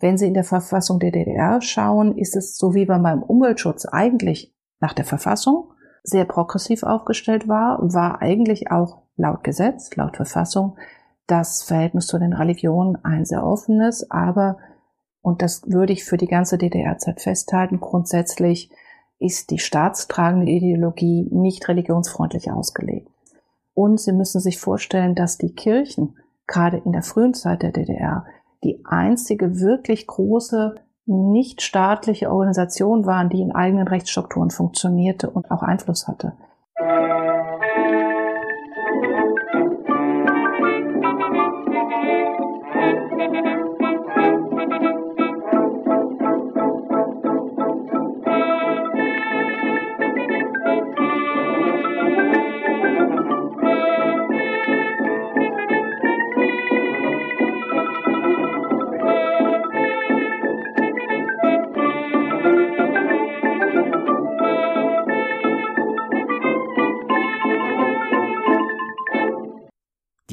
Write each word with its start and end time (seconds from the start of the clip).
Wenn 0.00 0.16
Sie 0.16 0.26
in 0.26 0.34
der 0.34 0.44
Verfassung 0.44 0.98
der 0.98 1.12
DDR 1.12 1.60
schauen, 1.60 2.16
ist 2.16 2.34
es 2.34 2.56
so 2.56 2.74
wie 2.74 2.86
man 2.86 3.02
beim 3.02 3.22
Umweltschutz 3.22 3.84
eigentlich 3.84 4.54
nach 4.80 4.94
der 4.94 5.04
Verfassung 5.04 5.72
sehr 6.02 6.24
progressiv 6.24 6.82
aufgestellt 6.82 7.46
war, 7.46 7.78
war 7.92 8.22
eigentlich 8.22 8.70
auch 8.70 9.02
laut 9.16 9.44
Gesetz, 9.44 9.94
laut 9.96 10.16
Verfassung 10.16 10.76
das 11.26 11.62
Verhältnis 11.62 12.06
zu 12.06 12.18
den 12.18 12.32
Religionen 12.32 12.96
ein 13.04 13.24
sehr 13.24 13.44
offenes, 13.44 14.10
aber, 14.10 14.58
und 15.20 15.42
das 15.42 15.62
würde 15.70 15.92
ich 15.92 16.04
für 16.04 16.16
die 16.16 16.26
ganze 16.26 16.58
DDR-Zeit 16.58 17.20
festhalten, 17.20 17.78
grundsätzlich 17.78 18.70
ist 19.18 19.50
die 19.50 19.58
staatstragende 19.58 20.50
Ideologie 20.50 21.28
nicht 21.30 21.68
religionsfreundlich 21.68 22.50
ausgelegt. 22.50 23.08
Und 23.74 24.00
Sie 24.00 24.12
müssen 24.12 24.40
sich 24.40 24.58
vorstellen, 24.58 25.14
dass 25.14 25.38
die 25.38 25.54
Kirchen 25.54 26.16
gerade 26.46 26.78
in 26.78 26.92
der 26.92 27.02
frühen 27.02 27.34
Zeit 27.34 27.62
der 27.62 27.70
DDR 27.70 28.24
die 28.64 28.82
einzige 28.84 29.60
wirklich 29.60 30.06
große 30.06 30.74
nichtstaatliche 31.06 32.30
Organisation 32.30 33.06
waren, 33.06 33.30
die 33.30 33.40
in 33.40 33.52
eigenen 33.52 33.88
Rechtsstrukturen 33.88 34.50
funktionierte 34.50 35.30
und 35.30 35.50
auch 35.50 35.62
Einfluss 35.62 36.06
hatte. 36.06 36.34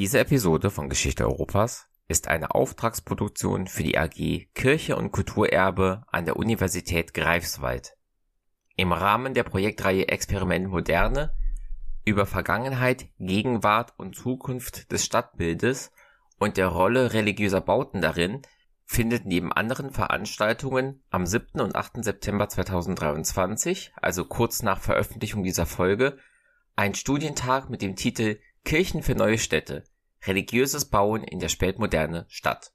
Diese 0.08 0.19
Episode 0.19 0.72
von 0.72 0.88
Geschichte 0.88 1.25
Europas 1.25 1.89
ist 2.08 2.30
eine 2.30 2.55
Auftragsproduktion 2.55 3.67
für 3.67 3.83
die 3.83 3.97
AG 3.97 4.47
Kirche 4.53 4.95
und 4.95 5.11
Kulturerbe 5.11 6.03
an 6.08 6.23
der 6.23 6.38
Universität 6.38 7.14
Greifswald. 7.14 7.97
Im 8.77 8.94
Rahmen 8.94 9.33
der 9.33 9.44
Projektreihe 9.44 10.08
Experiment 10.08 10.69
Moderne 10.69 11.36
über 12.05 12.25
Vergangenheit, 12.25 13.09
Gegenwart 13.19 13.95
und 13.97 14.16
Zukunft 14.16 14.94
des 14.94 15.03
Stadtbildes 15.03 15.91
und 16.39 16.55
der 16.55 16.67
Rolle 16.67 17.11
religiöser 17.11 17.59
Bauten 17.59 17.99
darin 17.99 18.44
findet 18.86 19.25
neben 19.25 19.52
anderen 19.52 19.92
Veranstaltungen 19.92 21.03
am 21.09 21.25
7. 21.25 21.59
und 21.59 21.75
8. 21.75 22.02
September 22.02 22.47
2023, 22.47 23.92
also 23.97 24.23
kurz 24.23 24.64
nach 24.64 24.80
Veröffentlichung 24.80 25.44
dieser 25.44 25.66
Folge, 25.66 26.17
ein 26.77 26.95
Studientag 26.95 27.69
mit 27.69 27.81
dem 27.81 27.97
Titel 27.97 28.39
Kirchen 28.64 29.03
für 29.03 29.14
neue 29.14 29.38
Städte 29.38 29.83
religiöses 30.26 30.86
Bauen 30.86 31.23
in 31.23 31.40
der 31.40 31.50
Spätmoderne 31.50 32.26
statt. 32.30 32.72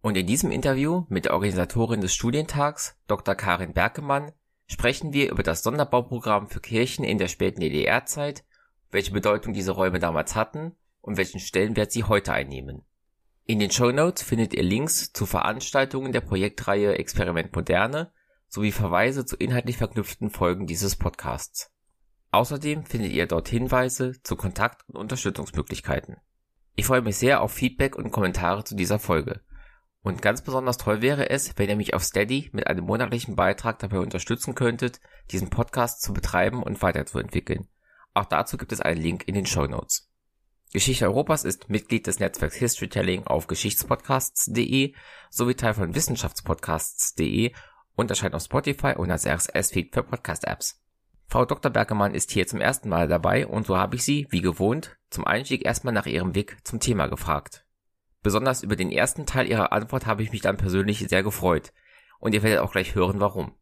Und 0.00 0.16
in 0.16 0.26
diesem 0.26 0.50
Interview 0.50 1.04
mit 1.08 1.26
der 1.26 1.34
Organisatorin 1.34 2.00
des 2.00 2.14
Studientags, 2.14 2.96
Dr. 3.06 3.34
Karin 3.34 3.72
Berkemann, 3.72 4.32
sprechen 4.66 5.12
wir 5.12 5.30
über 5.30 5.42
das 5.42 5.62
Sonderbauprogramm 5.62 6.48
für 6.48 6.60
Kirchen 6.60 7.04
in 7.04 7.18
der 7.18 7.28
späten 7.28 7.60
DDR-Zeit, 7.60 8.44
welche 8.90 9.12
Bedeutung 9.12 9.52
diese 9.52 9.72
Räume 9.72 9.98
damals 9.98 10.34
hatten 10.34 10.74
und 11.00 11.16
welchen 11.16 11.40
Stellenwert 11.40 11.92
sie 11.92 12.04
heute 12.04 12.32
einnehmen. 12.32 12.82
In 13.44 13.58
den 13.58 13.70
Show 13.70 13.90
Notes 13.90 14.22
findet 14.22 14.54
ihr 14.54 14.62
Links 14.62 15.12
zu 15.12 15.26
Veranstaltungen 15.26 16.12
der 16.12 16.20
Projektreihe 16.20 16.96
Experiment 16.96 17.54
Moderne 17.54 18.12
sowie 18.48 18.72
Verweise 18.72 19.26
zu 19.26 19.36
inhaltlich 19.36 19.76
verknüpften 19.76 20.30
Folgen 20.30 20.66
dieses 20.66 20.96
Podcasts. 20.96 21.72
Außerdem 22.30 22.86
findet 22.86 23.12
ihr 23.12 23.26
dort 23.26 23.48
Hinweise 23.48 24.22
zu 24.22 24.36
Kontakt- 24.36 24.88
und 24.88 24.96
Unterstützungsmöglichkeiten. 24.96 26.16
Ich 26.74 26.86
freue 26.86 27.02
mich 27.02 27.16
sehr 27.16 27.42
auf 27.42 27.52
Feedback 27.52 27.96
und 27.96 28.10
Kommentare 28.10 28.64
zu 28.64 28.74
dieser 28.74 28.98
Folge. 28.98 29.40
Und 30.02 30.20
ganz 30.20 30.42
besonders 30.42 30.78
toll 30.78 31.00
wäre 31.00 31.30
es, 31.30 31.56
wenn 31.56 31.68
ihr 31.68 31.76
mich 31.76 31.94
auf 31.94 32.02
Steady 32.02 32.50
mit 32.52 32.66
einem 32.66 32.84
monatlichen 32.84 33.36
Beitrag 33.36 33.78
dabei 33.78 33.98
unterstützen 33.98 34.54
könntet, 34.54 35.00
diesen 35.30 35.50
Podcast 35.50 36.02
zu 36.02 36.12
betreiben 36.12 36.62
und 36.62 36.82
weiterzuentwickeln. 36.82 37.68
Auch 38.14 38.24
dazu 38.24 38.56
gibt 38.56 38.72
es 38.72 38.80
einen 38.80 39.00
Link 39.00 39.28
in 39.28 39.34
den 39.34 39.46
Show 39.46 39.66
Notes. 39.66 40.10
Geschichte 40.72 41.04
Europas 41.04 41.44
ist 41.44 41.68
Mitglied 41.68 42.06
des 42.06 42.18
Netzwerks 42.18 42.56
Historytelling 42.56 43.26
auf 43.26 43.46
geschichtspodcasts.de 43.46 44.94
sowie 45.30 45.54
Teil 45.54 45.74
von 45.74 45.94
wissenschaftspodcasts.de 45.94 47.52
und 47.94 48.10
erscheint 48.10 48.34
auf 48.34 48.42
Spotify 48.42 48.94
und 48.96 49.10
als 49.10 49.26
RSS-Feed 49.26 49.92
für 49.92 50.02
Podcast-Apps. 50.02 50.81
Frau 51.32 51.46
Dr. 51.46 51.72
Bergemann 51.72 52.12
ist 52.12 52.30
hier 52.30 52.46
zum 52.46 52.60
ersten 52.60 52.90
Mal 52.90 53.08
dabei 53.08 53.46
und 53.46 53.66
so 53.66 53.78
habe 53.78 53.96
ich 53.96 54.04
sie, 54.04 54.26
wie 54.28 54.42
gewohnt, 54.42 54.98
zum 55.08 55.26
Einstieg 55.26 55.64
erstmal 55.64 55.94
nach 55.94 56.04
ihrem 56.04 56.34
Weg 56.34 56.58
zum 56.62 56.78
Thema 56.78 57.06
gefragt. 57.06 57.64
Besonders 58.22 58.62
über 58.62 58.76
den 58.76 58.92
ersten 58.92 59.24
Teil 59.24 59.46
ihrer 59.48 59.72
Antwort 59.72 60.04
habe 60.04 60.22
ich 60.22 60.30
mich 60.30 60.42
dann 60.42 60.58
persönlich 60.58 60.98
sehr 61.08 61.22
gefreut 61.22 61.72
und 62.18 62.34
ihr 62.34 62.42
werdet 62.42 62.60
auch 62.60 62.72
gleich 62.72 62.94
hören, 62.94 63.18
warum. 63.18 63.54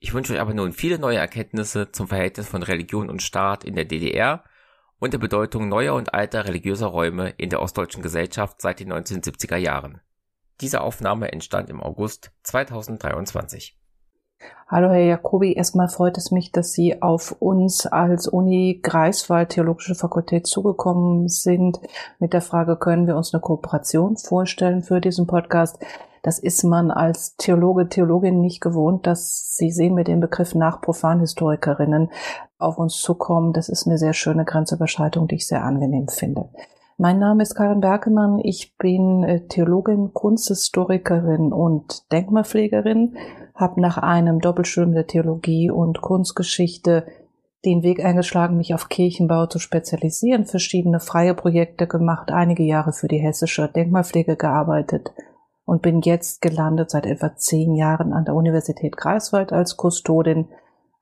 Ich 0.00 0.14
wünsche 0.14 0.32
euch 0.32 0.40
aber 0.40 0.52
nun 0.52 0.72
viele 0.72 0.98
neue 0.98 1.18
Erkenntnisse 1.18 1.92
zum 1.92 2.08
Verhältnis 2.08 2.48
von 2.48 2.64
Religion 2.64 3.08
und 3.08 3.22
Staat 3.22 3.62
in 3.62 3.76
der 3.76 3.84
DDR 3.84 4.42
und 4.98 5.12
der 5.12 5.18
Bedeutung 5.18 5.68
neuer 5.68 5.94
und 5.94 6.12
alter 6.12 6.44
religiöser 6.44 6.88
Räume 6.88 7.30
in 7.36 7.50
der 7.50 7.62
ostdeutschen 7.62 8.02
Gesellschaft 8.02 8.60
seit 8.60 8.80
den 8.80 8.92
1970er 8.92 9.58
Jahren. 9.58 10.00
Diese 10.60 10.80
Aufnahme 10.80 11.30
entstand 11.30 11.70
im 11.70 11.80
August 11.80 12.32
2023. 12.42 13.78
Hallo 14.68 14.88
Herr 14.88 15.04
Jacobi, 15.04 15.52
erstmal 15.52 15.88
freut 15.88 16.18
es 16.18 16.32
mich, 16.32 16.50
dass 16.50 16.72
Sie 16.72 17.00
auf 17.00 17.36
uns 17.38 17.86
als 17.86 18.26
Uni 18.26 18.80
Greifswald 18.82 19.50
Theologische 19.50 19.94
Fakultät 19.94 20.48
zugekommen 20.48 21.28
sind 21.28 21.80
mit 22.18 22.32
der 22.32 22.40
Frage, 22.40 22.76
können 22.76 23.06
wir 23.06 23.16
uns 23.16 23.32
eine 23.32 23.40
Kooperation 23.40 24.16
vorstellen 24.16 24.82
für 24.82 25.00
diesen 25.00 25.28
Podcast? 25.28 25.78
Das 26.22 26.40
ist 26.40 26.64
man 26.64 26.90
als 26.90 27.36
Theologe, 27.36 27.88
Theologin 27.88 28.40
nicht 28.40 28.60
gewohnt, 28.60 29.06
dass 29.06 29.54
Sie 29.56 29.70
sehen 29.70 29.94
mit 29.94 30.08
dem 30.08 30.18
Begriff 30.18 30.56
nach 30.56 30.80
Profanhistorikerinnen 30.80 32.10
auf 32.58 32.76
uns 32.78 33.00
zukommen. 33.00 33.52
Das 33.52 33.68
ist 33.68 33.86
eine 33.86 33.98
sehr 33.98 34.14
schöne 34.14 34.44
Grenzüberschreitung, 34.44 35.28
die 35.28 35.36
ich 35.36 35.46
sehr 35.46 35.62
angenehm 35.62 36.08
finde. 36.08 36.48
Mein 36.98 37.18
Name 37.18 37.42
ist 37.42 37.54
Karin 37.54 37.80
Berkemann. 37.80 38.38
Ich 38.42 38.78
bin 38.78 39.22
äh, 39.22 39.46
Theologin, 39.48 40.14
Kunsthistorikerin 40.14 41.52
und 41.52 42.10
Denkmalpflegerin, 42.10 43.18
habe 43.54 43.82
nach 43.82 43.98
einem 43.98 44.40
Doppelstudium 44.40 44.94
der 44.94 45.06
Theologie 45.06 45.70
und 45.70 46.00
Kunstgeschichte 46.00 47.06
den 47.66 47.82
Weg 47.82 48.02
eingeschlagen, 48.02 48.56
mich 48.56 48.72
auf 48.72 48.88
Kirchenbau 48.88 49.44
zu 49.44 49.58
spezialisieren, 49.58 50.46
verschiedene 50.46 50.98
freie 50.98 51.34
Projekte 51.34 51.86
gemacht, 51.86 52.30
einige 52.30 52.62
Jahre 52.62 52.94
für 52.94 53.08
die 53.08 53.18
hessische 53.18 53.68
Denkmalpflege 53.68 54.36
gearbeitet 54.36 55.12
und 55.66 55.82
bin 55.82 56.00
jetzt 56.00 56.40
gelandet 56.40 56.90
seit 56.90 57.04
etwa 57.04 57.36
zehn 57.36 57.74
Jahren 57.74 58.14
an 58.14 58.24
der 58.24 58.34
Universität 58.34 58.96
Greifswald 58.96 59.52
als 59.52 59.76
Kustodin 59.76 60.48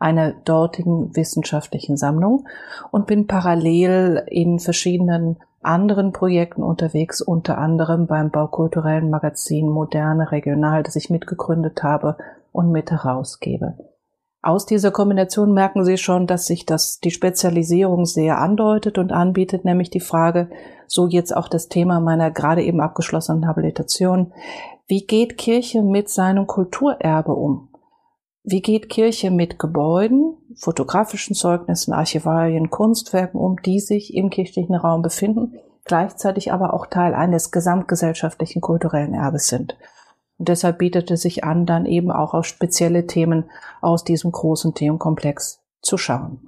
einer 0.00 0.32
dortigen 0.32 1.14
wissenschaftlichen 1.14 1.96
Sammlung 1.96 2.48
und 2.90 3.06
bin 3.06 3.28
parallel 3.28 4.24
in 4.26 4.58
verschiedenen 4.58 5.38
anderen 5.64 6.12
Projekten 6.12 6.62
unterwegs, 6.62 7.20
unter 7.20 7.58
anderem 7.58 8.06
beim 8.06 8.30
baukulturellen 8.30 9.10
Magazin 9.10 9.68
Moderne 9.68 10.30
Regional, 10.30 10.82
das 10.82 10.96
ich 10.96 11.10
mitgegründet 11.10 11.82
habe 11.82 12.16
und 12.52 12.70
mit 12.70 12.90
herausgebe. 12.90 13.74
Aus 14.42 14.66
dieser 14.66 14.90
Kombination 14.90 15.54
merken 15.54 15.84
Sie 15.84 15.96
schon, 15.96 16.26
dass 16.26 16.46
sich 16.46 16.66
das, 16.66 17.00
die 17.00 17.10
Spezialisierung 17.10 18.04
sehr 18.04 18.38
andeutet 18.38 18.98
und 18.98 19.10
anbietet, 19.10 19.64
nämlich 19.64 19.88
die 19.88 20.00
Frage, 20.00 20.50
so 20.86 21.06
jetzt 21.06 21.34
auch 21.34 21.48
das 21.48 21.68
Thema 21.68 21.98
meiner 21.98 22.30
gerade 22.30 22.62
eben 22.62 22.82
abgeschlossenen 22.82 23.46
Habilitation, 23.46 24.34
wie 24.86 25.06
geht 25.06 25.38
Kirche 25.38 25.82
mit 25.82 26.10
seinem 26.10 26.46
Kulturerbe 26.46 27.32
um? 27.32 27.70
Wie 28.46 28.60
geht 28.60 28.90
Kirche 28.90 29.30
mit 29.30 29.58
Gebäuden, 29.58 30.36
fotografischen 30.54 31.34
Zeugnissen, 31.34 31.94
Archivalien, 31.94 32.68
Kunstwerken 32.68 33.40
um, 33.40 33.56
die 33.62 33.80
sich 33.80 34.12
im 34.12 34.28
kirchlichen 34.28 34.74
Raum 34.74 35.00
befinden, 35.00 35.54
gleichzeitig 35.86 36.52
aber 36.52 36.74
auch 36.74 36.86
Teil 36.86 37.14
eines 37.14 37.52
gesamtgesellschaftlichen 37.52 38.60
kulturellen 38.60 39.14
Erbes 39.14 39.48
sind? 39.48 39.78
Und 40.36 40.50
deshalb 40.50 40.76
bietet 40.76 41.10
es 41.10 41.22
sich 41.22 41.42
an, 41.42 41.64
dann 41.64 41.86
eben 41.86 42.12
auch 42.12 42.34
auf 42.34 42.44
spezielle 42.44 43.06
Themen 43.06 43.48
aus 43.80 44.04
diesem 44.04 44.30
großen 44.30 44.74
Themenkomplex 44.74 45.62
zu 45.80 45.96
schauen. 45.96 46.46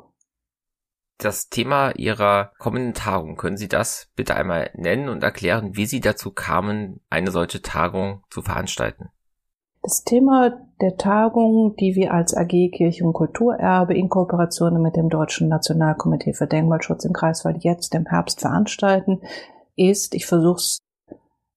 Das 1.16 1.48
Thema 1.48 1.92
Ihrer 1.92 2.52
kommenden 2.58 2.92
Tagung, 2.92 3.36
können 3.36 3.56
Sie 3.56 3.68
das 3.68 4.08
bitte 4.14 4.34
einmal 4.34 4.70
nennen 4.74 5.08
und 5.08 5.22
erklären, 5.22 5.76
wie 5.76 5.86
Sie 5.86 6.00
dazu 6.00 6.30
kamen, 6.30 7.00
eine 7.08 7.30
solche 7.30 7.62
Tagung 7.62 8.22
zu 8.28 8.42
veranstalten? 8.42 9.08
Das 9.86 10.02
Thema 10.02 10.50
der 10.80 10.96
Tagung, 10.96 11.76
die 11.76 11.94
wir 11.94 12.12
als 12.12 12.36
AG 12.36 12.72
Kirche 12.72 13.04
und 13.04 13.12
Kulturerbe 13.12 13.94
in 13.94 14.08
Kooperation 14.08 14.82
mit 14.82 14.96
dem 14.96 15.10
Deutschen 15.10 15.46
Nationalkomitee 15.46 16.32
für 16.32 16.48
Denkmalschutz 16.48 17.04
im 17.04 17.12
Kreiswald 17.12 17.62
jetzt 17.62 17.94
im 17.94 18.04
Herbst 18.04 18.40
veranstalten, 18.40 19.20
ist, 19.76 20.16
ich 20.16 20.26
versuche 20.26 20.56
es 20.56 20.78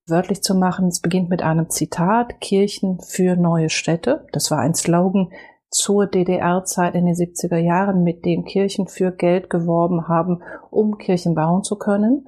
wörtlich 0.06 0.44
zu 0.44 0.54
machen. 0.54 0.90
Es 0.90 1.00
beginnt 1.00 1.32
mit 1.32 1.42
einem 1.42 1.72
Zitat, 1.72 2.40
Kirchen 2.40 3.00
für 3.00 3.36
neue 3.36 3.72
Städte. 3.72 4.28
Das 4.32 4.52
war 4.52 4.60
ein 4.60 4.76
Slogan 4.76 5.32
zur 5.72 6.06
DDR-Zeit 6.06 6.94
in 6.94 7.08
den 7.08 7.16
70er 7.16 7.58
Jahren, 7.58 8.04
mit 8.04 8.26
dem 8.26 8.46
Kirchen 8.46 8.86
für 8.86 9.12
Geld 9.12 9.50
geworben 9.50 10.08
haben, 10.08 10.44
um 10.70 11.00
Kirchen 11.00 11.34
bauen 11.34 11.64
zu 11.64 11.80
können. 11.80 12.28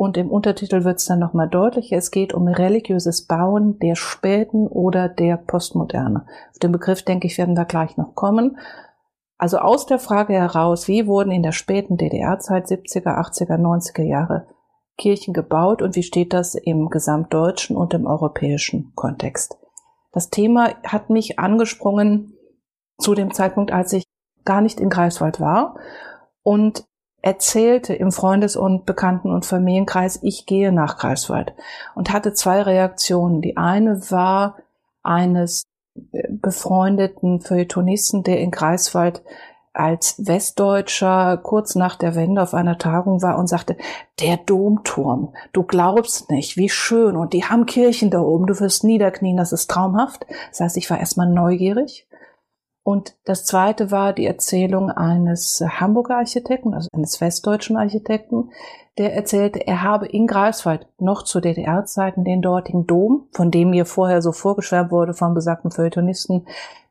Und 0.00 0.16
im 0.16 0.30
Untertitel 0.30 0.84
wird 0.84 0.96
es 0.96 1.04
dann 1.04 1.18
nochmal 1.18 1.46
deutlicher. 1.46 1.98
Es 1.98 2.10
geht 2.10 2.32
um 2.32 2.48
religiöses 2.48 3.26
Bauen 3.26 3.78
der 3.80 3.96
späten 3.96 4.66
oder 4.66 5.10
der 5.10 5.36
Postmoderne. 5.36 6.24
Auf 6.52 6.58
den 6.58 6.72
Begriff, 6.72 7.02
denke 7.02 7.26
ich, 7.26 7.36
werden 7.36 7.54
wir 7.54 7.66
gleich 7.66 7.98
noch 7.98 8.14
kommen. 8.14 8.56
Also 9.36 9.58
aus 9.58 9.84
der 9.84 9.98
Frage 9.98 10.32
heraus, 10.32 10.88
wie 10.88 11.06
wurden 11.06 11.30
in 11.30 11.42
der 11.42 11.52
späten 11.52 11.98
DDR-Zeit 11.98 12.68
70er, 12.68 13.18
80er, 13.18 13.58
90er 13.58 14.02
Jahre 14.02 14.46
Kirchen 14.96 15.34
gebaut 15.34 15.82
und 15.82 15.94
wie 15.96 16.02
steht 16.02 16.32
das 16.32 16.54
im 16.54 16.88
gesamtdeutschen 16.88 17.76
und 17.76 17.92
im 17.92 18.06
europäischen 18.06 18.94
Kontext? 18.94 19.58
Das 20.12 20.30
Thema 20.30 20.70
hat 20.82 21.10
mich 21.10 21.38
angesprungen 21.38 22.38
zu 22.96 23.14
dem 23.14 23.34
Zeitpunkt, 23.34 23.70
als 23.70 23.92
ich 23.92 24.04
gar 24.46 24.62
nicht 24.62 24.80
in 24.80 24.88
Greifswald 24.88 25.40
war 25.40 25.76
und 26.42 26.86
erzählte 27.22 27.94
im 27.94 28.12
Freundes- 28.12 28.56
und 28.56 28.86
Bekannten- 28.86 29.32
und 29.32 29.46
Familienkreis, 29.46 30.20
ich 30.22 30.46
gehe 30.46 30.72
nach 30.72 30.98
Greifswald 30.98 31.54
und 31.94 32.12
hatte 32.12 32.32
zwei 32.32 32.62
Reaktionen. 32.62 33.42
Die 33.42 33.56
eine 33.56 34.10
war 34.10 34.56
eines 35.02 35.64
befreundeten 36.28 37.40
Feuilletonisten, 37.40 38.22
der 38.22 38.40
in 38.40 38.50
Greifswald 38.50 39.22
als 39.72 40.26
Westdeutscher 40.26 41.36
kurz 41.36 41.76
nach 41.76 41.96
der 41.96 42.14
Wende 42.16 42.42
auf 42.42 42.54
einer 42.54 42.78
Tagung 42.78 43.22
war 43.22 43.38
und 43.38 43.46
sagte, 43.46 43.76
der 44.20 44.36
Domturm, 44.36 45.32
du 45.52 45.62
glaubst 45.62 46.30
nicht, 46.30 46.56
wie 46.56 46.68
schön 46.68 47.16
und 47.16 47.32
die 47.32 47.44
haben 47.44 47.66
Kirchen 47.66 48.10
da 48.10 48.20
oben, 48.20 48.46
du 48.46 48.58
wirst 48.58 48.82
niederknien, 48.82 49.36
das 49.36 49.52
ist 49.52 49.70
traumhaft. 49.70 50.26
Das 50.50 50.60
heißt, 50.60 50.76
ich 50.76 50.90
war 50.90 50.98
erstmal 50.98 51.28
neugierig. 51.28 52.06
Und 52.82 53.16
das 53.24 53.44
zweite 53.44 53.90
war 53.90 54.12
die 54.12 54.26
Erzählung 54.26 54.90
eines 54.90 55.62
Hamburger 55.80 56.16
Architekten, 56.16 56.72
also 56.72 56.88
eines 56.92 57.20
westdeutschen 57.20 57.76
Architekten, 57.76 58.50
der 58.98 59.14
erzählte, 59.14 59.66
er 59.66 59.82
habe 59.82 60.06
in 60.06 60.26
Greifswald 60.26 60.86
noch 60.98 61.22
zu 61.22 61.40
DDR-Zeiten 61.40 62.24
den 62.24 62.42
dortigen 62.42 62.86
Dom, 62.86 63.28
von 63.32 63.50
dem 63.50 63.70
mir 63.70 63.86
vorher 63.86 64.20
so 64.20 64.32
vorgeschwärmt 64.32 64.90
wurde 64.90 65.14
vom 65.14 65.34
besagten 65.34 65.70
Feuilletonisten, 65.70 66.46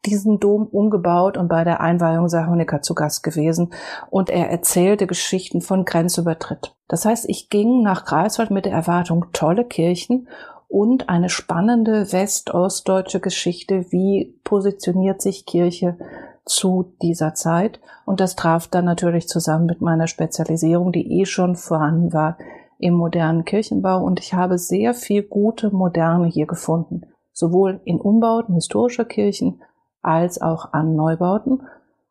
diesen 0.06 0.40
Dom 0.40 0.66
umgebaut 0.66 1.38
und 1.38 1.50
bei 1.50 1.64
der 1.64 1.82
Einweihung 1.82 2.30
sei 2.30 2.46
Honecker 2.46 2.82
zu 2.82 2.96
Gast 2.96 3.22
gewesen. 3.22 3.74
Und 4.10 4.30
er 4.30 4.50
erzählte 4.50 5.08
Geschichten 5.08 5.62
von 5.62 5.86
Grenzübertritt. 5.86 6.74
Das 6.88 7.06
heißt, 7.06 7.28
ich 7.28 7.50
ging 7.50 7.82
nach 7.82 8.06
Greifswald 8.06 8.50
mit 8.52 8.66
der 8.66 8.74
Erwartung 8.74 9.26
tolle 9.34 9.66
Kirchen 9.66 10.28
und 10.70 11.10
eine 11.10 11.30
spannende 11.30 12.14
west-ostdeutsche 12.14 13.20
Geschichte, 13.20 13.92
wie 13.92 14.40
positioniert 14.44 15.22
sich 15.22 15.46
Kirche 15.46 15.98
zu 16.46 16.94
dieser 17.02 17.34
Zeit. 17.34 17.80
Und 18.06 18.20
das 18.20 18.36
traf 18.36 18.68
dann 18.68 18.86
natürlich 18.86 19.28
zusammen 19.28 19.66
mit 19.66 19.82
meiner 19.82 20.08
Spezialisierung, 20.08 20.92
die 20.92 21.20
eh 21.20 21.26
schon 21.26 21.56
vorhanden 21.56 22.14
war 22.14 22.38
im 22.78 22.94
modernen 22.94 23.46
Kirchenbau. 23.46 24.04
Und 24.04 24.20
ich 24.20 24.36
habe 24.36 24.60
sehr 24.60 24.94
viel 24.94 25.24
gute 25.24 25.72
Moderne 25.72 26.28
hier 26.28 26.46
gefunden, 26.46 27.02
sowohl 27.34 27.82
in 27.84 28.00
Umbauten 28.00 28.54
historischer 28.54 29.06
Kirchen 29.06 29.62
als 30.02 30.40
auch 30.40 30.72
an 30.72 30.96
Neubauten 30.96 31.64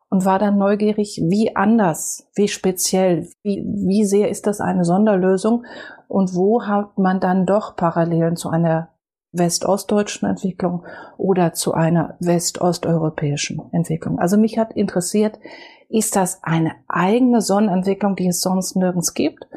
und 0.09 0.25
war 0.25 0.39
dann 0.39 0.57
neugierig, 0.57 1.21
wie 1.23 1.55
anders, 1.55 2.27
wie 2.35 2.47
speziell, 2.47 3.29
wie, 3.43 3.63
wie 3.65 4.05
sehr 4.05 4.29
ist 4.29 4.47
das 4.47 4.59
eine 4.59 4.83
Sonderlösung 4.85 5.65
und 6.07 6.35
wo 6.35 6.63
hat 6.63 6.97
man 6.97 7.19
dann 7.19 7.45
doch 7.45 7.75
Parallelen 7.75 8.35
zu 8.35 8.49
einer 8.49 8.89
westostdeutschen 9.31 10.27
Entwicklung 10.27 10.83
oder 11.17 11.53
zu 11.53 11.73
einer 11.73 12.15
westosteuropäischen 12.19 13.61
Entwicklung. 13.71 14.17
Also 14.17 14.37
mich 14.37 14.57
hat 14.57 14.73
interessiert, 14.73 15.39
ist 15.87 16.15
das 16.15 16.43
eine 16.43 16.71
eigene 16.87 17.41
Sonnenentwicklung, 17.41 18.15
die 18.15 18.27
es 18.27 18.41
sonst 18.41 18.75
nirgends 18.75 19.13
gibt? 19.13 19.47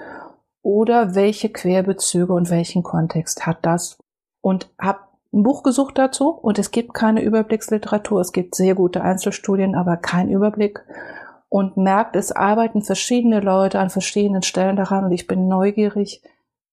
Oder 0.63 1.15
welche 1.15 1.49
Querbezüge 1.49 2.33
und 2.33 2.51
welchen 2.51 2.83
Kontext 2.83 3.47
hat 3.47 3.59
das? 3.63 3.99
Und 4.41 4.71
habe 4.79 5.01
ein 5.33 5.43
Buch 5.43 5.63
gesucht 5.63 5.99
dazu 5.99 6.31
und 6.31 6.59
es 6.59 6.71
gibt 6.71 6.95
keine 6.95 7.23
Überblicksliteratur. 7.23 8.21
Es 8.21 8.33
gibt 8.33 8.55
sehr 8.55 8.75
gute 8.75 9.03
Einzelstudien, 9.03 9.75
aber 9.75 9.97
kein 9.97 10.29
Überblick. 10.29 10.81
Und 11.49 11.77
merkt, 11.77 12.17
es 12.17 12.33
arbeiten 12.33 12.83
verschiedene 12.83 13.41
Leute 13.41 13.79
an 13.79 13.91
verschiedenen 13.91 14.43
Stellen 14.43 14.77
daran 14.77 15.05
und 15.05 15.13
ich 15.13 15.27
bin 15.27 15.49
neugierig, 15.49 16.23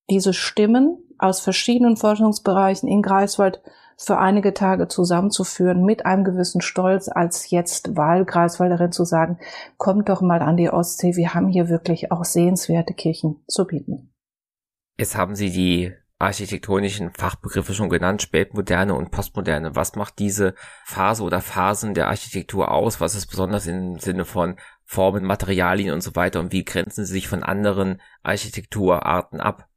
diese 0.10 0.34
Stimmen 0.34 0.98
aus 1.18 1.42
verschiedenen 1.42 1.98
Forschungsbereichen 1.98 2.88
in 2.88 3.02
Greifswald 3.02 3.62
für 3.98 4.18
einige 4.18 4.54
Tage 4.54 4.88
zusammenzuführen 4.88 5.84
mit 5.84 6.06
einem 6.06 6.24
gewissen 6.24 6.62
Stolz, 6.62 7.10
als 7.10 7.52
jetzt 7.52 7.98
Wahlkreiswalderin 7.98 8.94
zu 8.94 9.04
sagen, 9.04 9.38
kommt 9.78 10.08
doch 10.08 10.22
mal 10.22 10.42
an 10.42 10.56
die 10.56 10.70
Ostsee, 10.70 11.18
wir 11.18 11.34
haben 11.34 11.50
hier 11.50 11.68
wirklich 11.68 12.10
auch 12.12 12.24
sehenswerte 12.24 12.94
Kirchen 12.94 13.44
zu 13.48 13.68
bieten. 13.68 14.14
Jetzt 14.98 15.18
haben 15.18 15.36
Sie 15.36 15.50
die 15.50 15.94
architektonischen 16.20 17.12
Fachbegriffe 17.12 17.74
schon 17.74 17.90
genannt, 17.90 18.22
Spätmoderne 18.22 18.94
und 18.94 19.10
Postmoderne. 19.10 19.76
Was 19.76 19.96
macht 19.96 20.20
diese 20.20 20.54
Phase 20.86 21.24
oder 21.24 21.40
Phasen 21.40 21.94
der 21.94 22.10
Architektur 22.10 22.72
aus? 22.72 23.00
Was 23.00 23.16
ist 23.16 23.28
besonders 23.28 23.68
im 23.68 23.98
Sinne 24.00 24.26
von 24.26 24.58
Formen, 24.84 25.24
Materialien 25.24 25.94
und 25.94 26.02
so 26.02 26.16
weiter? 26.16 26.42
Und 26.42 26.52
wie 26.52 26.66
grenzen 26.66 27.06
sie 27.06 27.14
sich 27.14 27.30
von 27.30 27.42
anderen 27.42 28.02
Architekturarten 28.22 29.40
ab? 29.40 29.70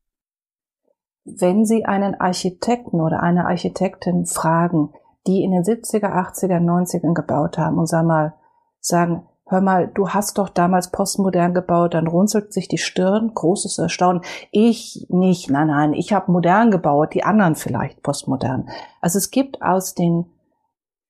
Wenn 1.24 1.64
Sie 1.64 1.84
einen 1.84 2.16
Architekten 2.16 3.00
oder 3.00 3.22
eine 3.22 3.46
Architektin 3.46 4.26
fragen, 4.26 4.92
die 5.28 5.44
in 5.44 5.52
den 5.52 5.62
70er, 5.62 6.10
80er, 6.10 6.58
90ern 6.58 7.14
gebaut 7.14 7.58
haben 7.58 7.78
und 7.78 7.86
sag 7.86 8.04
mal, 8.04 8.34
sagen, 8.80 9.28
hör 9.52 9.60
mal, 9.60 9.88
du 9.88 10.08
hast 10.08 10.38
doch 10.38 10.48
damals 10.48 10.90
postmodern 10.90 11.54
gebaut, 11.54 11.94
dann 11.94 12.06
runzelt 12.06 12.52
sich 12.52 12.68
die 12.68 12.78
Stirn, 12.78 13.32
großes 13.34 13.78
Erstaunen. 13.78 14.22
Ich 14.50 15.06
nicht, 15.10 15.50
nein, 15.50 15.68
nein, 15.68 15.92
ich 15.92 16.12
habe 16.12 16.32
modern 16.32 16.70
gebaut, 16.70 17.14
die 17.14 17.22
anderen 17.22 17.54
vielleicht 17.54 18.02
postmodern. 18.02 18.68
Also 19.00 19.18
es 19.18 19.30
gibt 19.30 19.62
aus 19.62 19.94
den 19.94 20.26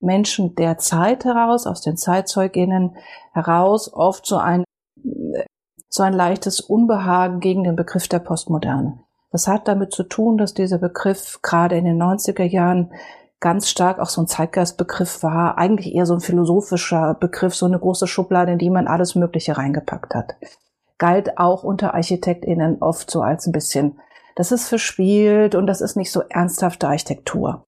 Menschen 0.01 0.55
der 0.57 0.79
Zeit 0.79 1.25
heraus, 1.25 1.67
aus 1.67 1.81
den 1.81 1.97
Zeitzeuginnen 1.97 2.97
heraus 3.33 3.93
oft 3.93 4.27
so 4.27 4.37
ein, 4.37 4.65
so 5.89 6.03
ein 6.03 6.13
leichtes 6.13 6.61
Unbehagen 6.61 7.41
gegen 7.41 7.65
den 7.65 7.77
Begriff 7.77 8.09
der 8.09 8.19
Postmoderne. 8.19 8.99
Das 9.31 9.49
hat 9.49 9.67
damit 9.67 9.93
zu 9.93 10.03
tun, 10.03 10.37
dass 10.37 10.53
dieser 10.53 10.79
Begriff 10.79 11.41
gerade 11.43 11.77
in 11.77 11.87
den 11.87 12.03
90er 12.03 12.45
Jahren 12.45 12.93
ganz 13.43 13.69
stark 13.69 13.99
auch 13.99 14.09
so 14.09 14.23
ein 14.23 14.29
Zeitgeistbegriff 14.29 15.23
war, 15.23 15.59
eigentlich 15.59 15.95
eher 15.95 16.07
so 16.07 16.15
ein 16.15 16.21
philosophischer 16.21 17.15
Begriff, 17.15 17.55
so 17.55 17.67
eine 17.67 17.79
große 17.79 18.07
Schublade, 18.07 18.53
in 18.53 18.59
die 18.59 18.71
man 18.71 18.87
alles 18.87 19.17
Mögliche 19.17 19.59
reingepackt 19.59 20.15
hat. 20.15 20.37
Galt 20.97 21.37
auch 21.39 21.65
unter 21.65 21.93
ArchitektInnen 21.93 22.81
oft 22.81 23.11
so 23.11 23.21
als 23.21 23.47
ein 23.47 23.53
bisschen, 23.53 23.99
das 24.37 24.53
ist 24.53 24.69
verspielt 24.69 25.57
und 25.57 25.67
das 25.67 25.81
ist 25.81 25.97
nicht 25.97 26.13
so 26.13 26.23
ernsthafte 26.31 26.87
Architektur. 26.87 27.67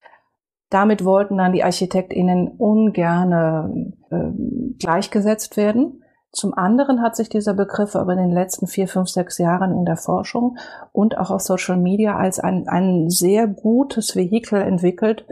Damit 0.69 1.03
wollten 1.03 1.37
dann 1.37 1.51
die 1.51 1.63
ArchitektInnen 1.63 2.47
ungerne 2.47 3.93
äh, 4.09 4.77
gleichgesetzt 4.79 5.57
werden. 5.57 6.04
Zum 6.35 6.53
anderen 6.53 7.01
hat 7.01 7.15
sich 7.15 7.29
dieser 7.29 7.53
Begriff 7.53 7.95
aber 7.95 8.11
in 8.11 8.19
den 8.19 8.31
letzten 8.31 8.67
vier, 8.67 8.89
fünf, 8.89 9.07
sechs 9.09 9.37
Jahren 9.37 9.71
in 9.71 9.85
der 9.85 9.95
Forschung 9.95 10.57
und 10.91 11.17
auch 11.17 11.31
auf 11.31 11.41
Social 11.41 11.77
Media 11.77 12.17
als 12.17 12.39
ein, 12.39 12.67
ein 12.67 13.09
sehr 13.09 13.47
gutes 13.47 14.17
Vehikel 14.17 14.61
entwickelt, 14.61 15.25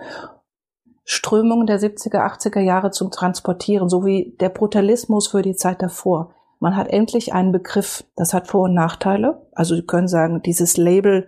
Strömungen 1.03 1.67
der 1.67 1.81
70er, 1.81 2.25
80er 2.25 2.62
Jahre 2.62 2.91
zu 2.91 3.10
transportieren, 3.10 3.89
so 3.89 4.05
wie 4.05 4.38
der 4.39 4.48
Brutalismus 4.48 5.27
für 5.27 5.41
die 5.41 5.55
Zeit 5.55 5.81
davor. 5.81 6.33
Man 6.60 6.77
hat 6.77 6.88
endlich 6.88 7.33
einen 7.33 7.51
Begriff, 7.51 8.05
das 8.15 8.33
hat 8.33 8.48
Vor- 8.48 8.63
und 8.63 8.74
Nachteile. 8.74 9.45
Also 9.51 9.75
Sie 9.75 9.86
können 9.86 10.07
sagen, 10.07 10.41
dieses 10.41 10.77
Label 10.77 11.27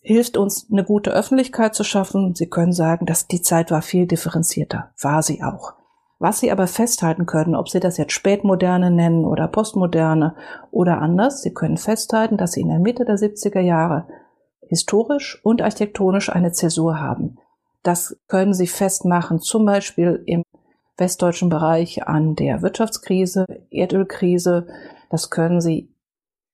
hilft 0.00 0.38
uns, 0.38 0.66
eine 0.72 0.84
gute 0.84 1.10
Öffentlichkeit 1.10 1.74
zu 1.74 1.84
schaffen. 1.84 2.34
Sie 2.34 2.48
können 2.48 2.72
sagen, 2.72 3.04
dass 3.04 3.26
die 3.26 3.42
Zeit 3.42 3.70
war 3.70 3.82
viel 3.82 4.06
differenzierter. 4.06 4.94
War 4.98 5.22
sie 5.22 5.42
auch. 5.42 5.77
Was 6.18 6.40
Sie 6.40 6.50
aber 6.50 6.66
festhalten 6.66 7.26
können, 7.26 7.54
ob 7.54 7.68
Sie 7.68 7.78
das 7.78 7.96
jetzt 7.96 8.12
Spätmoderne 8.12 8.90
nennen 8.90 9.24
oder 9.24 9.46
Postmoderne 9.46 10.34
oder 10.70 11.00
anders, 11.00 11.42
Sie 11.42 11.54
können 11.54 11.76
festhalten, 11.76 12.36
dass 12.36 12.52
Sie 12.52 12.60
in 12.60 12.68
der 12.68 12.80
Mitte 12.80 13.04
der 13.04 13.16
70er 13.16 13.60
Jahre 13.60 14.06
historisch 14.66 15.40
und 15.44 15.62
architektonisch 15.62 16.28
eine 16.30 16.52
Zäsur 16.52 17.00
haben. 17.00 17.38
Das 17.82 18.18
können 18.26 18.52
Sie 18.52 18.66
festmachen, 18.66 19.38
zum 19.38 19.64
Beispiel 19.64 20.22
im 20.26 20.42
westdeutschen 20.96 21.48
Bereich 21.48 22.06
an 22.06 22.34
der 22.34 22.62
Wirtschaftskrise, 22.62 23.46
Erdölkrise. 23.70 24.66
Das 25.10 25.30
können 25.30 25.60
Sie 25.60 25.94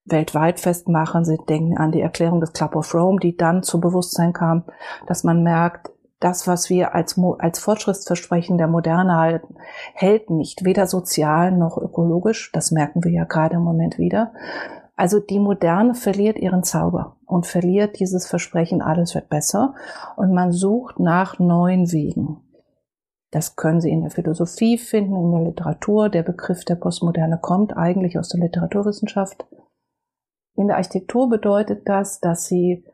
weltweit 0.05 0.61
festmachen. 0.61 1.25
Sie 1.25 1.39
denken 1.49 1.79
an 1.79 1.93
die 1.93 2.03
Erklärung 2.03 2.41
des 2.41 2.53
Club 2.53 2.77
of 2.77 2.95
Rome, 2.95 3.19
die 3.19 3.37
dann 3.37 3.63
zum 3.63 3.81
Bewusstsein 3.81 4.35
kam, 4.35 4.65
dass 5.07 5.25
man 5.25 5.43
merkt, 5.43 5.91
das, 6.25 6.47
was 6.49 6.71
wir 6.71 6.95
als, 6.95 7.21
als 7.39 7.59
Fortschrittsversprechen 7.59 8.57
der 8.57 8.67
Moderne 8.67 9.17
halten, 9.17 9.57
hält 9.93 10.31
nicht, 10.31 10.65
weder 10.65 10.87
sozial 10.87 11.53
noch 11.53 11.77
ökologisch. 11.77 12.51
Das 12.53 12.71
merken 12.71 13.05
wir 13.05 13.13
ja 13.13 13.25
gerade 13.25 13.57
im 13.57 13.63
Moment 13.63 13.99
wieder. 13.99 14.33
Also 14.97 15.21
die 15.21 15.39
Moderne 15.41 15.95
verliert 15.95 16.39
ihren 16.39 16.63
Zauber 16.63 17.17
und 17.27 17.47
verliert 17.47 17.99
dieses 17.99 18.27
Versprechen, 18.27 18.81
alles 18.81 19.15
wird 19.15 19.29
besser. 19.29 19.75
Und 20.17 20.33
man 20.33 20.51
sucht 20.51 20.99
nach 20.99 21.39
neuen 21.39 21.93
Wegen. 21.93 22.41
Das 23.31 23.57
können 23.57 23.81
Sie 23.81 23.91
in 23.91 24.03
der 24.03 24.11
Philosophie 24.11 24.79
finden, 24.79 25.17
in 25.17 25.33
der 25.33 25.51
Literatur. 25.51 26.09
Der 26.09 26.23
Begriff 26.23 26.65
der 26.65 26.77
Postmoderne 26.77 27.39
kommt 27.39 27.77
eigentlich 27.77 28.19
aus 28.19 28.29
der 28.29 28.41
Literaturwissenschaft. 28.41 29.45
In 30.57 30.69
der 30.69 30.77
Architektur 30.77 31.29
bedeutet 31.29 31.89
das, 31.89 32.21
dass 32.21 32.47
Sie 32.47 32.85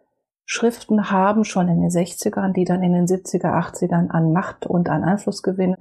Schriften 0.53 1.13
haben, 1.13 1.45
schon 1.45 1.69
in 1.69 1.81
den 1.81 1.91
60ern, 1.91 2.53
die 2.53 2.65
dann 2.65 2.83
in 2.83 2.93
den 2.93 3.07
70er, 3.07 3.55
80ern 3.55 4.09
an 4.09 4.33
Macht 4.33 4.67
und 4.67 4.89
an 4.89 5.05
Einfluss 5.05 5.45
gewinnen, 5.45 5.77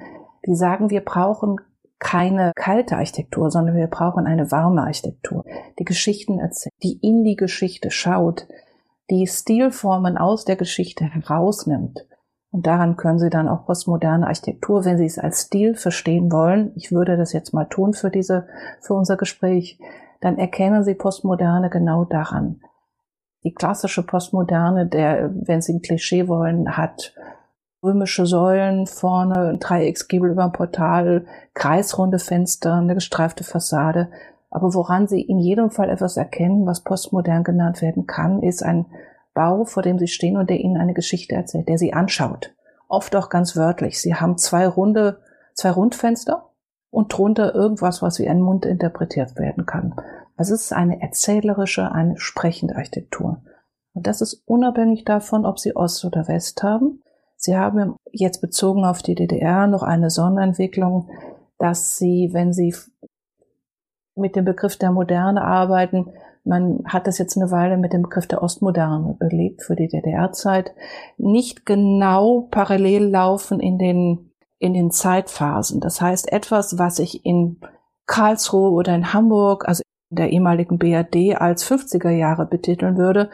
die 0.46 0.54
sagen, 0.54 0.92
wir 0.92 1.04
brauchen 1.04 1.60
keine 1.98 2.52
kalte 2.56 2.96
Architektur, 2.96 3.50
sondern 3.50 3.76
wir 3.76 3.88
brauchen 3.88 4.28
eine 4.28 4.52
warme 4.52 4.84
Architektur, 4.84 5.44
die 5.80 5.86
Geschichten 5.86 6.38
erzählt, 6.38 6.76
die 6.84 7.00
in 7.02 7.24
die 7.24 7.36
Geschichte 7.36 7.90
schaut, 7.90 8.46
die 9.10 9.26
Stilformen 9.26 10.20
aus 10.20 10.46
der 10.46 10.56
Geschichte 10.56 11.04
herausnimmt. 11.04 12.06
Und 12.52 12.68
daran 12.68 12.96
können 12.96 13.18
Sie 13.18 13.32
dann 13.32 13.50
auch 13.50 13.66
postmoderne 13.66 14.28
Architektur, 14.28 14.86
wenn 14.86 15.00
Sie 15.00 15.06
es 15.06 15.18
als 15.18 15.42
Stil 15.42 15.74
verstehen 15.74 16.32
wollen, 16.32 16.74
ich 16.76 16.92
würde 16.92 17.18
das 17.18 17.34
jetzt 17.34 17.56
mal 17.56 17.66
tun 17.66 17.94
für 17.94 18.12
diese, 18.12 18.48
für 18.82 18.94
unser 18.94 19.18
Gespräch, 19.18 19.80
dann 20.22 20.38
erkennen 20.38 20.84
Sie 20.84 20.94
Postmoderne 20.94 21.72
genau 21.72 22.06
daran. 22.06 22.62
Die 23.44 23.54
klassische 23.54 24.06
Postmoderne, 24.06 24.86
der, 24.86 25.32
wenn 25.34 25.62
Sie 25.62 25.74
ein 25.74 25.82
Klischee 25.82 26.28
wollen, 26.28 26.76
hat 26.76 27.14
römische 27.82 28.26
Säulen 28.26 28.86
vorne, 28.86 29.50
ein 29.50 29.60
Dreiecksgiebel 29.60 30.32
über 30.32 30.44
dem 30.44 30.52
Portal, 30.52 31.26
kreisrunde 31.54 32.20
Fenster, 32.20 32.76
eine 32.76 32.96
gestreifte 32.96 33.44
Fassade. 33.44 34.10
Aber 34.50 34.74
woran 34.74 35.08
Sie 35.08 35.22
in 35.22 35.40
jedem 35.40 35.70
Fall 35.70 35.90
etwas 35.90 36.18
erkennen, 36.18 36.66
was 36.66 36.84
postmodern 36.84 37.44
genannt 37.44 37.82
werden 37.82 38.08
kann, 38.08 38.44
ist 38.44 38.64
ein 38.64 38.88
Bau, 39.34 39.64
vor 39.64 39.84
dem 39.84 40.00
Sie 40.00 40.08
stehen 40.08 40.38
und 40.38 40.50
der 40.50 40.60
Ihnen 40.60 40.78
eine 40.78 40.94
Geschichte 40.94 41.36
erzählt, 41.36 41.70
der 41.70 41.78
Sie 41.78 41.94
anschaut. 41.94 42.54
Oft 42.90 43.16
auch 43.16 43.30
ganz 43.30 43.56
wörtlich. 43.56 44.02
Sie 44.02 44.16
haben 44.16 44.38
zwei 44.38 44.68
runde, 44.68 45.22
zwei 45.54 45.72
Rundfenster 45.72 46.50
und 46.90 47.16
drunter 47.16 47.54
irgendwas, 47.54 48.02
was 48.02 48.20
wie 48.20 48.28
ein 48.28 48.42
Mund 48.42 48.66
interpretiert 48.66 49.38
werden 49.38 49.66
kann. 49.66 49.96
Also 50.40 50.54
es 50.54 50.62
ist 50.62 50.74
eine 50.74 51.02
erzählerische, 51.02 51.92
eine 51.92 52.18
sprechende 52.18 52.78
Architektur. 52.78 53.42
Und 53.94 54.08
das 54.08 54.22
ist 54.22 54.42
unabhängig 54.46 55.04
davon, 55.04 55.46
ob 55.46 55.60
Sie 55.60 55.76
Ost 55.76 56.06
oder 56.06 56.30
West 56.30 56.64
haben. 56.64 57.04
Sie 57.36 57.58
haben 57.58 57.98
jetzt 58.14 58.40
bezogen 58.40 58.86
auf 58.86 59.02
die 59.02 59.16
DDR 59.16 59.68
noch 59.68 59.84
eine 59.84 60.10
Sonderentwicklung, 60.10 61.10
dass 61.58 61.98
Sie, 61.98 62.30
wenn 62.32 62.54
Sie 62.54 62.74
mit 64.16 64.38
dem 64.38 64.46
Begriff 64.46 64.78
der 64.78 64.94
Moderne 64.94 65.44
arbeiten, 65.44 66.14
man 66.46 66.86
hat 66.86 67.08
das 67.08 67.18
jetzt 67.18 67.36
eine 67.36 67.52
Weile 67.52 67.76
mit 67.76 67.92
dem 67.92 68.04
Begriff 68.04 68.26
der 68.26 68.42
Ostmoderne 68.42 69.18
belegt 69.20 69.62
für 69.64 69.76
die 69.76 69.90
DDR-Zeit, 69.90 70.72
nicht 71.18 71.66
genau 71.66 72.48
parallel 72.50 73.10
laufen 73.10 73.60
in 73.60 73.78
den, 73.78 74.32
in 74.58 74.74
den 74.74 74.90
Zeitphasen. 74.90 75.82
Das 75.82 76.00
heißt, 76.00 76.32
etwas, 76.32 76.78
was 76.78 77.00
ich 77.00 77.26
in 77.26 77.60
Karlsruhe 78.06 78.72
oder 78.72 78.96
in 78.96 79.12
Hamburg, 79.12 79.68
also 79.68 79.84
der 80.10 80.32
ehemaligen 80.32 80.78
BRD 80.78 81.40
als 81.40 81.70
50er 81.70 82.10
Jahre 82.10 82.46
betiteln 82.46 82.98
würde, 82.98 83.30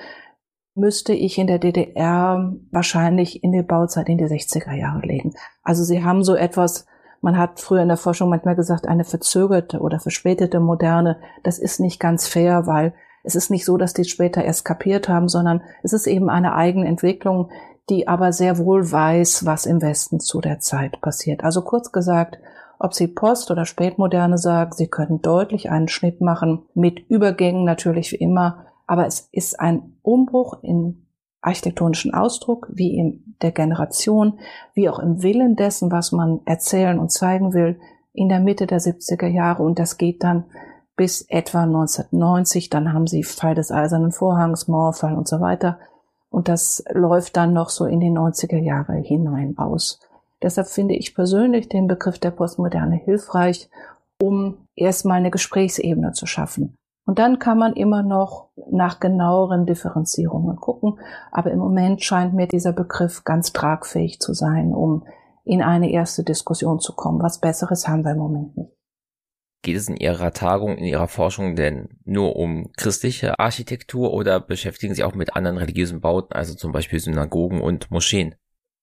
müsste 0.75 1.13
ich 1.13 1.38
in 1.38 1.48
der 1.48 1.60
DDR 1.60 2.53
wahrscheinlich 2.72 3.44
in 3.44 3.53
die 3.53 3.63
Bauzeit 3.63 4.10
in 4.10 4.17
die 4.17 4.25
60er 4.25 4.74
Jahre 4.74 5.05
legen. 5.05 5.34
Also 5.63 5.84
sie 5.84 6.03
haben 6.03 6.24
so 6.24 6.36
etwas, 6.36 6.86
man 7.22 7.38
hat 7.38 7.62
früher 7.62 7.82
in 7.82 7.88
der 7.88 7.98
Forschung 7.98 8.29
manchmal 8.29 8.58
gesagt, 8.58 8.88
eine 8.88 9.05
verzögerte 9.05 9.79
oder 9.79 10.00
verspätete 10.00 10.60
Moderne. 10.60 11.17
Das 11.44 11.60
ist 11.60 11.79
nicht 11.79 12.00
ganz 12.00 12.27
fair, 12.27 12.67
weil 12.67 12.94
es 13.24 13.36
ist 13.36 13.50
nicht 13.50 13.65
so, 13.65 13.77
dass 13.77 13.94
die 13.94 14.03
später 14.03 14.44
erst 14.44 14.65
kapiert 14.65 15.08
haben, 15.08 15.29
sondern 15.29 15.62
es 15.82 15.94
ist 15.94 16.08
eben 16.08 16.29
eine 16.29 16.55
eigene 16.55 16.88
Entwicklung, 16.88 17.50
die 17.89 18.08
aber 18.08 18.34
sehr 18.34 18.58
wohl 18.58 18.91
weiß, 18.91 19.46
was 19.46 19.65
im 19.65 19.82
Westen 19.82 20.20
zu 20.20 20.41
der 20.41 20.60
Zeit 20.60 21.00
passiert. 21.01 21.44
Also 21.44 21.62
kurz 21.62 21.91
gesagt, 21.91 22.38
ob 22.79 22.94
Sie 22.94 23.08
Post- 23.08 23.51
oder 23.51 23.65
Spätmoderne 23.65 24.38
sagen, 24.38 24.72
Sie 24.74 24.88
können 24.88 25.22
deutlich 25.22 25.70
einen 25.70 25.88
Schnitt 25.88 26.22
machen, 26.22 26.63
mit 26.74 27.00
Übergängen 27.10 27.63
natürlich 27.63 28.12
wie 28.12 28.17
immer, 28.17 28.65
aber 28.88 29.08
es 29.08 29.29
ist 29.32 29.60
ein 29.60 29.98
Umbruch 30.01 30.62
im 30.62 31.05
architektonischen 31.41 32.13
Ausdruck, 32.13 32.67
wie 32.72 32.98
in 32.98 33.36
der 33.41 33.51
Generation, 33.51 34.39
wie 34.74 34.89
auch 34.89 35.00
im 35.00 35.22
Willen 35.22 35.55
dessen, 35.55 35.91
was 35.91 36.12
man 36.12 36.41
erzählen 36.46 37.00
und 37.00 37.12
zeigen 37.12 37.53
will, 37.53 37.79
in 38.13 38.29
der 38.29 38.39
Mitte 38.39 38.65
der 38.65 38.79
70er 38.79 39.27
Jahre. 39.27 39.63
Und 39.63 39.77
das 39.77 39.98
geht 39.98 40.24
dann 40.24 40.46
bis 40.96 41.22
etwa 41.22 41.63
1990, 41.63 42.70
dann 42.70 42.94
haben 42.94 43.08
sie 43.08 43.24
Fall 43.24 43.53
des 43.53 43.72
Eisernen 43.72 44.12
Vorhangs, 44.12 44.67
Mauerfall 44.67 45.15
und 45.15 45.27
so 45.27 45.41
weiter. 45.41 45.79
Und 46.29 46.48
das 46.48 46.84
läuft 46.91 47.38
dann 47.38 47.53
noch 47.53 47.70
so 47.70 47.86
in 47.86 48.00
die 48.00 48.12
90er 48.12 48.58
Jahre 48.58 48.96
hinein 48.96 49.58
aus. 49.58 50.00
Deshalb 50.42 50.68
finde 50.68 50.96
ich 50.96 51.15
persönlich 51.15 51.70
den 51.70 51.88
Begriff 51.88 52.20
der 52.20 52.32
Postmoderne 52.32 52.98
hilfreich, 52.98 53.70
um 54.22 54.68
erstmal 54.75 55.18
eine 55.18 55.32
Gesprächsebene 55.32 56.12
zu 56.12 56.25
schaffen. 56.25 56.77
Und 57.06 57.20
dann 57.20 57.38
kann 57.38 57.60
man 57.60 57.74
immer 57.74 58.01
noch 58.01 58.50
nach 58.72 59.00
genaueren 59.00 59.65
Differenzierungen 59.65 60.56
gucken. 60.56 61.00
Aber 61.32 61.51
im 61.51 61.60
Moment 61.60 62.04
scheint 62.04 62.34
mir 62.34 62.48
dieser 62.48 62.74
Begriff 62.74 63.24
ganz 63.24 63.54
tragfähig 63.54 64.20
zu 64.20 64.34
sein, 64.34 64.74
um 64.74 65.06
in 65.44 65.62
eine 65.62 65.92
erste 65.92 66.24
Diskussion 66.24 66.80
zu 66.80 66.94
kommen. 66.94 67.22
Was 67.22 67.39
Besseres 67.39 67.88
haben 67.88 68.04
wir 68.04 68.12
im 68.12 68.18
Moment 68.18 68.58
nicht. 68.58 68.72
Geht 69.62 69.77
es 69.77 69.88
in 69.88 69.98
Ihrer 69.98 70.32
Tagung, 70.32 70.77
in 70.77 70.86
Ihrer 70.86 71.08
Forschung 71.08 71.56
denn 71.56 71.89
nur 72.04 72.36
um 72.36 72.72
christliche 72.75 73.39
Architektur 73.39 74.13
oder 74.13 74.39
beschäftigen 74.39 74.94
Sie 74.94 75.04
auch 75.04 75.15
mit 75.15 75.36
anderen 75.36 75.58
religiösen 75.58 76.01
Bauten, 76.01 76.34
also 76.34 76.56
zum 76.56 76.72
Beispiel 76.72 77.00
Synagogen 77.00 77.62
und 77.62 77.89
Moscheen? 77.89 78.36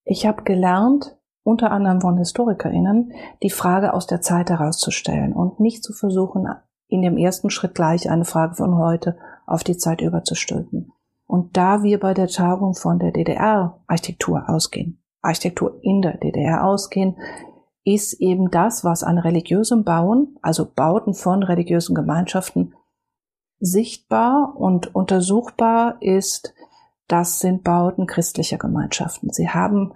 Ich 0.05 0.27
habe 0.27 0.43
gelernt, 0.43 1.17
unter 1.45 1.71
anderem 1.71 2.01
von 2.01 2.19
HistorikerInnen, 2.19 3.13
die 3.43 3.51
Frage 3.51 3.95
aus 3.95 4.07
der 4.07 4.21
Zeit 4.21 4.51
herauszustellen 4.51 5.33
und 5.33 5.61
nicht 5.61 5.83
zu 5.83 5.93
versuchen, 5.93 6.49
in 6.89 7.03
dem 7.03 7.17
ersten 7.17 7.51
Schritt 7.51 7.75
gleich 7.75 8.11
eine 8.11 8.25
Frage 8.25 8.55
von 8.55 8.77
heute 8.77 9.17
auf 9.47 9.65
die 9.65 9.77
Zeit 9.77 10.01
überzustülpen. 10.01 10.93
Und 11.27 11.57
da 11.57 11.83
wir 11.83 11.99
bei 11.99 12.15
der 12.15 12.29
Tagung 12.29 12.75
von 12.75 12.99
der 12.99 13.13
DDR-Architektur 13.13 14.49
ausgehen, 14.49 15.03
Architektur 15.23 15.79
in 15.83 16.03
der 16.03 16.19
DDR 16.19 16.65
ausgehen, 16.65 17.17
ist 17.85 18.15
eben 18.21 18.51
das, 18.51 18.85
was 18.85 19.03
an 19.03 19.19
religiösem 19.19 19.85
Bauen, 19.85 20.37
also 20.43 20.71
Bauten 20.71 21.15
von 21.15 21.43
religiösen 21.43 21.95
Gemeinschaften, 21.95 22.75
sichtbar 23.59 24.55
und 24.57 24.95
untersuchbar 24.95 25.97
ist, 26.01 26.55
das 27.09 27.41
sind 27.41 27.65
Bauten 27.65 28.07
christlicher 28.07 28.59
Gemeinschaften. 28.59 29.31
Sie 29.31 29.49
haben 29.49 29.93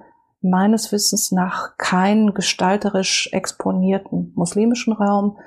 meines 0.48 0.92
Wissens 0.92 1.32
nach 1.32 1.76
keinen 1.76 2.34
gestalterisch 2.34 3.28
exponierten 3.32 4.32
muslimischen 4.34 4.92
Raum. 4.92 5.38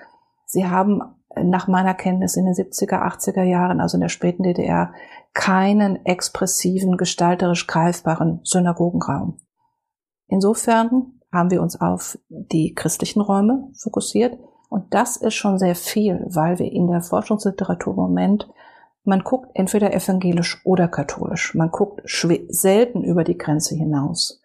Sie 0.45 0.67
haben 0.67 1.01
nach 1.41 1.67
meiner 1.67 1.93
Kenntnis 1.93 2.35
in 2.35 2.45
den 2.45 2.53
70er, 2.53 3.01
80er 3.01 3.43
Jahren, 3.43 3.79
also 3.79 3.97
in 3.97 4.01
der 4.01 4.09
späten 4.09 4.43
DDR, 4.43 4.93
keinen 5.33 6.05
expressiven, 6.05 6.97
gestalterisch 6.97 7.67
greifbaren 7.67 8.41
Synagogenraum. 8.43 9.37
Insofern 10.27 11.19
haben 11.31 11.51
wir 11.51 11.61
uns 11.61 11.79
auf 11.79 12.17
die 12.29 12.73
christlichen 12.73 13.21
Räume 13.21 13.69
fokussiert 13.77 14.37
und 14.69 14.93
das 14.93 15.17
ist 15.17 15.35
schon 15.35 15.59
sehr 15.59 15.75
viel, 15.75 16.25
weil 16.27 16.59
wir 16.59 16.71
in 16.71 16.87
der 16.87 17.01
Forschungsliteratur 17.01 17.93
im 17.93 17.99
Moment, 17.99 18.49
man 19.03 19.23
guckt 19.23 19.49
entweder 19.53 19.93
evangelisch 19.93 20.61
oder 20.65 20.87
katholisch, 20.87 21.55
man 21.55 21.71
guckt 21.71 22.01
selten 22.49 23.03
über 23.03 23.23
die 23.23 23.37
Grenze 23.37 23.75
hinaus. 23.75 24.41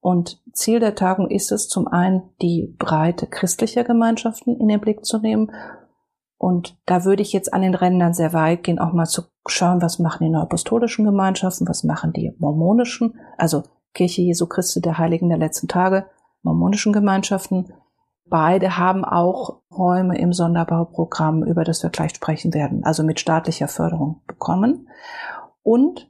Und 0.00 0.42
Ziel 0.52 0.80
der 0.80 0.94
Tagung 0.94 1.28
ist 1.28 1.50
es, 1.52 1.68
zum 1.68 1.88
einen 1.88 2.30
die 2.40 2.74
Breite 2.78 3.26
christlicher 3.26 3.84
Gemeinschaften 3.84 4.56
in 4.56 4.68
den 4.68 4.80
Blick 4.80 5.04
zu 5.04 5.18
nehmen 5.18 5.50
und 6.38 6.78
da 6.86 7.04
würde 7.04 7.22
ich 7.22 7.32
jetzt 7.32 7.52
an 7.52 7.62
den 7.62 7.74
Rändern 7.74 8.14
sehr 8.14 8.32
weit 8.32 8.62
gehen, 8.62 8.78
auch 8.78 8.92
mal 8.92 9.06
zu 9.06 9.22
schauen, 9.48 9.82
was 9.82 9.98
machen 9.98 10.24
die 10.24 10.30
neuapostolischen 10.30 11.04
Gemeinschaften, 11.04 11.68
was 11.68 11.82
machen 11.82 12.12
die 12.12 12.32
mormonischen, 12.38 13.18
also 13.36 13.64
Kirche 13.92 14.22
Jesu 14.22 14.46
Christi 14.46 14.80
der 14.80 14.98
Heiligen 14.98 15.28
der 15.28 15.38
letzten 15.38 15.66
Tage, 15.66 16.06
mormonischen 16.42 16.92
Gemeinschaften. 16.92 17.72
Beide 18.26 18.78
haben 18.78 19.04
auch 19.04 19.62
Räume 19.76 20.16
im 20.18 20.32
Sonderbauprogramm, 20.32 21.42
über 21.42 21.64
das 21.64 21.82
wir 21.82 21.90
gleich 21.90 22.14
sprechen 22.14 22.54
werden, 22.54 22.84
also 22.84 23.02
mit 23.02 23.18
staatlicher 23.18 23.68
Förderung 23.68 24.20
bekommen. 24.28 24.88
Und 25.64 26.08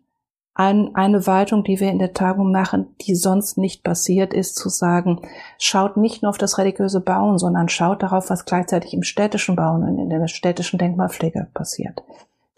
ein, 0.58 0.96
eine 0.96 1.24
Weitung, 1.28 1.62
die 1.62 1.78
wir 1.78 1.88
in 1.88 2.00
der 2.00 2.14
Tagung 2.14 2.50
machen, 2.50 2.88
die 3.02 3.14
sonst 3.14 3.58
nicht 3.58 3.84
passiert 3.84 4.34
ist, 4.34 4.56
zu 4.56 4.68
sagen, 4.68 5.20
schaut 5.56 5.96
nicht 5.96 6.22
nur 6.22 6.30
auf 6.30 6.38
das 6.38 6.58
religiöse 6.58 7.00
Bauen, 7.00 7.38
sondern 7.38 7.68
schaut 7.68 8.02
darauf, 8.02 8.28
was 8.28 8.44
gleichzeitig 8.44 8.92
im 8.92 9.04
städtischen 9.04 9.54
Bauen 9.54 9.84
und 9.84 9.98
in 9.98 10.10
der 10.10 10.26
städtischen 10.26 10.78
Denkmalpflege 10.78 11.46
passiert. 11.54 12.02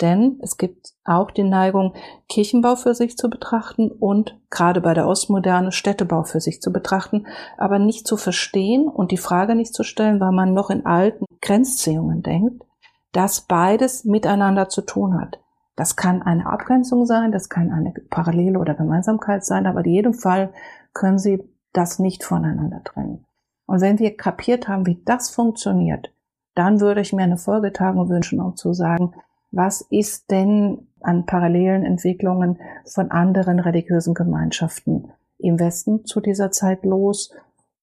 Denn 0.01 0.39
es 0.41 0.57
gibt 0.57 0.95
auch 1.05 1.31
die 1.31 1.43
Neigung, 1.43 1.93
Kirchenbau 2.31 2.75
für 2.75 2.95
sich 2.95 3.19
zu 3.19 3.29
betrachten 3.29 3.91
und 3.91 4.35
gerade 4.49 4.81
bei 4.81 4.95
der 4.95 5.07
Ostmoderne 5.07 5.71
Städtebau 5.71 6.23
für 6.23 6.41
sich 6.41 6.63
zu 6.63 6.73
betrachten, 6.73 7.27
aber 7.59 7.79
nicht 7.79 8.07
zu 8.07 8.17
verstehen 8.17 8.89
und 8.89 9.11
die 9.11 9.19
Frage 9.19 9.55
nicht 9.55 9.75
zu 9.75 9.83
stellen, 9.83 10.21
weil 10.21 10.33
man 10.33 10.55
noch 10.55 10.71
in 10.71 10.87
alten 10.87 11.27
Grenzziehungen 11.43 12.23
denkt, 12.23 12.65
dass 13.13 13.43
beides 13.43 14.07
miteinander 14.07 14.71
zu 14.71 14.81
tun 14.81 15.21
hat. 15.21 15.39
Das 15.77 15.97
kann 15.97 16.23
eine 16.23 16.47
Abgrenzung 16.47 17.07
sein, 17.07 17.33
das 17.33 17.49
kann 17.49 17.71
eine 17.71 17.93
Parallele 18.11 18.59
oder 18.59 18.75
Gemeinsamkeit 18.75 19.45
sein, 19.45 19.67
aber 19.67 19.85
in 19.85 19.93
jedem 19.93 20.15
Fall 20.15 20.53
können 20.93 21.19
Sie 21.19 21.43
das 21.73 21.99
nicht 21.99 22.25
voneinander 22.25 22.83
trennen. 22.85 23.25
Und 23.67 23.81
wenn 23.81 23.99
wir 23.99 24.17
kapiert 24.17 24.69
haben, 24.69 24.87
wie 24.87 25.01
das 25.05 25.31
funktioniert, 25.31 26.13
dann 26.55 26.81
würde 26.81 27.01
ich 27.01 27.13
mir 27.13 27.23
eine 27.23 27.37
Folgetagung 27.37 28.09
wünschen, 28.09 28.41
um 28.41 28.57
zu 28.57 28.73
sagen, 28.73 29.15
was 29.53 29.81
ist 29.81 30.31
denn 30.31 30.89
an 31.01 31.27
parallelen 31.27 31.85
Entwicklungen 31.85 32.59
von 32.85 33.11
anderen 33.11 33.61
religiösen 33.61 34.15
Gemeinschaften 34.15 35.13
im 35.39 35.59
Westen 35.59 36.05
zu 36.05 36.21
dieser 36.21 36.51
Zeit 36.51 36.85
los 36.85 37.33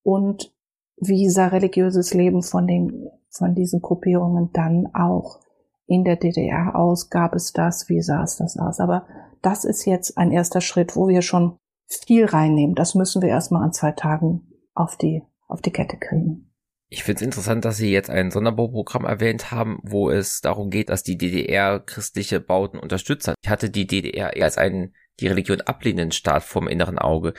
und 0.02 0.54
wie 0.96 1.28
sah 1.28 1.48
religiöses 1.48 2.14
Leben 2.14 2.42
von 2.42 2.66
den, 2.66 3.10
von 3.30 3.54
diesen 3.54 3.80
Gruppierungen 3.80 4.50
dann 4.52 4.88
auch 4.94 5.40
in 5.88 6.04
der 6.04 6.16
DDR 6.16 6.76
aus? 6.76 7.10
Gab 7.10 7.34
es 7.34 7.52
das? 7.52 7.88
Wie 7.88 8.02
sah 8.02 8.22
es 8.22 8.36
das 8.36 8.56
aus? 8.56 8.78
Aber 8.78 9.06
das 9.42 9.64
ist 9.64 9.84
jetzt 9.86 10.16
ein 10.16 10.30
erster 10.30 10.60
Schritt, 10.60 10.94
wo 10.94 11.08
wir 11.08 11.22
schon 11.22 11.56
viel 11.86 12.26
reinnehmen. 12.26 12.76
Das 12.76 12.94
müssen 12.94 13.22
wir 13.22 13.30
erstmal 13.30 13.64
an 13.64 13.72
zwei 13.72 13.92
Tagen 13.92 14.52
auf 14.74 14.96
die, 14.96 15.22
auf 15.48 15.62
die 15.62 15.72
Kette 15.72 15.96
kriegen. 15.96 16.44
Ich 16.90 17.02
finde 17.02 17.16
es 17.16 17.22
interessant, 17.22 17.64
dass 17.64 17.76
Sie 17.76 17.92
jetzt 17.92 18.08
ein 18.08 18.30
Sonderbauprogramm 18.30 19.04
erwähnt 19.04 19.50
haben, 19.50 19.78
wo 19.82 20.10
es 20.10 20.40
darum 20.40 20.70
geht, 20.70 20.88
dass 20.88 21.02
die 21.02 21.18
DDR 21.18 21.80
christliche 21.80 22.40
Bauten 22.40 22.78
unterstützt 22.78 23.28
hat. 23.28 23.34
Ich 23.42 23.50
hatte 23.50 23.68
die 23.68 23.86
DDR 23.86 24.34
eher 24.34 24.44
als 24.44 24.56
einen 24.56 24.94
die 25.20 25.26
Religion 25.26 25.60
ablehnenden 25.60 26.12
Staat 26.12 26.44
vom 26.44 26.68
inneren 26.68 26.98
Auge. 26.98 27.34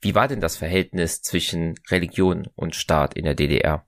Wie 0.00 0.14
war 0.14 0.28
denn 0.28 0.40
das 0.40 0.56
Verhältnis 0.56 1.22
zwischen 1.22 1.74
Religion 1.90 2.48
und 2.54 2.76
Staat 2.76 3.14
in 3.14 3.24
der 3.24 3.34
DDR? 3.34 3.86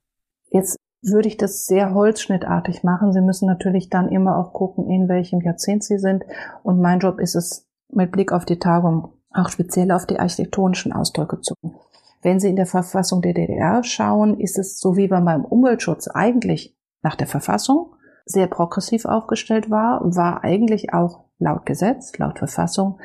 Jetzt 0.51 0.77
würde 1.05 1.29
ich 1.29 1.37
das 1.37 1.67
sehr 1.67 1.95
holzschnittartig 1.95 2.83
machen. 2.83 3.13
Sie 3.13 3.21
müssen 3.21 3.47
natürlich 3.47 3.91
dann 3.91 4.09
immer 4.09 4.39
auch 4.39 4.53
gucken, 4.53 4.89
in 4.89 5.09
welchem 5.09 5.41
Jahrzehnt 5.41 5.85
Sie 5.85 5.99
sind. 5.99 6.25
Und 6.63 6.81
mein 6.81 7.01
Job 7.01 7.21
ist 7.21 7.35
es, 7.35 7.69
mit 7.91 8.11
Blick 8.11 8.33
auf 8.33 8.45
die 8.45 8.59
Tagung 8.59 9.13
auch 9.31 9.49
speziell 9.49 9.91
auf 9.93 10.07
die 10.07 10.19
architektonischen 10.19 10.93
Ausdrücke 10.93 11.41
zu 11.41 11.55
gucken. 11.61 11.79
Wenn 12.23 12.41
Sie 12.41 12.49
in 12.49 12.57
der 12.57 12.67
Verfassung 12.67 13.21
der 13.21 13.35
DDR 13.35 13.85
schauen, 13.85 14.41
ist 14.41 14.59
es 14.59 14.79
so 14.79 14.97
wie 14.97 15.09
beim 15.09 15.45
Umweltschutz 15.45 16.09
eigentlich 16.09 16.77
nach 17.03 17.17
der 17.17 17.27
Verfassung 17.27 17.95
sehr 18.25 18.47
progressiv 18.47 19.05
aufgestellt 19.05 19.71
war, 19.71 20.01
war 20.17 20.43
eigentlich 20.43 20.95
auch 20.95 21.25
laut 21.39 21.67
Gesetz, 21.67 22.17
laut 22.19 22.39
Verfassung 22.39 22.99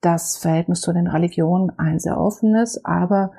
das 0.00 0.36
Verhältnis 0.36 0.82
zu 0.82 0.92
den 0.92 1.06
Religionen 1.06 1.72
ein 1.78 1.98
sehr 1.98 2.20
offenes, 2.20 2.84
aber, 2.84 3.32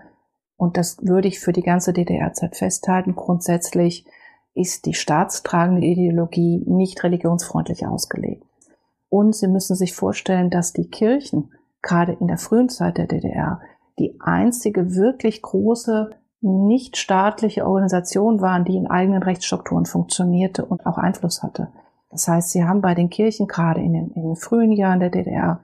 und 0.58 0.76
das 0.76 0.98
würde 1.02 1.28
ich 1.28 1.40
für 1.40 1.54
die 1.54 1.64
ganze 1.64 1.94
DDR-Zeit 1.94 2.58
festhalten, 2.58 3.16
grundsätzlich 3.16 4.06
ist 4.54 4.86
die 4.86 4.96
staatstragende 4.96 5.86
Ideologie 5.86 6.64
nicht 6.66 7.04
religionsfreundlich 7.04 7.86
ausgelegt. 7.86 8.44
Und 9.10 9.36
Sie 9.36 9.48
müssen 9.48 9.76
sich 9.76 9.94
vorstellen, 9.94 10.50
dass 10.50 10.74
die 10.74 10.90
Kirchen 10.90 11.52
gerade 11.82 12.14
in 12.20 12.28
der 12.28 12.40
frühen 12.40 12.70
Zeit 12.70 12.98
der 12.98 13.06
DDR 13.06 13.62
die 14.00 14.20
einzige 14.20 14.96
wirklich 14.96 15.42
große 15.42 16.10
nicht 16.42 16.98
staatliche 16.98 17.66
Organisation 17.66 18.42
waren, 18.42 18.66
die 18.66 18.76
in 18.76 18.88
eigenen 18.88 19.24
Rechtsstrukturen 19.24 19.86
funktionierte 19.86 20.66
und 20.66 20.86
auch 20.86 20.98
Einfluss 20.98 21.42
hatte. 21.42 21.70
Das 22.10 22.28
heißt, 22.28 22.52
sie 22.52 22.64
haben 22.64 22.82
bei 22.82 22.96
den 22.96 23.10
Kirchen 23.10 23.48
gerade 23.48 23.82
in 23.82 23.94
den, 23.94 24.12
in 24.12 24.24
den 24.24 24.36
frühen 24.36 24.72
Jahren 24.72 25.00
der 25.00 25.10
DDR 25.10 25.62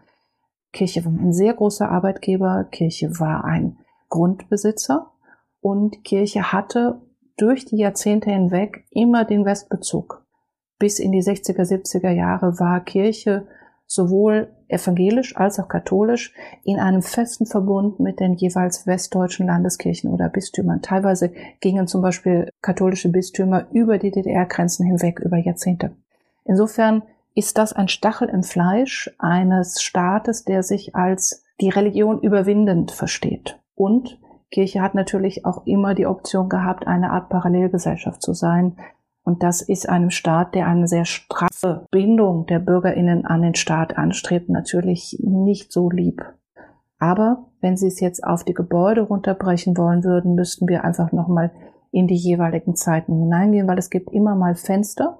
Kirche 0.72 1.06
war 1.06 1.12
ein 1.12 1.34
sehr 1.34 1.54
großer 1.54 1.90
Arbeitgeber, 1.90 2.66
Kirche 2.66 3.20
war 3.20 3.46
ein 3.46 3.78
Grundbesitzer 4.14 5.12
und 5.60 6.04
Kirche 6.04 6.52
hatte 6.52 7.02
durch 7.36 7.66
die 7.66 7.78
Jahrzehnte 7.78 8.30
hinweg 8.30 8.86
immer 8.92 9.26
den 9.26 9.44
Westbezug. 9.44 10.24
Bis 10.78 11.00
in 11.00 11.12
die 11.12 11.24
60er, 11.24 11.64
70er 11.64 12.12
Jahre 12.12 12.60
war 12.60 12.82
Kirche 12.82 13.48
sowohl 13.88 14.54
evangelisch 14.68 15.36
als 15.36 15.60
auch 15.60 15.68
katholisch 15.68 16.32
in 16.64 16.80
einem 16.80 17.02
festen 17.02 17.48
Verbund 17.48 18.00
mit 18.00 18.20
den 18.20 18.36
jeweils 18.36 18.86
westdeutschen 18.86 19.48
Landeskirchen 19.48 20.12
oder 20.12 20.30
Bistümern. 20.30 20.84
Teilweise 20.84 21.32
gingen 21.60 21.88
zum 21.88 22.04
Beispiel 22.04 22.50
katholische 22.62 23.10
Bistümer 23.10 23.66
über 23.72 23.98
die 23.98 24.12
DDR-Grenzen 24.12 24.86
hinweg 24.86 25.22
über 25.22 25.38
Jahrzehnte. 25.38 25.96
Insofern 26.46 27.02
ist 27.34 27.58
das 27.58 27.74
ein 27.74 27.88
Stachel 27.88 28.30
im 28.30 28.44
Fleisch 28.44 29.10
eines 29.18 29.82
Staates, 29.82 30.46
der 30.46 30.62
sich 30.62 30.96
als 30.96 31.44
die 31.60 31.70
Religion 31.70 32.20
überwindend 32.22 32.92
versteht. 32.92 33.58
Und 33.76 34.20
Kirche 34.52 34.82
hat 34.82 34.94
natürlich 34.96 35.46
auch 35.46 35.66
immer 35.66 35.96
die 35.96 36.06
Option 36.06 36.48
gehabt, 36.48 36.88
eine 36.88 37.12
Art 37.12 37.30
Parallelgesellschaft 37.30 38.22
zu 38.22 38.34
sein. 38.34 38.78
Und 39.24 39.42
das 39.42 39.62
ist 39.62 39.90
einem 39.90 40.10
Staat, 40.10 40.54
der 40.54 40.68
eine 40.68 40.88
sehr 40.88 41.06
straffe 41.06 41.88
Bindung 41.92 42.46
der 42.46 42.60
Bürgerinnen 42.60 43.26
an 43.26 43.42
den 43.42 43.56
Staat 43.56 43.98
anstrebt, 43.98 44.50
natürlich 44.50 45.18
nicht 45.22 45.72
so 45.72 45.90
lieb. 45.90 46.22
Aber 47.00 47.48
wenn 47.62 47.78
Sie 47.78 47.88
es 47.88 48.00
jetzt 48.00 48.24
auf 48.24 48.44
die 48.44 48.54
Gebäude 48.54 49.02
runterbrechen 49.02 49.76
wollen 49.78 50.04
würden, 50.04 50.36
müssten 50.36 50.68
wir 50.68 50.84
einfach 50.84 51.12
nochmal 51.12 51.52
in 51.92 52.08
die 52.08 52.16
jeweiligen 52.16 52.76
Zeiten 52.76 53.18
hineingehen, 53.18 53.68
weil 53.68 53.78
es 53.78 53.90
gibt 53.90 54.12
immer 54.12 54.36
mal 54.36 54.56
Fenster, 54.56 55.20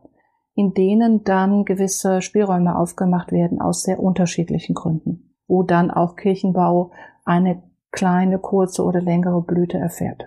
in 0.56 0.74
denen 0.74 1.24
dann 1.24 1.66
gewisse 1.66 2.22
Spielräume 2.22 2.78
aufgemacht 2.78 3.32
werden 3.32 3.62
aus 3.62 3.84
sehr 3.84 4.00
unterschiedlichen 4.00 4.76
Gründen, 4.76 5.36
wo 5.48 5.64
dann 5.64 5.92
auch 5.92 6.16
Kirchenbau 6.16 6.92
eine 7.26 7.64
kleine, 7.94 8.40
kurze 8.40 8.84
oder 8.84 9.00
längere 9.00 9.42
Blüte 9.42 9.78
erfährt. 9.78 10.26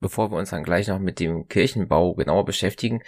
Bevor 0.00 0.30
wir 0.30 0.36
uns 0.36 0.50
dann 0.50 0.64
gleich 0.64 0.88
noch 0.88 0.98
mit 0.98 1.20
dem 1.20 1.48
Kirchenbau 1.48 2.14
genauer 2.14 2.44
beschäftigen, 2.44 3.00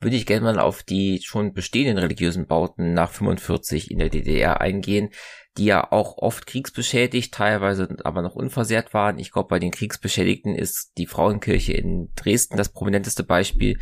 würde 0.00 0.16
ich 0.16 0.26
gerne 0.26 0.44
mal 0.44 0.58
auf 0.58 0.82
die 0.82 1.20
schon 1.22 1.54
bestehenden 1.54 1.96
religiösen 1.96 2.46
Bauten 2.46 2.92
nach 2.92 3.12
45 3.12 3.90
in 3.90 3.98
der 3.98 4.10
DDR 4.10 4.60
eingehen, 4.60 5.08
die 5.56 5.64
ja 5.64 5.90
auch 5.90 6.18
oft 6.18 6.46
kriegsbeschädigt, 6.46 7.32
teilweise 7.32 7.96
aber 8.04 8.20
noch 8.20 8.34
unversehrt 8.34 8.92
waren. 8.92 9.18
Ich 9.18 9.32
glaube, 9.32 9.48
bei 9.48 9.58
den 9.58 9.70
Kriegsbeschädigten 9.70 10.54
ist 10.54 10.92
die 10.98 11.06
Frauenkirche 11.06 11.72
in 11.72 12.12
Dresden 12.14 12.58
das 12.58 12.68
prominenteste 12.68 13.24
Beispiel. 13.24 13.78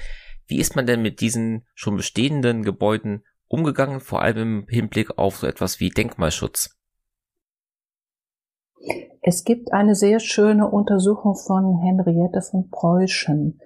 Wie 0.46 0.59
ist 0.59 0.77
man 0.77 0.87
denn 0.87 1.03
mit 1.03 1.20
diesen 1.20 1.66
schon 1.74 1.96
bestehenden 1.96 2.62
Gebäuden 2.62 3.24
umgegangen, 3.48 4.00
vor 4.00 4.22
allem 4.22 4.61
im 4.61 4.68
Hinblick 4.68 5.18
auf 5.18 5.38
so 5.38 5.48
etwas 5.48 5.81
wie 5.81 5.88
Denkmalschutz? 5.88 6.79
Es 9.23 9.44
gibt 9.44 9.73
eine 9.73 9.94
sehr 9.94 10.20
schöne 10.20 10.68
Untersuchung 10.68 11.35
von 11.35 11.79
Henriette 11.79 12.42
von 12.42 12.68
Preußen. 12.70 13.59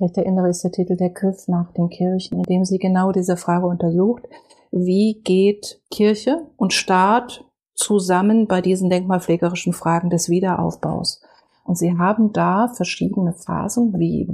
Ich 0.00 0.16
erinnere, 0.16 0.50
ist 0.50 0.62
der 0.64 0.72
Titel 0.72 0.96
Der 0.96 1.10
Griff 1.10 1.48
nach 1.48 1.72
den 1.72 1.88
Kirchen, 1.88 2.38
in 2.38 2.42
dem 2.42 2.64
sie 2.64 2.78
genau 2.78 3.10
diese 3.10 3.36
Frage 3.36 3.66
untersucht. 3.66 4.22
Wie 4.70 5.22
geht 5.24 5.80
Kirche 5.90 6.46
und 6.56 6.74
Staat 6.74 7.44
zusammen 7.74 8.46
bei 8.46 8.60
diesen 8.60 8.90
denkmalpflegerischen 8.90 9.72
Fragen 9.72 10.10
des 10.10 10.28
Wiederaufbaus? 10.28 11.22
Und 11.64 11.78
sie 11.78 11.96
haben 11.96 12.32
da 12.32 12.68
verschiedene 12.68 13.32
Phasen, 13.32 13.98
wie 13.98 14.28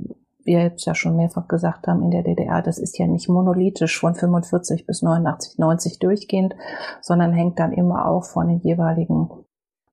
wir 0.44 0.60
jetzt 0.60 0.84
ja 0.84 0.94
schon 0.94 1.16
mehrfach 1.16 1.48
gesagt 1.48 1.86
haben, 1.86 2.02
in 2.02 2.10
der 2.10 2.22
DDR, 2.22 2.62
das 2.62 2.78
ist 2.78 2.98
ja 2.98 3.06
nicht 3.06 3.28
monolithisch 3.28 3.98
von 3.98 4.14
45 4.14 4.86
bis 4.86 5.02
89, 5.02 5.58
90 5.58 5.98
durchgehend, 5.98 6.54
sondern 7.00 7.32
hängt 7.32 7.58
dann 7.58 7.72
immer 7.72 8.06
auch 8.06 8.24
von 8.24 8.48
den 8.48 8.60
jeweiligen 8.60 9.28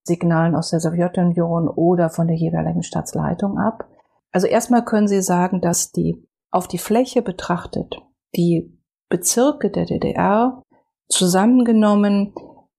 Signalen 0.04 0.56
aus 0.56 0.70
der 0.70 0.80
Sowjetunion 0.80 1.68
oder 1.68 2.10
von 2.10 2.28
der 2.28 2.38
jeweiligen 2.38 2.84
Staatsleitung 2.84 3.58
ab. 3.58 3.88
Also 4.32 4.48
erstmal 4.48 4.84
können 4.84 5.08
Sie 5.08 5.22
sagen, 5.22 5.62
dass 5.62 5.92
die 5.92 6.28
auf 6.52 6.68
die 6.68 6.78
Fläche 6.78 7.22
betrachtet, 7.22 8.02
die 8.36 8.78
Bezirke 9.10 9.70
der 9.70 9.86
DDR 9.86 10.64
zusammengenommen, 11.08 12.34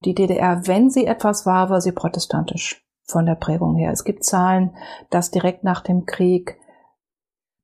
die 0.05 0.15
DDR, 0.15 0.67
wenn 0.67 0.91
sie 0.91 1.07
etwas 1.07 1.47
war, 1.47 1.71
war 1.71 1.81
sie 1.81 1.93
protestantisch 1.93 2.85
von 3.05 3.27
der 3.27 3.35
Prägung 3.35 3.77
her. 3.77 3.93
Es 3.93 4.05
gibt 4.05 4.25
Zahlen, 4.25 4.75
dass 5.11 5.31
direkt 5.31 5.65
nach 5.65 5.83
dem 5.83 6.07
Krieg 6.07 6.59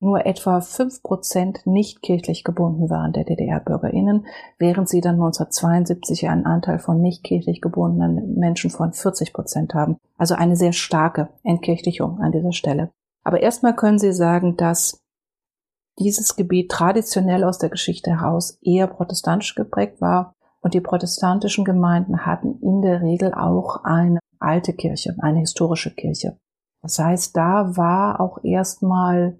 nur 0.00 0.26
etwa 0.26 0.60
fünf 0.60 1.02
Prozent 1.02 1.66
nicht 1.66 2.02
kirchlich 2.02 2.44
gebunden 2.44 2.88
waren 2.88 3.12
der 3.12 3.24
DDR-BürgerInnen, 3.24 4.26
während 4.58 4.88
sie 4.88 5.00
dann 5.00 5.16
1972 5.16 6.28
einen 6.28 6.46
Anteil 6.46 6.78
von 6.78 7.00
nicht 7.00 7.24
kirchlich 7.24 7.60
gebundenen 7.60 8.34
Menschen 8.34 8.70
von 8.70 8.92
40 8.92 9.32
Prozent 9.32 9.74
haben. 9.74 9.96
Also 10.16 10.34
eine 10.34 10.56
sehr 10.56 10.72
starke 10.72 11.30
Entkirchlichung 11.42 12.20
an 12.20 12.32
dieser 12.32 12.52
Stelle. 12.52 12.90
Aber 13.24 13.40
erstmal 13.40 13.74
können 13.74 13.98
Sie 13.98 14.12
sagen, 14.12 14.56
dass 14.56 15.00
dieses 15.98 16.36
Gebiet 16.36 16.70
traditionell 16.70 17.42
aus 17.42 17.58
der 17.58 17.70
Geschichte 17.70 18.10
heraus 18.10 18.58
eher 18.62 18.86
protestantisch 18.86 19.56
geprägt 19.56 20.00
war 20.00 20.32
und 20.60 20.74
die 20.74 20.80
protestantischen 20.80 21.64
Gemeinden 21.64 22.24
hatten 22.24 22.58
in 22.62 22.82
der 22.82 23.02
Regel 23.02 23.34
auch 23.34 23.84
eine 23.84 24.20
alte 24.38 24.72
Kirche, 24.72 25.16
eine 25.18 25.40
historische 25.40 25.92
Kirche. 25.92 26.38
Das 26.82 26.98
heißt, 27.00 27.36
da 27.36 27.76
war 27.76 28.20
auch 28.20 28.44
erstmal 28.44 29.36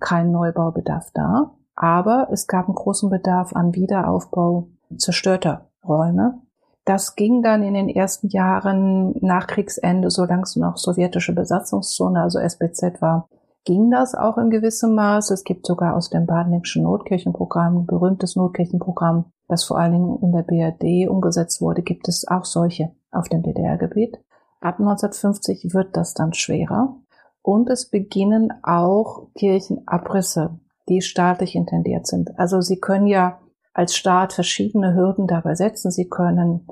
kein 0.00 0.30
Neubaubedarf 0.30 1.10
da, 1.14 1.54
aber 1.74 2.28
es 2.32 2.46
gab 2.46 2.66
einen 2.66 2.74
großen 2.74 3.10
Bedarf 3.10 3.52
an 3.54 3.74
Wiederaufbau 3.74 4.68
zerstörter 4.96 5.70
Räume. 5.86 6.40
Das 6.84 7.16
ging 7.16 7.42
dann 7.42 7.62
in 7.62 7.74
den 7.74 7.88
ersten 7.88 8.28
Jahren 8.28 9.14
nach 9.20 9.46
Kriegsende, 9.46 10.10
solange 10.10 10.42
es 10.42 10.56
noch 10.56 10.78
sowjetische 10.78 11.34
Besatzungszone, 11.34 12.22
also 12.22 12.38
SBZ 12.38 13.02
war, 13.02 13.28
ging 13.64 13.90
das 13.90 14.14
auch 14.14 14.38
in 14.38 14.48
gewissem 14.48 14.94
Maß. 14.94 15.30
Es 15.30 15.44
gibt 15.44 15.66
sogar 15.66 15.94
aus 15.94 16.08
dem 16.08 16.24
Badenischen 16.24 16.84
Notkirchenprogramm, 16.84 17.84
berühmtes 17.84 18.36
Notkirchenprogramm, 18.36 19.26
das 19.48 19.64
vor 19.64 19.78
allen 19.78 19.92
Dingen 19.92 20.18
in 20.22 20.32
der 20.32 20.42
BRD 20.42 21.10
umgesetzt 21.10 21.60
wurde, 21.60 21.82
gibt 21.82 22.08
es 22.08 22.26
auch 22.26 22.46
solche 22.46 22.92
auf 23.10 23.28
dem 23.28 23.42
DDR-Gebiet. 23.42 24.18
Ab 24.60 24.80
1950 24.80 25.74
wird 25.74 25.96
das 25.96 26.14
dann 26.14 26.32
schwerer 26.32 26.96
und 27.42 27.68
es 27.70 27.88
beginnen 27.90 28.52
auch 28.62 29.28
Kirchenabrisse, 29.34 30.58
die 30.88 31.02
staatlich 31.02 31.54
intendiert 31.54 32.06
sind. 32.06 32.38
Also 32.38 32.60
Sie 32.60 32.78
können 32.78 33.06
ja 33.06 33.38
als 33.74 33.96
Staat 33.96 34.32
verschiedene 34.32 34.94
Hürden 34.94 35.26
dabei 35.26 35.54
setzen. 35.54 35.90
Sie 35.90 36.08
können 36.08 36.66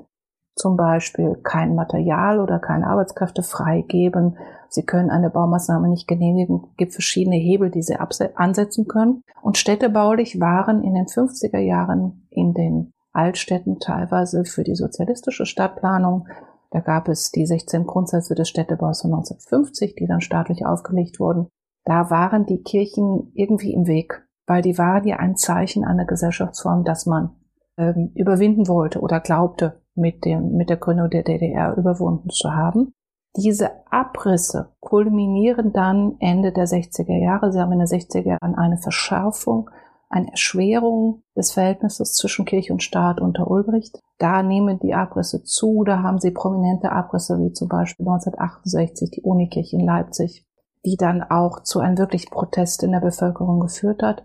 zum 0.55 0.75
Beispiel 0.75 1.35
kein 1.43 1.75
Material 1.75 2.39
oder 2.39 2.59
keine 2.59 2.87
Arbeitskräfte 2.87 3.43
freigeben. 3.43 4.37
Sie 4.69 4.83
können 4.83 5.09
eine 5.09 5.29
Baumaßnahme 5.29 5.87
nicht 5.87 6.07
genehmigen. 6.07 6.63
Es 6.71 6.77
gibt 6.77 6.93
verschiedene 6.93 7.37
Hebel, 7.37 7.69
die 7.69 7.83
Sie 7.83 7.95
ansetzen 8.35 8.87
können. 8.87 9.21
Und 9.41 9.57
städtebaulich 9.57 10.39
waren 10.39 10.83
in 10.83 10.95
den 10.95 11.05
50er 11.05 11.59
Jahren 11.59 12.27
in 12.29 12.53
den 12.53 12.93
Altstädten 13.13 13.79
teilweise 13.79 14.45
für 14.45 14.63
die 14.63 14.75
sozialistische 14.75 15.45
Stadtplanung 15.45 16.27
da 16.71 16.79
gab 16.79 17.07
es 17.07 17.31
die 17.31 17.45
16 17.45 17.85
Grundsätze 17.85 18.35
des 18.35 18.49
Städtebaus 18.49 19.01
von 19.01 19.13
1950, 19.13 19.95
die 19.95 20.07
dann 20.07 20.21
staatlich 20.21 20.65
aufgelegt 20.65 21.19
wurden. 21.19 21.47
Da 21.85 22.09
waren 22.09 22.45
die 22.45 22.61
Kirchen 22.63 23.31
irgendwie 23.33 23.73
im 23.73 23.87
Weg, 23.87 24.27
weil 24.45 24.61
die 24.61 24.77
waren 24.77 25.07
ja 25.07 25.17
ein 25.17 25.37
Zeichen 25.37 25.85
einer 25.85 26.05
Gesellschaftsform, 26.05 26.83
das 26.83 27.05
man 27.05 27.35
ähm, 27.77 28.11
überwinden 28.15 28.67
wollte 28.67 28.99
oder 28.99 29.19
glaubte, 29.19 29.81
mit, 29.95 30.25
dem, 30.25 30.53
mit 30.53 30.69
der 30.69 30.77
Gründung 30.77 31.09
der 31.09 31.23
DDR 31.23 31.75
überwunden 31.77 32.29
zu 32.29 32.53
haben. 32.53 32.93
Diese 33.35 33.71
Abrisse 33.91 34.73
kulminieren 34.79 35.71
dann 35.71 36.17
Ende 36.19 36.51
der 36.51 36.65
60er 36.65 37.17
Jahre. 37.17 37.51
Sie 37.51 37.59
haben 37.59 37.71
in 37.71 37.79
den 37.79 37.87
60er 37.87 38.25
Jahren 38.25 38.55
eine 38.55 38.77
Verschärfung, 38.77 39.69
eine 40.09 40.31
Erschwerung 40.31 41.23
des 41.35 41.51
Verhältnisses 41.51 42.13
zwischen 42.13 42.45
Kirche 42.45 42.73
und 42.73 42.83
Staat 42.83 43.19
unter 43.19 43.49
Ulbricht. 43.49 43.99
Da 44.17 44.41
nehmen 44.41 44.79
die 44.79 44.93
Abrisse 44.93 45.43
zu, 45.43 45.83
da 45.83 46.01
haben 46.01 46.19
sie 46.19 46.31
prominente 46.31 46.91
Abrisse, 46.91 47.39
wie 47.39 47.51
zum 47.51 47.67
Beispiel 47.67 48.05
1968 48.05 49.11
die 49.11 49.21
Unikirche 49.21 49.75
in 49.75 49.85
Leipzig, 49.85 50.45
die 50.85 50.95
dann 50.95 51.23
auch 51.23 51.63
zu 51.63 51.79
einem 51.79 51.97
wirklichen 51.97 52.31
Protest 52.31 52.83
in 52.83 52.93
der 52.93 53.01
Bevölkerung 53.01 53.59
geführt 53.59 54.01
hat. 54.01 54.23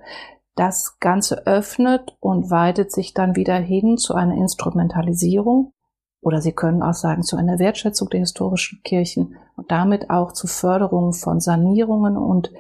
Das 0.54 0.98
Ganze 1.00 1.46
öffnet 1.46 2.16
und 2.20 2.50
weitet 2.50 2.92
sich 2.92 3.14
dann 3.14 3.36
wieder 3.36 3.56
hin 3.56 3.96
zu 3.96 4.14
einer 4.14 4.34
Instrumentalisierung 4.34 5.72
oder 6.22 6.40
Sie 6.40 6.52
können 6.52 6.82
auch 6.82 6.94
sagen 6.94 7.24
zu 7.24 7.36
einer 7.36 7.58
Wertschätzung 7.58 8.08
der 8.08 8.20
historischen 8.20 8.80
Kirchen 8.84 9.36
und 9.56 9.70
damit 9.72 10.08
auch 10.08 10.32
zu 10.32 10.46
Förderung 10.46 11.12
von 11.12 11.40
Sanierungen 11.40 12.16
und 12.16 12.52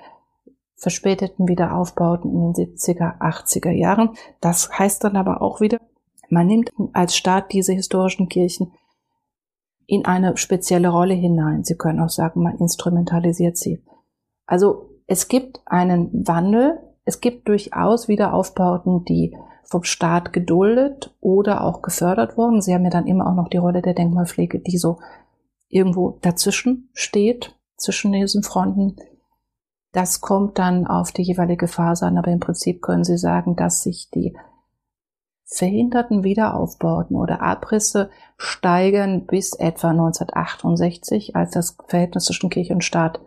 verspäteten 0.82 1.48
Wiederaufbauten 1.48 2.30
in 2.30 2.52
den 2.52 2.74
70er, 2.74 3.18
80er 3.20 3.70
Jahren. 3.70 4.10
Das 4.40 4.70
heißt 4.78 5.04
dann 5.04 5.16
aber 5.16 5.40
auch 5.40 5.60
wieder, 5.60 5.78
man 6.28 6.46
nimmt 6.46 6.70
als 6.92 7.16
Staat 7.16 7.52
diese 7.52 7.72
historischen 7.72 8.28
Kirchen 8.28 8.72
in 9.86 10.04
eine 10.04 10.36
spezielle 10.36 10.88
Rolle 10.88 11.14
hinein. 11.14 11.64
Sie 11.64 11.76
können 11.76 12.00
auch 12.00 12.10
sagen, 12.10 12.42
man 12.42 12.58
instrumentalisiert 12.58 13.56
sie. 13.56 13.82
Also 14.46 14.90
es 15.06 15.28
gibt 15.28 15.60
einen 15.66 16.26
Wandel 16.26 16.78
es 17.04 17.20
gibt 17.20 17.48
durchaus 17.48 18.08
Wiederaufbauten, 18.08 19.04
die 19.04 19.36
vom 19.64 19.84
Staat 19.84 20.32
geduldet 20.32 21.14
oder 21.20 21.64
auch 21.64 21.82
gefördert 21.82 22.36
wurden. 22.36 22.60
Sie 22.60 22.74
haben 22.74 22.84
ja 22.84 22.90
dann 22.90 23.06
immer 23.06 23.26
auch 23.26 23.34
noch 23.34 23.48
die 23.48 23.56
Rolle 23.56 23.82
der 23.82 23.94
Denkmalpflege, 23.94 24.60
die 24.60 24.78
so 24.78 24.98
irgendwo 25.68 26.18
dazwischen 26.22 26.90
steht, 26.92 27.58
zwischen 27.76 28.12
diesen 28.12 28.42
Fronten. 28.42 28.96
Das 29.92 30.22
kommt 30.22 30.58
dann 30.58 30.86
auf 30.86 31.12
die 31.12 31.22
jeweilige 31.22 31.68
Phase 31.68 32.06
an, 32.06 32.16
aber 32.16 32.30
im 32.30 32.40
Prinzip 32.40 32.80
können 32.80 33.04
Sie 33.04 33.18
sagen, 33.18 33.56
dass 33.56 33.82
sich 33.82 34.10
die 34.10 34.34
verhinderten 35.44 36.24
Wiederaufbauten 36.24 37.14
oder 37.14 37.42
Abrisse 37.42 38.10
steigern 38.38 39.26
bis 39.26 39.52
etwa 39.52 39.90
1968, 39.90 41.36
als 41.36 41.50
das 41.50 41.76
Verhältnis 41.86 42.24
zwischen 42.24 42.48
Kirche 42.48 42.72
und 42.72 42.84
Staat 42.84 43.20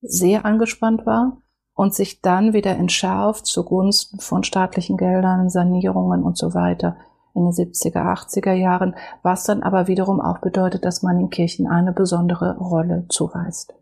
sehr 0.00 0.46
angespannt 0.46 1.04
war 1.04 1.42
und 1.74 1.94
sich 1.94 2.22
dann 2.22 2.54
wieder 2.54 2.72
entschärft 2.72 3.46
zugunsten 3.46 4.18
von 4.18 4.44
staatlichen 4.44 4.96
Geldern, 4.96 5.50
Sanierungen 5.50 6.22
und 6.22 6.38
so 6.38 6.54
weiter 6.54 6.96
in 7.34 7.44
den 7.44 7.52
70er, 7.52 8.02
80er 8.02 8.52
Jahren, 8.52 8.96
was 9.22 9.44
dann 9.44 9.62
aber 9.62 9.86
wiederum 9.86 10.20
auch 10.20 10.38
bedeutet, 10.38 10.84
dass 10.84 11.02
man 11.02 11.20
in 11.20 11.30
Kirchen 11.30 11.68
eine 11.68 11.92
besondere 11.92 12.56
Rolle 12.56 13.06
zuweist. 13.08 13.74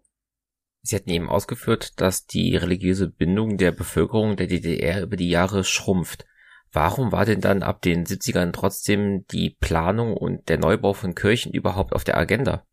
Sie 0.86 0.94
hatten 0.94 1.10
eben 1.10 1.28
ausgeführt, 1.28 2.00
dass 2.00 2.26
die 2.26 2.56
religiöse 2.56 3.08
Bindung 3.08 3.56
der 3.56 3.72
Bevölkerung 3.72 4.36
der 4.36 4.46
DDR 4.46 5.02
über 5.02 5.16
die 5.16 5.28
Jahre 5.28 5.64
schrumpft. 5.64 6.24
Warum 6.72 7.10
war 7.10 7.24
denn 7.24 7.40
dann 7.40 7.62
ab 7.62 7.82
den 7.82 8.04
70ern 8.04 8.52
trotzdem 8.52 9.26
die 9.32 9.56
Planung 9.58 10.16
und 10.16 10.48
der 10.48 10.58
Neubau 10.58 10.92
von 10.92 11.14
Kirchen 11.14 11.52
überhaupt 11.52 11.92
auf 11.92 12.04
der 12.04 12.16
Agenda? 12.16 12.64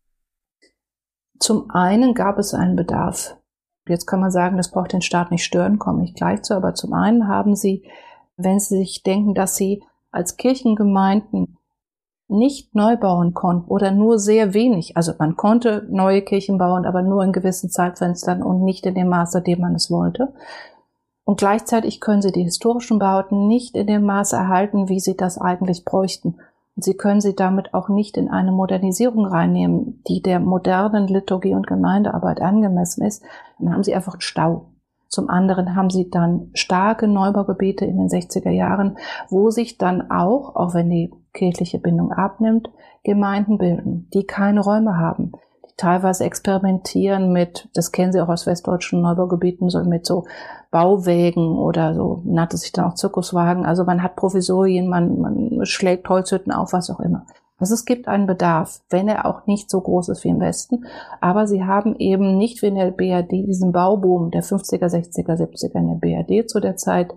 Zum 1.40 1.70
einen 1.70 2.14
gab 2.14 2.38
es 2.38 2.54
einen 2.54 2.76
Bedarf 2.76 3.36
Jetzt 3.86 4.06
kann 4.06 4.20
man 4.20 4.30
sagen, 4.30 4.56
das 4.56 4.70
braucht 4.70 4.92
den 4.92 5.02
Staat 5.02 5.30
nicht 5.30 5.44
stören, 5.44 5.78
komme 5.78 6.04
ich 6.04 6.14
gleich 6.14 6.42
zu. 6.42 6.54
Aber 6.54 6.74
zum 6.74 6.94
einen 6.94 7.28
haben 7.28 7.54
sie, 7.54 7.84
wenn 8.36 8.58
sie 8.58 8.78
sich 8.78 9.02
denken, 9.02 9.34
dass 9.34 9.56
sie 9.56 9.82
als 10.10 10.36
Kirchengemeinden 10.36 11.58
nicht 12.28 12.74
neu 12.74 12.96
bauen 12.96 13.34
konnten 13.34 13.70
oder 13.70 13.90
nur 13.90 14.18
sehr 14.18 14.54
wenig. 14.54 14.96
Also 14.96 15.12
man 15.18 15.36
konnte 15.36 15.86
neue 15.90 16.22
Kirchen 16.22 16.58
bauen, 16.58 16.86
aber 16.86 17.02
nur 17.02 17.22
in 17.22 17.32
gewissen 17.32 17.70
Zeitfenstern 17.70 18.42
und 18.42 18.64
nicht 18.64 18.86
in 18.86 18.94
dem 18.94 19.08
Maße, 19.08 19.42
dem 19.42 19.60
man 19.60 19.74
es 19.74 19.90
wollte. 19.90 20.32
Und 21.24 21.38
gleichzeitig 21.38 22.00
können 22.00 22.22
sie 22.22 22.32
die 22.32 22.42
historischen 22.42 22.98
Bauten 22.98 23.46
nicht 23.46 23.76
in 23.76 23.86
dem 23.86 24.04
Maße 24.04 24.36
erhalten, 24.36 24.88
wie 24.88 25.00
sie 25.00 25.16
das 25.16 25.38
eigentlich 25.38 25.84
bräuchten. 25.84 26.36
Sie 26.76 26.94
können 26.94 27.20
sie 27.20 27.36
damit 27.36 27.72
auch 27.72 27.88
nicht 27.88 28.16
in 28.16 28.28
eine 28.28 28.50
Modernisierung 28.50 29.26
reinnehmen, 29.26 30.02
die 30.08 30.22
der 30.22 30.40
modernen 30.40 31.06
Liturgie 31.06 31.54
und 31.54 31.66
Gemeindearbeit 31.66 32.40
angemessen 32.40 33.04
ist. 33.04 33.22
Dann 33.58 33.72
haben 33.72 33.84
sie 33.84 33.94
einfach 33.94 34.14
einen 34.14 34.22
Stau. 34.22 34.66
Zum 35.14 35.30
anderen 35.30 35.76
haben 35.76 35.90
sie 35.90 36.10
dann 36.10 36.50
starke 36.54 37.06
Neubaugebiete 37.06 37.84
in 37.84 37.96
den 37.96 38.08
60er 38.08 38.50
Jahren, 38.50 38.98
wo 39.30 39.50
sich 39.50 39.78
dann 39.78 40.10
auch, 40.10 40.56
auch 40.56 40.74
wenn 40.74 40.90
die 40.90 41.12
kirchliche 41.32 41.78
Bindung 41.78 42.12
abnimmt, 42.12 42.68
Gemeinden 43.04 43.56
bilden, 43.58 44.08
die 44.12 44.24
keine 44.24 44.60
Räume 44.60 44.98
haben, 44.98 45.32
teilweise 45.76 46.24
experimentieren 46.24 47.32
mit, 47.32 47.68
das 47.74 47.92
kennen 47.92 48.12
Sie 48.12 48.20
auch 48.20 48.28
aus 48.28 48.46
westdeutschen 48.46 49.02
Neubaugebieten, 49.02 49.68
so 49.70 49.84
mit 49.84 50.04
so 50.04 50.24
Bauwägen 50.72 51.58
oder 51.58 51.94
so, 51.94 52.22
nannte 52.24 52.56
sich 52.56 52.72
dann 52.72 52.86
auch 52.86 52.94
Zirkuswagen. 52.94 53.64
Also 53.64 53.84
man 53.84 54.02
hat 54.02 54.16
Provisorien, 54.16 54.88
man, 54.88 55.20
man 55.20 55.64
schlägt 55.64 56.08
Holzhütten 56.08 56.50
auf, 56.52 56.72
was 56.72 56.90
auch 56.90 56.98
immer. 56.98 57.24
Also 57.58 57.74
es 57.74 57.84
gibt 57.84 58.08
einen 58.08 58.26
Bedarf, 58.26 58.82
wenn 58.90 59.08
er 59.08 59.26
auch 59.26 59.46
nicht 59.46 59.70
so 59.70 59.80
groß 59.80 60.08
ist 60.08 60.24
wie 60.24 60.30
im 60.30 60.40
Westen. 60.40 60.86
Aber 61.20 61.46
sie 61.46 61.64
haben 61.64 61.96
eben 61.96 62.36
nicht 62.36 62.62
wie 62.62 62.66
in 62.66 62.74
der 62.74 62.90
BRD 62.90 63.30
diesen 63.30 63.72
Bauboom 63.72 64.30
der 64.30 64.42
50er, 64.42 64.86
60er, 64.86 65.36
70er 65.36 65.76
in 65.76 65.88
der 65.88 65.94
BRD 65.94 66.50
zu 66.50 66.60
der 66.60 66.76
Zeit. 66.76 67.14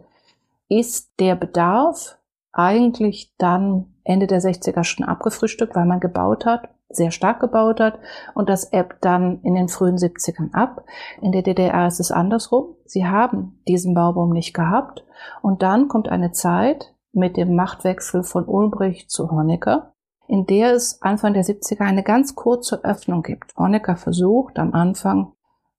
Ist 0.70 1.12
der 1.20 1.36
Bedarf 1.36 2.18
eigentlich 2.52 3.34
dann 3.38 3.94
Ende 4.04 4.28
der 4.28 4.42
60er 4.42 4.84
schon 4.84 5.06
abgefrühstückt, 5.06 5.76
weil 5.76 5.86
man 5.86 6.00
gebaut 6.00 6.46
hat 6.46 6.70
sehr 6.90 7.12
stark 7.12 7.40
gebaut 7.40 7.80
hat 7.80 8.00
und 8.34 8.50
das 8.50 8.72
ebbt 8.72 9.04
dann 9.04 9.42
in 9.42 9.56
den 9.56 9.68
frühen 9.68 9.98
70ern 9.98 10.54
ab. 10.54 10.84
In 11.22 11.32
der 11.32 11.42
DDR 11.42 11.88
ist 11.88 12.00
es 12.00 12.12
andersrum. 12.12 12.76
Sie 12.86 13.06
haben 13.06 13.60
diesen 13.68 13.94
Bauboom 13.94 14.32
nicht 14.32 14.54
gehabt 14.54 15.04
und 15.42 15.62
dann 15.62 15.88
kommt 15.88 16.10
eine 16.10 16.32
Zeit 16.32 16.94
mit 17.12 17.36
dem 17.36 17.56
Machtwechsel 17.56 18.24
von 18.24 18.46
Ulbricht 18.46 19.12
zu 19.12 19.32
Honecker, 19.32 19.94
in 20.28 20.46
der 20.46 20.74
es 20.74 21.02
Anfang 21.02 21.34
der 21.34 21.44
70er 21.44 21.82
eine 21.82 22.04
ganz 22.04 22.36
kurze 22.36 22.84
Öffnung 22.84 23.24
gibt. 23.24 23.56
Honecker 23.58 23.96
versucht 23.96 24.60
am 24.60 24.74
Anfang 24.74 25.34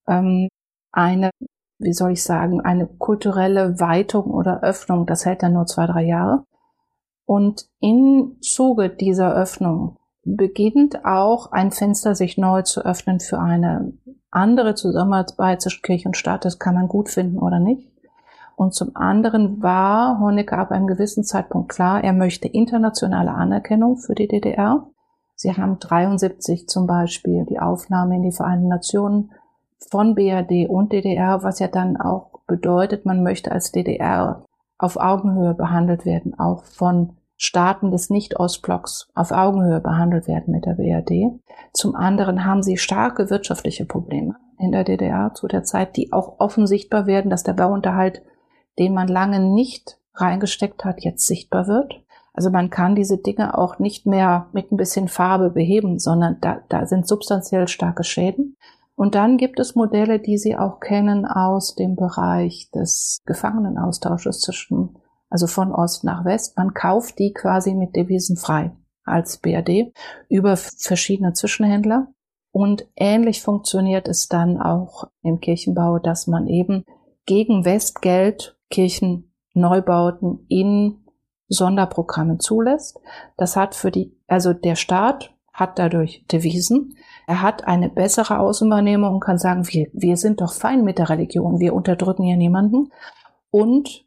ähm, 0.07 0.49
eine, 0.91 1.31
wie 1.79 1.93
soll 1.93 2.13
ich 2.13 2.23
sagen, 2.23 2.61
eine 2.61 2.87
kulturelle 2.87 3.79
Weitung 3.79 4.25
oder 4.25 4.63
Öffnung. 4.63 5.07
Das 5.07 5.27
hält 5.27 5.43
dann 5.43 5.53
nur 5.53 5.67
zwei, 5.67 5.87
drei 5.87 6.05
Jahre. 6.05 6.45
Und 7.27 7.69
im 7.81 8.39
Zuge 8.41 8.89
dieser 8.89 9.35
Öffnung 9.35 9.99
beginnt 10.25 11.05
auch 11.05 11.53
ein 11.53 11.71
Fenster 11.71 12.15
sich 12.15 12.39
neu 12.39 12.63
zu 12.63 12.85
öffnen 12.85 13.21
für 13.21 13.39
eine 13.39 13.93
andere 14.31 14.75
Zusammenarbeit 14.75 15.63
zwischen 15.63 15.83
Kirche 15.83 16.09
und 16.09 16.17
Staat. 16.17 16.45
Das 16.45 16.59
kann 16.59 16.75
man 16.75 16.89
gut 16.89 17.11
finden 17.11 17.39
oder 17.39 17.59
nicht. 17.59 17.91
Und 18.59 18.75
zum 18.75 18.97
anderen 18.97 19.62
war 19.62 20.18
Honecker 20.18 20.59
ab 20.59 20.73
einem 20.73 20.88
gewissen 20.88 21.23
Zeitpunkt 21.23 21.68
klar, 21.68 22.03
er 22.03 22.12
möchte 22.12 22.49
internationale 22.49 23.31
Anerkennung 23.31 23.99
für 23.99 24.16
die 24.16 24.27
DDR. 24.27 24.85
Sie 25.37 25.53
haben 25.53 25.79
73 25.79 26.66
zum 26.66 26.88
Beispiel 26.88 27.47
die 27.49 27.61
Aufnahme 27.61 28.16
in 28.16 28.23
die 28.25 28.33
Vereinten 28.33 28.66
Nationen 28.66 29.31
von 29.88 30.16
BRD 30.16 30.68
und 30.68 30.92
DDR, 30.92 31.44
was 31.44 31.61
ja 31.61 31.68
dann 31.68 31.97
auch 31.97 32.40
bedeutet, 32.49 33.07
man 33.07 33.23
möchte 33.23 33.53
als 33.53 33.71
DDR 33.71 34.44
auf 34.77 34.97
Augenhöhe 34.97 35.55
behandelt 35.55 36.05
werden, 36.05 36.37
auch 36.37 36.64
von 36.64 37.12
Staaten 37.37 37.92
des 37.92 38.11
Nicht-Ostblocks 38.11 39.09
auf 39.14 39.31
Augenhöhe 39.31 39.79
behandelt 39.81 40.27
werden 40.27 40.51
mit 40.51 40.66
der 40.66 40.75
BRD. 40.75 41.38
Zum 41.73 41.94
anderen 41.94 42.44
haben 42.44 42.64
sie 42.64 42.77
starke 42.77 43.31
wirtschaftliche 43.31 43.85
Probleme 43.85 44.35
in 44.59 44.73
der 44.73 44.83
DDR 44.83 45.33
zu 45.33 45.47
der 45.47 45.62
Zeit, 45.62 45.97
die 45.97 46.12
auch 46.12 46.40
offen 46.40 46.66
sichtbar 46.66 47.07
werden, 47.07 47.31
dass 47.31 47.44
der 47.44 47.53
Bauunterhalt, 47.53 48.23
den 48.79 48.95
man 48.95 49.09
lange 49.09 49.41
nicht 49.41 49.99
reingesteckt 50.14 50.85
hat, 50.85 51.01
jetzt 51.01 51.27
sichtbar 51.27 51.67
wird. 51.67 52.03
Also 52.33 52.51
man 52.51 52.71
kann 52.71 52.95
diese 52.95 53.19
Dinge 53.19 53.59
auch 53.59 53.79
nicht 53.79 54.07
mehr 54.07 54.49
mit 54.53 54.71
ein 54.71 54.77
bisschen 54.77 55.09
Farbe 55.09 55.51
beheben, 55.51 55.99
sondern 55.99 56.38
da, 56.41 56.61
da 56.69 56.87
sind 56.87 57.09
substanziell 57.09 57.67
starke 57.69 58.05
Schäden. 58.05 58.57
Und 58.95 59.14
dann 59.14 59.37
gibt 59.37 59.61
es 59.61 59.75
Modelle, 59.75 60.19
die 60.19 60.38
Sie 60.38 60.57
auch 60.57 60.81
kennen 60.81 61.25
aus 61.25 61.75
dem 61.75 61.95
Bereich 61.95 62.71
des 62.73 63.19
Gefangenenaustausches 63.27 64.41
zwischen 64.41 64.99
also 65.31 65.47
von 65.47 65.73
Ost 65.73 66.05
nach 66.05 66.25
West. 66.25 66.57
Man 66.57 66.75
kauft 66.75 67.19
die 67.19 67.33
quasi 67.33 67.75
mit 67.75 67.95
Devisen 67.97 68.37
frei 68.37 68.73
als 69.05 69.38
BRD 69.38 69.93
über 70.29 70.57
verschiedene 70.57 71.33
Zwischenhändler. 71.33 72.09
Und 72.53 72.88
ähnlich 72.97 73.43
funktioniert 73.43 74.09
es 74.09 74.29
dann 74.29 74.61
auch 74.61 75.05
im 75.23 75.41
Kirchenbau, 75.41 75.99
dass 75.99 76.27
man 76.27 76.47
eben 76.47 76.85
gegen 77.27 77.64
Westgeld 77.64 78.58
Kirchenneubauten 78.70 80.44
in 80.48 81.04
Sonderprogrammen 81.48 82.40
zulässt. 82.40 82.98
Das 83.37 83.57
hat 83.57 83.74
für 83.74 83.90
die, 83.90 84.16
also 84.26 84.52
der 84.52 84.76
Staat 84.76 85.35
hat 85.52 85.78
dadurch 85.78 86.24
Devisen. 86.31 86.94
Er 87.26 87.42
hat 87.42 87.66
eine 87.66 87.88
bessere 87.88 88.38
Außenwahrnehmung 88.38 89.14
und 89.14 89.20
kann 89.20 89.38
sagen, 89.38 89.66
wir, 89.68 89.88
wir 89.92 90.16
sind 90.16 90.40
doch 90.40 90.52
fein 90.52 90.85
mit 90.85 90.98
der 90.98 91.09
Religion, 91.09 91.59
wir 91.59 91.74
unterdrücken 91.74 92.24
hier 92.24 92.37
niemanden. 92.37 92.92
Und 93.50 94.04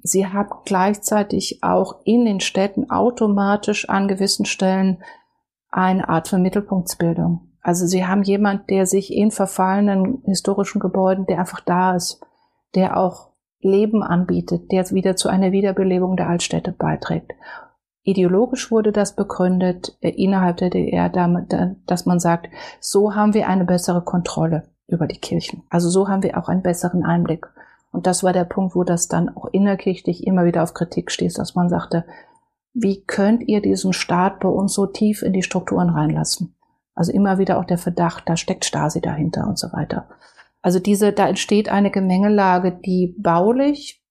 Sie 0.00 0.26
haben 0.26 0.50
gleichzeitig 0.64 1.62
auch 1.62 1.96
in 2.04 2.24
den 2.24 2.38
Städten 2.38 2.88
automatisch 2.88 3.88
an 3.88 4.06
gewissen 4.06 4.46
Stellen 4.46 5.02
eine 5.70 6.08
Art 6.08 6.28
von 6.28 6.40
Mittelpunktsbildung. 6.40 7.48
Also 7.60 7.84
Sie 7.86 8.06
haben 8.06 8.22
jemand, 8.22 8.70
der 8.70 8.86
sich 8.86 9.12
in 9.12 9.32
verfallenen 9.32 10.22
historischen 10.24 10.78
Gebäuden, 10.78 11.26
der 11.26 11.40
einfach 11.40 11.60
da 11.60 11.96
ist, 11.96 12.20
der 12.76 12.96
auch 12.96 13.30
Leben 13.60 14.02
anbietet, 14.02 14.70
der 14.70 14.88
wieder 14.90 15.16
zu 15.16 15.28
einer 15.28 15.52
Wiederbelebung 15.52 16.16
der 16.16 16.28
Altstädte 16.28 16.72
beiträgt. 16.72 17.32
Ideologisch 18.02 18.70
wurde 18.70 18.92
das 18.92 19.14
begründet 19.14 19.98
äh, 20.00 20.10
innerhalb 20.10 20.56
der 20.58 20.70
DDR, 20.70 21.10
dass 21.86 22.06
man 22.06 22.20
sagt, 22.20 22.48
so 22.80 23.14
haben 23.14 23.34
wir 23.34 23.48
eine 23.48 23.64
bessere 23.64 24.02
Kontrolle 24.02 24.68
über 24.86 25.06
die 25.06 25.20
Kirchen. 25.20 25.62
Also 25.68 25.90
so 25.90 26.08
haben 26.08 26.22
wir 26.22 26.38
auch 26.38 26.48
einen 26.48 26.62
besseren 26.62 27.04
Einblick. 27.04 27.46
Und 27.90 28.06
das 28.06 28.22
war 28.22 28.32
der 28.32 28.44
Punkt, 28.44 28.74
wo 28.74 28.84
das 28.84 29.08
dann 29.08 29.28
auch 29.36 29.46
innerkirchlich 29.52 30.26
immer 30.26 30.44
wieder 30.44 30.62
auf 30.62 30.72
Kritik 30.72 31.10
stieß, 31.10 31.34
dass 31.34 31.54
man 31.54 31.68
sagte, 31.68 32.04
wie 32.72 33.04
könnt 33.04 33.46
ihr 33.48 33.60
diesen 33.60 33.92
Staat 33.92 34.40
bei 34.40 34.48
uns 34.48 34.72
so 34.72 34.86
tief 34.86 35.22
in 35.22 35.32
die 35.32 35.42
Strukturen 35.42 35.90
reinlassen? 35.90 36.54
Also 36.94 37.12
immer 37.12 37.38
wieder 37.38 37.58
auch 37.58 37.64
der 37.64 37.78
Verdacht, 37.78 38.28
da 38.28 38.36
steckt 38.36 38.64
Stasi 38.64 39.00
dahinter 39.00 39.46
und 39.46 39.58
so 39.58 39.72
weiter. 39.72 40.08
Also 40.68 40.80
diese, 40.80 41.14
da 41.14 41.26
entsteht 41.26 41.70
eine 41.70 41.90
Gemengelage, 41.90 42.78
die 42.84 43.14
baulich 43.16 44.02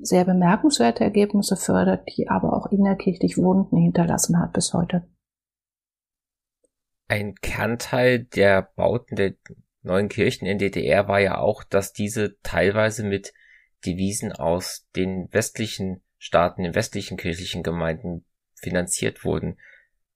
sehr 0.00 0.24
bemerkenswerte 0.24 1.04
Ergebnisse 1.04 1.54
fördert, 1.54 2.08
die 2.16 2.30
aber 2.30 2.54
auch 2.56 2.72
innerkirchlich 2.72 3.36
Wunden 3.36 3.76
hinterlassen 3.76 4.40
hat 4.40 4.54
bis 4.54 4.72
heute. 4.72 5.06
Ein 7.08 7.34
Kernteil 7.34 8.24
der 8.24 8.70
Bauten 8.74 9.16
der 9.16 9.34
neuen 9.82 10.08
Kirchen 10.08 10.46
in 10.46 10.56
DDR 10.56 11.08
war 11.08 11.20
ja 11.20 11.36
auch, 11.36 11.62
dass 11.62 11.92
diese 11.92 12.38
teilweise 12.42 13.04
mit 13.04 13.34
Devisen 13.84 14.32
aus 14.32 14.88
den 14.96 15.28
westlichen 15.30 16.02
Staaten, 16.16 16.62
den 16.62 16.74
westlichen 16.74 17.18
kirchlichen 17.18 17.62
Gemeinden 17.62 18.24
finanziert 18.54 19.26
wurden. 19.26 19.58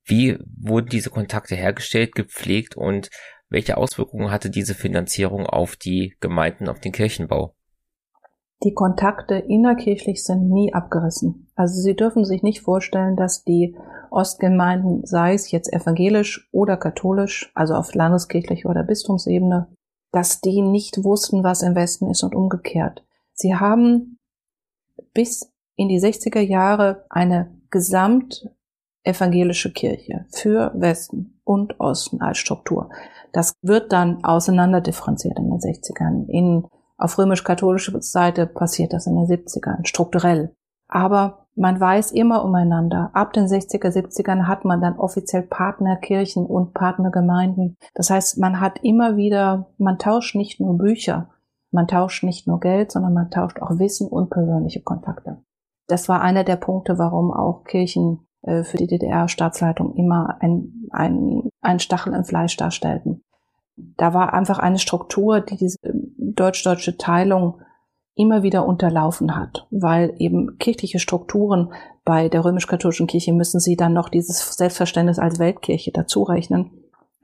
Wie 0.06 0.38
wurden 0.58 0.88
diese 0.88 1.10
Kontakte 1.10 1.54
hergestellt, 1.54 2.14
gepflegt 2.14 2.78
und 2.78 3.10
welche 3.52 3.76
Auswirkungen 3.76 4.30
hatte 4.30 4.50
diese 4.50 4.74
Finanzierung 4.74 5.46
auf 5.46 5.76
die 5.76 6.14
Gemeinden, 6.20 6.68
auf 6.68 6.80
den 6.80 6.92
Kirchenbau? 6.92 7.54
Die 8.64 8.74
Kontakte 8.74 9.34
innerkirchlich 9.34 10.24
sind 10.24 10.48
nie 10.48 10.72
abgerissen. 10.72 11.50
Also 11.56 11.80
Sie 11.80 11.96
dürfen 11.96 12.24
sich 12.24 12.42
nicht 12.42 12.62
vorstellen, 12.62 13.16
dass 13.16 13.44
die 13.44 13.76
Ostgemeinden, 14.10 15.04
sei 15.04 15.34
es 15.34 15.50
jetzt 15.50 15.72
evangelisch 15.72 16.48
oder 16.52 16.76
katholisch, 16.76 17.50
also 17.54 17.74
auf 17.74 17.94
landeskirchlicher 17.94 18.70
oder 18.70 18.84
Bistumsebene, 18.84 19.68
dass 20.12 20.40
die 20.40 20.62
nicht 20.62 21.02
wussten, 21.02 21.42
was 21.42 21.62
im 21.62 21.74
Westen 21.74 22.08
ist 22.08 22.22
und 22.22 22.34
umgekehrt. 22.34 23.04
Sie 23.34 23.56
haben 23.56 24.18
bis 25.12 25.52
in 25.74 25.88
die 25.88 26.00
60er 26.00 26.40
Jahre 26.40 27.04
eine 27.10 27.52
gesamt 27.70 28.48
evangelische 29.04 29.72
Kirche 29.72 30.26
für 30.30 30.70
Westen 30.74 31.40
und 31.44 31.80
Osten 31.80 32.20
als 32.20 32.38
Struktur. 32.38 32.90
Das 33.32 33.54
wird 33.62 33.92
dann 33.92 34.22
auseinanderdifferenziert 34.24 35.38
in 35.38 35.50
den 35.50 35.58
60ern. 35.58 36.26
In 36.28 36.66
auf 36.98 37.18
römisch-katholischer 37.18 38.00
Seite 38.00 38.46
passiert 38.46 38.92
das 38.92 39.06
in 39.06 39.16
den 39.16 39.26
70ern, 39.26 39.86
strukturell. 39.86 40.54
Aber 40.88 41.46
man 41.54 41.80
weiß 41.80 42.12
immer 42.12 42.44
umeinander. 42.44 43.10
Ab 43.12 43.32
den 43.32 43.46
60er, 43.46 43.88
70ern 43.88 44.46
hat 44.46 44.64
man 44.64 44.80
dann 44.80 44.98
offiziell 44.98 45.42
Partnerkirchen 45.42 46.46
und 46.46 46.74
Partnergemeinden. 46.74 47.76
Das 47.94 48.10
heißt, 48.10 48.38
man 48.38 48.60
hat 48.60 48.78
immer 48.82 49.16
wieder, 49.16 49.70
man 49.78 49.98
tauscht 49.98 50.34
nicht 50.34 50.60
nur 50.60 50.78
Bücher, 50.78 51.30
man 51.70 51.88
tauscht 51.88 52.22
nicht 52.24 52.46
nur 52.46 52.60
Geld, 52.60 52.92
sondern 52.92 53.14
man 53.14 53.30
tauscht 53.30 53.60
auch 53.60 53.78
Wissen 53.78 54.08
und 54.08 54.30
persönliche 54.30 54.82
Kontakte. 54.82 55.42
Das 55.88 56.08
war 56.08 56.20
einer 56.20 56.44
der 56.44 56.56
Punkte, 56.56 56.98
warum 56.98 57.32
auch 57.32 57.64
Kirchen 57.64 58.26
äh, 58.42 58.62
für 58.62 58.76
die 58.76 58.86
DDR-Staatsleitung 58.86 59.94
immer 59.94 60.36
ein, 60.40 60.88
ein, 60.90 61.48
ein 61.60 61.80
Stachel 61.80 62.14
im 62.14 62.24
Fleisch 62.24 62.56
darstellten. 62.56 63.21
Da 63.76 64.14
war 64.14 64.34
einfach 64.34 64.58
eine 64.58 64.78
Struktur, 64.78 65.40
die 65.40 65.56
diese 65.56 65.78
deutsch-deutsche 65.82 66.96
Teilung 66.96 67.60
immer 68.14 68.42
wieder 68.42 68.66
unterlaufen 68.66 69.36
hat, 69.36 69.66
weil 69.70 70.14
eben 70.18 70.58
kirchliche 70.58 70.98
Strukturen 70.98 71.72
bei 72.04 72.28
der 72.28 72.44
römisch-katholischen 72.44 73.06
Kirche 73.06 73.32
müssen 73.32 73.60
sie 73.60 73.76
dann 73.76 73.94
noch 73.94 74.08
dieses 74.08 74.54
Selbstverständnis 74.54 75.18
als 75.18 75.38
Weltkirche 75.38 75.92
dazu 75.92 76.22
rechnen. 76.22 76.70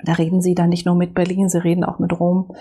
Da 0.04 0.12
reden 0.12 0.40
sie 0.40 0.54
dann 0.54 0.70
nicht 0.70 0.86
nur 0.86 0.94
mit 0.94 1.14
Berlin, 1.14 1.48
sie 1.48 1.62
reden 1.62 1.84
auch 1.84 1.98
mit 1.98 2.18
Rom. 2.18 2.54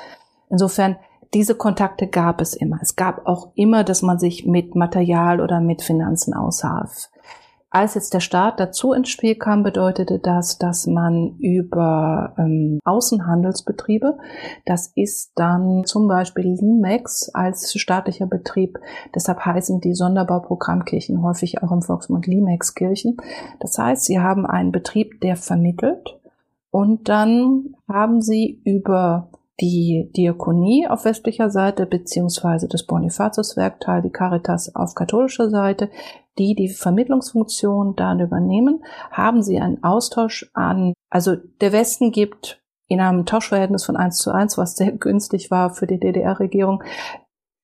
Insofern, 0.49 0.97
diese 1.33 1.55
Kontakte 1.55 2.07
gab 2.07 2.41
es 2.41 2.53
immer. 2.53 2.79
Es 2.81 2.95
gab 2.95 3.27
auch 3.27 3.51
immer, 3.55 3.83
dass 3.83 4.01
man 4.01 4.17
sich 4.17 4.45
mit 4.45 4.75
Material 4.75 5.41
oder 5.41 5.61
mit 5.61 5.81
Finanzen 5.81 6.33
aushalf. 6.33 7.09
Als 7.69 7.95
jetzt 7.95 8.13
der 8.13 8.21
Staat 8.21 8.61
dazu 8.61 8.93
ins 8.93 9.09
Spiel 9.09 9.35
kam, 9.35 9.61
bedeutete 9.61 10.19
das, 10.19 10.57
dass 10.57 10.87
man 10.87 11.35
über 11.39 12.33
ähm, 12.37 12.79
Außenhandelsbetriebe, 12.85 14.17
das 14.65 14.93
ist 14.95 15.33
dann 15.35 15.83
zum 15.85 16.07
Beispiel 16.07 16.45
Limex 16.45 17.29
als 17.33 17.73
staatlicher 17.77 18.25
Betrieb, 18.25 18.79
deshalb 19.13 19.45
heißen 19.45 19.81
die 19.81 19.95
Sonderbauprogrammkirchen 19.95 21.21
häufig 21.21 21.61
auch 21.61 21.71
im 21.73 21.81
Volksmund 21.81 22.25
Limex-Kirchen. 22.25 23.17
Das 23.59 23.77
heißt, 23.77 24.05
sie 24.05 24.19
haben 24.19 24.45
einen 24.45 24.71
Betrieb, 24.71 25.19
der 25.19 25.35
vermittelt 25.35 26.17
und 26.71 27.09
dann 27.09 27.75
haben 27.89 28.21
sie 28.21 28.61
über 28.63 29.29
die 29.59 30.11
Diakonie 30.15 30.87
auf 30.87 31.05
westlicher 31.05 31.49
Seite 31.49 31.85
beziehungsweise 31.85 32.67
das 32.67 32.85
Bonifatiuswerkteil, 32.85 34.01
die 34.01 34.11
Caritas 34.11 34.75
auf 34.75 34.93
katholischer 34.93 35.49
Seite, 35.49 35.89
die 36.37 36.53
die 36.53 36.69
Vermittlungsfunktion 36.69 37.95
dann 37.95 38.19
übernehmen, 38.19 38.83
haben 39.11 39.41
sie 39.41 39.59
einen 39.59 39.83
Austausch 39.83 40.49
an, 40.53 40.93
also 41.09 41.35
der 41.35 41.71
Westen 41.71 42.11
gibt 42.11 42.61
in 42.87 43.01
einem 43.01 43.25
Tauschverhältnis 43.25 43.85
von 43.85 43.97
eins 43.97 44.17
zu 44.17 44.31
eins, 44.31 44.57
was 44.57 44.75
sehr 44.75 44.91
günstig 44.91 45.51
war 45.51 45.71
für 45.71 45.87
die 45.87 45.99
DDR-Regierung, 45.99 46.83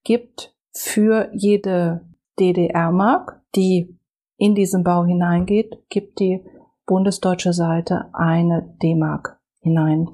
gibt 0.03 0.56
für 0.73 1.29
jede 1.34 2.01
DDR-Mark, 2.39 3.41
die 3.56 3.97
in 4.38 4.56
diesen 4.56 4.84
Bau 4.84 5.06
hineingeht, 5.06 5.77
gibt 5.89 6.19
die 6.19 6.43
bundesdeutsche 6.86 7.53
Seite 7.53 8.10
eine 8.13 8.75
D-Mark 8.82 9.39
hinein. 9.62 10.10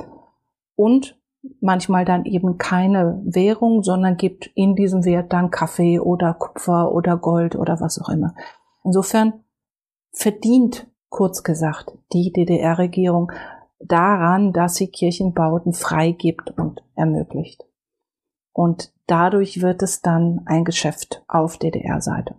Und 0.76 1.19
manchmal 1.62 2.06
dann 2.06 2.26
eben 2.26 2.58
keine 2.58 3.22
Währung, 3.26 3.84
sondern 3.84 4.18
gibt 4.18 4.48
in 4.56 4.76
diesem 4.76 5.06
Wert 5.06 5.32
dann 5.34 5.52
Kaffee 5.52 6.00
oder 6.00 6.34
Kupfer 6.34 6.92
oder 6.92 7.18
Gold 7.18 7.56
oder 7.56 7.80
was 7.80 8.00
auch 8.00 8.10
immer. 8.10 8.34
Insofern 8.84 9.44
verdient, 10.12 10.88
kurz 11.10 11.44
gesagt, 11.44 11.98
die 12.14 12.32
DDR-Regierung 12.32 13.32
daran, 13.80 14.52
dass 14.54 14.76
sie 14.76 14.88
Kirchenbauten 14.88 15.74
freigibt 15.74 16.52
und 16.58 16.84
ermöglicht. 16.96 17.66
Und 18.52 18.92
dadurch 19.08 19.62
wird 19.62 19.82
es 19.82 20.02
dann 20.02 20.42
ein 20.46 20.66
Geschäft 20.66 21.24
auf 21.28 21.58
DDR-Seite. 21.58 22.36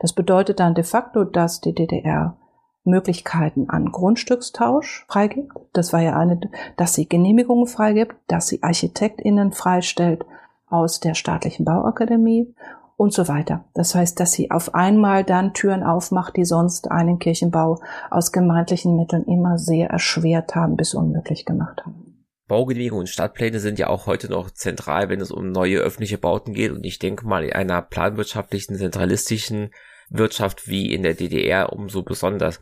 Das 0.00 0.12
bedeutet 0.12 0.60
dann 0.60 0.74
de 0.74 0.84
facto, 0.84 1.24
dass 1.24 1.60
die 1.60 1.74
DDR 1.74 2.36
Möglichkeiten 2.84 3.68
an 3.68 3.92
Grundstückstausch 3.92 5.04
freigibt. 5.08 5.52
Das 5.72 5.92
war 5.92 6.00
ja 6.00 6.16
eine, 6.16 6.40
dass 6.76 6.94
sie 6.94 7.08
Genehmigungen 7.08 7.66
freigibt, 7.66 8.16
dass 8.26 8.48
sie 8.48 8.62
ArchitektInnen 8.62 9.52
freistellt 9.52 10.24
aus 10.66 11.00
der 11.00 11.14
staatlichen 11.14 11.64
Bauakademie 11.64 12.54
und 12.96 13.12
so 13.12 13.28
weiter. 13.28 13.64
Das 13.74 13.94
heißt, 13.94 14.20
dass 14.20 14.32
sie 14.32 14.50
auf 14.50 14.74
einmal 14.74 15.24
dann 15.24 15.54
Türen 15.54 15.82
aufmacht, 15.82 16.36
die 16.36 16.44
sonst 16.44 16.90
einen 16.90 17.18
Kirchenbau 17.18 17.80
aus 18.10 18.30
gemeindlichen 18.30 18.96
Mitteln 18.96 19.24
immer 19.24 19.58
sehr 19.58 19.88
erschwert 19.88 20.54
haben 20.54 20.76
bis 20.76 20.94
unmöglich 20.94 21.46
gemacht 21.46 21.80
haben. 21.84 22.26
Baugenehmigungen 22.46 23.02
und 23.02 23.08
Stadtpläne 23.08 23.60
sind 23.60 23.78
ja 23.78 23.86
auch 23.86 24.06
heute 24.06 24.28
noch 24.28 24.50
zentral, 24.50 25.08
wenn 25.08 25.20
es 25.20 25.30
um 25.30 25.52
neue 25.52 25.78
öffentliche 25.78 26.18
Bauten 26.18 26.52
geht. 26.52 26.72
Und 26.72 26.84
ich 26.84 26.98
denke 26.98 27.26
mal, 27.26 27.44
in 27.44 27.52
einer 27.52 27.80
planwirtschaftlichen, 27.80 28.76
zentralistischen 28.76 29.70
Wirtschaft 30.10 30.68
wie 30.68 30.92
in 30.92 31.02
der 31.02 31.14
DDR 31.14 31.72
umso 31.72 32.02
besonders. 32.02 32.60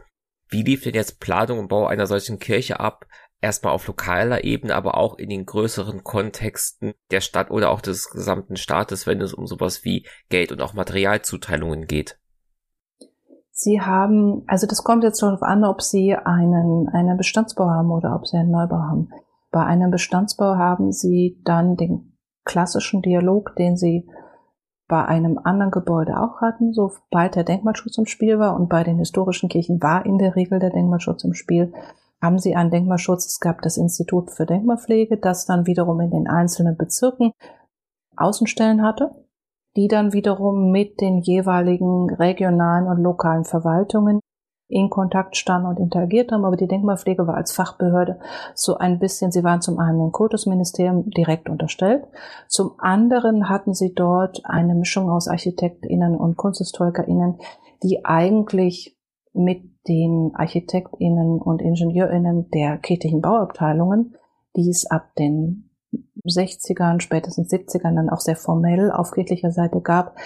Wie 0.49 0.63
lief 0.63 0.85
denn 0.85 0.95
jetzt 0.95 1.21
Planung 1.21 1.59
und 1.59 1.69
Bau 1.69 1.87
einer 1.87 2.07
solchen 2.07 2.39
Kirche 2.39 2.81
ab? 2.81 3.07
erstmal 3.41 3.73
auf 3.73 3.87
lokaler 3.87 4.45
Ebene, 4.45 4.75
aber 4.75 4.97
auch 4.97 5.17
in 5.17 5.29
den 5.29 5.47
größeren 5.47 6.03
Kontexten 6.03 6.95
der 7.11 7.21
Stadt 7.21 7.51
oder 7.51 7.71
auch 7.71 7.81
des 7.81 8.11
gesamten 8.11 8.57
Staates, 8.57 9.07
wenn 9.07 9.21
es 9.21 9.35
um 9.35 9.47
sowas 9.47 9.85
wie 9.85 10.07
Geld 10.29 10.53
und 10.53 10.61
auch 10.61 10.75
Materialzuteilungen 10.75 11.87
geht? 11.87 12.19
Sie 13.51 13.81
haben, 13.81 14.45
also 14.47 14.67
das 14.67 14.85
kommt 14.85 15.03
jetzt 15.03 15.21
darauf 15.21 15.43
an, 15.43 15.65
ob 15.65 15.83
Sie 15.83 16.15
einen, 16.15 16.89
einen 16.89 17.17
Bestandsbau 17.17 17.69
haben 17.69 17.91
oder 17.91 18.15
ob 18.15 18.27
Sie 18.27 18.37
einen 18.37 18.53
Neubau 18.53 18.77
haben. 18.77 19.09
Bei 19.51 19.65
einem 19.65 19.91
Bestandsbau 19.91 20.57
haben 20.57 20.93
Sie 20.93 21.41
dann 21.45 21.77
den 21.77 22.17
klassischen 22.45 23.03
Dialog, 23.03 23.57
den 23.57 23.77
Sie 23.77 24.09
bei 24.89 25.05
einem 25.05 25.39
anderen 25.39 25.71
Gebäude 25.71 26.19
auch 26.19 26.41
hatten, 26.41 26.73
sobald 26.73 27.37
der 27.37 27.45
Denkmalschutz 27.45 27.99
im 27.99 28.07
Spiel 28.07 28.39
war 28.39 28.57
und 28.57 28.69
bei 28.69 28.83
den 28.83 28.99
historischen 28.99 29.49
Kirchen 29.49 29.83
war 29.83 30.05
in 30.07 30.19
der 30.19 30.35
Regel 30.35 30.59
der 30.59 30.71
Denkmalschutz 30.71 31.25
im 31.25 31.35
Spiel 31.35 31.73
haben 32.21 32.39
sie 32.39 32.57
einen 32.57 32.71
Denkmalschutz. 32.71 33.27
Es 33.27 33.41
gab 33.41 33.63
das 33.63 33.77
Institut 33.77 34.31
für 34.31 34.47
Denkmalpflege, 34.47 35.19
das 35.19 35.47
dann 35.47 35.67
wiederum 35.67 36.01
in 36.01 36.11
den 36.11 36.27
einzelnen 36.27 36.77
Bezirken 36.77 37.33
Außenstellen 38.17 38.83
hatte, 38.83 39.15
die 39.77 39.89
dann 39.89 40.13
wiederum 40.13 40.73
mit 40.73 41.01
den 41.01 41.19
jeweiligen 41.19 42.13
regionalen 42.15 42.89
und 42.89 43.03
lokalen 43.03 43.45
Verwaltungen 43.45 44.21
in 44.69 44.91
Kontakt 44.91 45.37
standen 45.37 45.67
und 45.67 45.79
interagiert 45.79 46.31
haben. 46.31 46.45
Aber 46.45 46.57
die 46.57 46.69
Denkmalpflege 46.69 47.27
war 47.27 47.35
als 47.35 47.53
Fachbehörde 47.53 48.21
so 48.55 48.77
ein 48.77 48.99
bisschen, 48.99 49.33
sie 49.33 49.43
waren 49.43 49.63
zum 49.63 49.79
einen 49.79 50.01
im 50.01 50.13
Kultusministerium 50.13 51.11
direkt 51.11 51.49
unterstellt, 51.49 52.05
zum 52.49 52.73
anderen 52.79 53.49
hatten 53.49 53.75
sie 53.75 53.95
dort 53.95 54.43
eine 54.45 54.75
Mischung 54.75 55.11
aus 55.11 55.29
ArchitektInnen 55.29 56.15
und 56.17 56.37
KunsthistorikerInnen, 56.37 57.39
die 57.83 58.05
eigentlich 58.05 58.97
mit 59.33 59.63
den 59.89 60.33
ArchitektInnen 60.35 61.41
und 61.41 61.63
IngenieurInnen 61.63 62.51
der 62.51 62.77
kirchlichen 62.79 63.23
Bauabteilungen, 63.23 64.17
die 64.57 64.69
es 64.69 64.85
ab 64.87 65.15
den 65.19 65.71
60ern, 66.27 67.01
spätestens 67.01 67.51
70ern 67.51 67.95
dann 67.95 68.11
auch 68.11 68.21
sehr 68.21 68.37
formell 68.37 68.91
auf 68.91 69.13
kirchlicher 69.13 69.53
Seite 69.53 69.81
gab, 69.81 70.17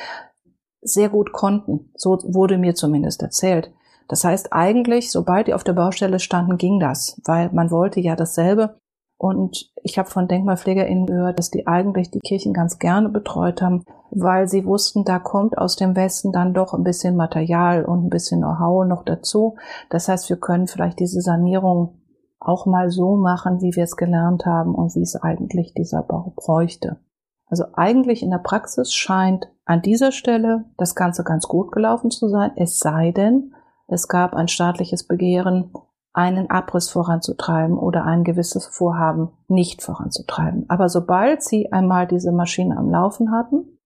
sehr 0.80 1.08
gut 1.08 1.32
konnten. 1.32 1.92
So 1.94 2.18
wurde 2.24 2.58
mir 2.58 2.74
zumindest 2.74 3.22
erzählt. 3.22 3.72
Das 4.08 4.24
heißt 4.24 4.52
eigentlich, 4.52 5.10
sobald 5.10 5.46
die 5.46 5.54
auf 5.54 5.64
der 5.64 5.72
Baustelle 5.72 6.18
standen, 6.18 6.58
ging 6.58 6.80
das, 6.80 7.20
weil 7.24 7.50
man 7.52 7.70
wollte 7.70 8.00
ja 8.00 8.16
dasselbe 8.16 8.76
und 9.22 9.70
ich 9.84 9.98
habe 9.98 10.10
von 10.10 10.26
DenkmalpflegerInnen 10.26 11.06
gehört, 11.06 11.38
dass 11.38 11.52
die 11.52 11.68
eigentlich 11.68 12.10
die 12.10 12.18
Kirchen 12.18 12.52
ganz 12.52 12.80
gerne 12.80 13.08
betreut 13.08 13.62
haben, 13.62 13.84
weil 14.10 14.48
sie 14.48 14.66
wussten, 14.66 15.04
da 15.04 15.20
kommt 15.20 15.56
aus 15.56 15.76
dem 15.76 15.94
Westen 15.94 16.32
dann 16.32 16.54
doch 16.54 16.74
ein 16.74 16.82
bisschen 16.82 17.14
Material 17.14 17.84
und 17.84 18.04
ein 18.04 18.10
bisschen 18.10 18.40
Know-how 18.40 18.84
noch 18.84 19.04
dazu. 19.04 19.54
Das 19.90 20.08
heißt, 20.08 20.28
wir 20.28 20.38
können 20.38 20.66
vielleicht 20.66 20.98
diese 20.98 21.20
Sanierung 21.20 22.00
auch 22.40 22.66
mal 22.66 22.90
so 22.90 23.14
machen, 23.14 23.60
wie 23.60 23.76
wir 23.76 23.84
es 23.84 23.96
gelernt 23.96 24.44
haben 24.44 24.74
und 24.74 24.96
wie 24.96 25.02
es 25.02 25.14
eigentlich 25.14 25.72
dieser 25.72 26.02
Bau 26.02 26.32
bräuchte. 26.34 26.98
Also 27.46 27.66
eigentlich 27.74 28.24
in 28.24 28.30
der 28.30 28.38
Praxis 28.38 28.92
scheint 28.92 29.46
an 29.64 29.82
dieser 29.82 30.10
Stelle 30.10 30.64
das 30.78 30.96
Ganze 30.96 31.22
ganz 31.22 31.46
gut 31.46 31.70
gelaufen 31.70 32.10
zu 32.10 32.28
sein, 32.28 32.50
es 32.56 32.80
sei 32.80 33.12
denn, 33.12 33.54
es 33.92 34.08
gab 34.08 34.34
ein 34.34 34.48
staatliches 34.48 35.06
Begehren, 35.06 35.72
einen 36.12 36.50
Abriss 36.50 36.90
voranzutreiben 36.90 37.78
oder 37.78 38.04
ein 38.04 38.24
gewisses 38.24 38.66
Vorhaben 38.66 39.30
nicht 39.48 39.82
voranzutreiben. 39.82 40.66
Aber 40.68 40.88
sobald 40.88 41.42
sie 41.42 41.72
einmal 41.72 42.06
diese 42.06 42.32
Maschine 42.32 42.76
am 42.76 42.90
Laufen 42.90 43.32
hatten, 43.32 43.78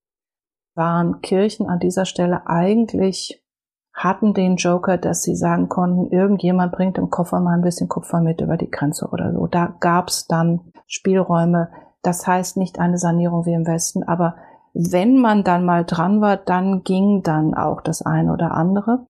waren 0.74 1.20
Kirchen 1.20 1.68
an 1.68 1.78
dieser 1.78 2.04
Stelle 2.04 2.46
eigentlich 2.46 3.42
hatten 3.96 4.34
den 4.34 4.56
Joker, 4.56 4.98
dass 4.98 5.22
sie 5.22 5.34
sagen 5.34 5.70
konnten, 5.70 6.12
irgendjemand 6.12 6.72
bringt 6.72 6.98
im 6.98 7.08
Koffer 7.08 7.40
mal 7.40 7.54
ein 7.54 7.62
bisschen 7.62 7.88
Kupfer 7.88 8.20
mit 8.20 8.42
über 8.42 8.58
die 8.58 8.70
Grenze 8.70 9.08
oder 9.08 9.32
so. 9.32 9.46
Da 9.46 9.74
gab's 9.80 10.26
dann 10.26 10.72
Spielräume. 10.86 11.70
Das 12.02 12.26
heißt 12.26 12.58
nicht 12.58 12.78
eine 12.78 12.98
Sanierung 12.98 13.46
wie 13.46 13.54
im 13.54 13.66
Westen, 13.66 14.02
aber 14.02 14.36
wenn 14.74 15.18
man 15.18 15.44
dann 15.44 15.64
mal 15.64 15.86
dran 15.86 16.20
war, 16.20 16.36
dann 16.36 16.82
ging 16.82 17.22
dann 17.22 17.54
auch 17.54 17.80
das 17.80 18.02
eine 18.02 18.34
oder 18.34 18.50
andere. 18.52 19.06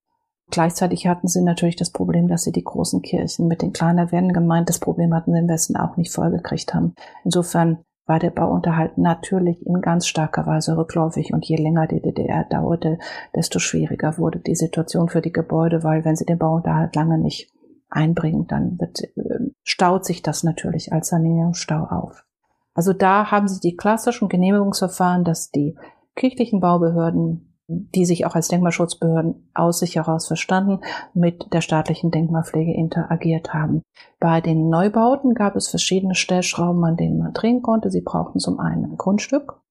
Gleichzeitig 0.49 1.07
hatten 1.07 1.27
sie 1.27 1.41
natürlich 1.41 1.75
das 1.75 1.91
Problem, 1.91 2.27
dass 2.27 2.43
sie 2.43 2.53
die 2.53 2.63
großen 2.63 3.01
Kirchen 3.01 3.47
mit 3.47 3.61
den 3.61 3.73
kleiner 3.73 4.11
werden 4.11 4.31
gemeint, 4.31 4.69
das 4.69 4.79
Problem 4.79 5.13
hatten 5.13 5.33
sie 5.33 5.39
im 5.39 5.49
Westen 5.49 5.75
auch 5.75 5.97
nicht 5.97 6.13
vollgekriegt 6.13 6.73
haben. 6.73 6.95
Insofern 7.25 7.79
war 8.05 8.19
der 8.19 8.29
Bauunterhalt 8.29 8.97
natürlich 8.97 9.65
in 9.65 9.81
ganz 9.81 10.07
starker 10.07 10.45
Weise 10.45 10.77
rückläufig 10.77 11.33
und 11.33 11.45
je 11.45 11.57
länger 11.57 11.87
die 11.87 12.01
DDR 12.01 12.45
dauerte, 12.45 12.97
desto 13.35 13.59
schwieriger 13.59 14.17
wurde 14.17 14.39
die 14.39 14.55
Situation 14.55 15.09
für 15.09 15.21
die 15.21 15.33
Gebäude, 15.33 15.83
weil 15.83 16.05
wenn 16.05 16.15
sie 16.15 16.25
den 16.25 16.37
Bauunterhalt 16.37 16.95
lange 16.95 17.17
nicht 17.17 17.51
einbringen, 17.89 18.47
dann 18.47 18.79
wird, 18.79 19.01
äh, 19.01 19.51
staut 19.63 20.05
sich 20.05 20.21
das 20.21 20.43
natürlich 20.43 20.93
als 20.93 21.09
Sanierungsstau 21.09 21.83
auf. 21.83 22.25
Also 22.73 22.93
da 22.93 23.31
haben 23.31 23.47
sie 23.47 23.59
die 23.59 23.75
klassischen 23.75 24.29
Genehmigungsverfahren, 24.29 25.23
dass 25.23 25.51
die 25.51 25.75
kirchlichen 26.15 26.61
Baubehörden 26.61 27.46
die 27.67 28.05
sich 28.05 28.25
auch 28.25 28.35
als 28.35 28.47
Denkmalschutzbehörden 28.47 29.49
aus 29.53 29.79
sich 29.79 29.95
heraus 29.95 30.27
verstanden, 30.27 30.79
mit 31.13 31.53
der 31.53 31.61
staatlichen 31.61 32.11
Denkmalpflege 32.11 32.73
interagiert 32.73 33.53
haben. 33.53 33.81
Bei 34.19 34.39
den 34.41 34.69
Neubauten 34.69 35.33
gab 35.33 35.55
es 35.55 35.67
verschiedene 35.67 36.15
Stellschrauben, 36.15 36.83
an 36.85 36.95
denen 36.95 37.19
man 37.19 37.33
drehen 37.33 37.61
konnte. 37.61 37.91
Sie 37.91 38.01
brauchten 38.01 38.39
zum 38.39 38.59
einen 38.59 38.85
ein 38.85 38.97
Grundstück. 38.97 39.61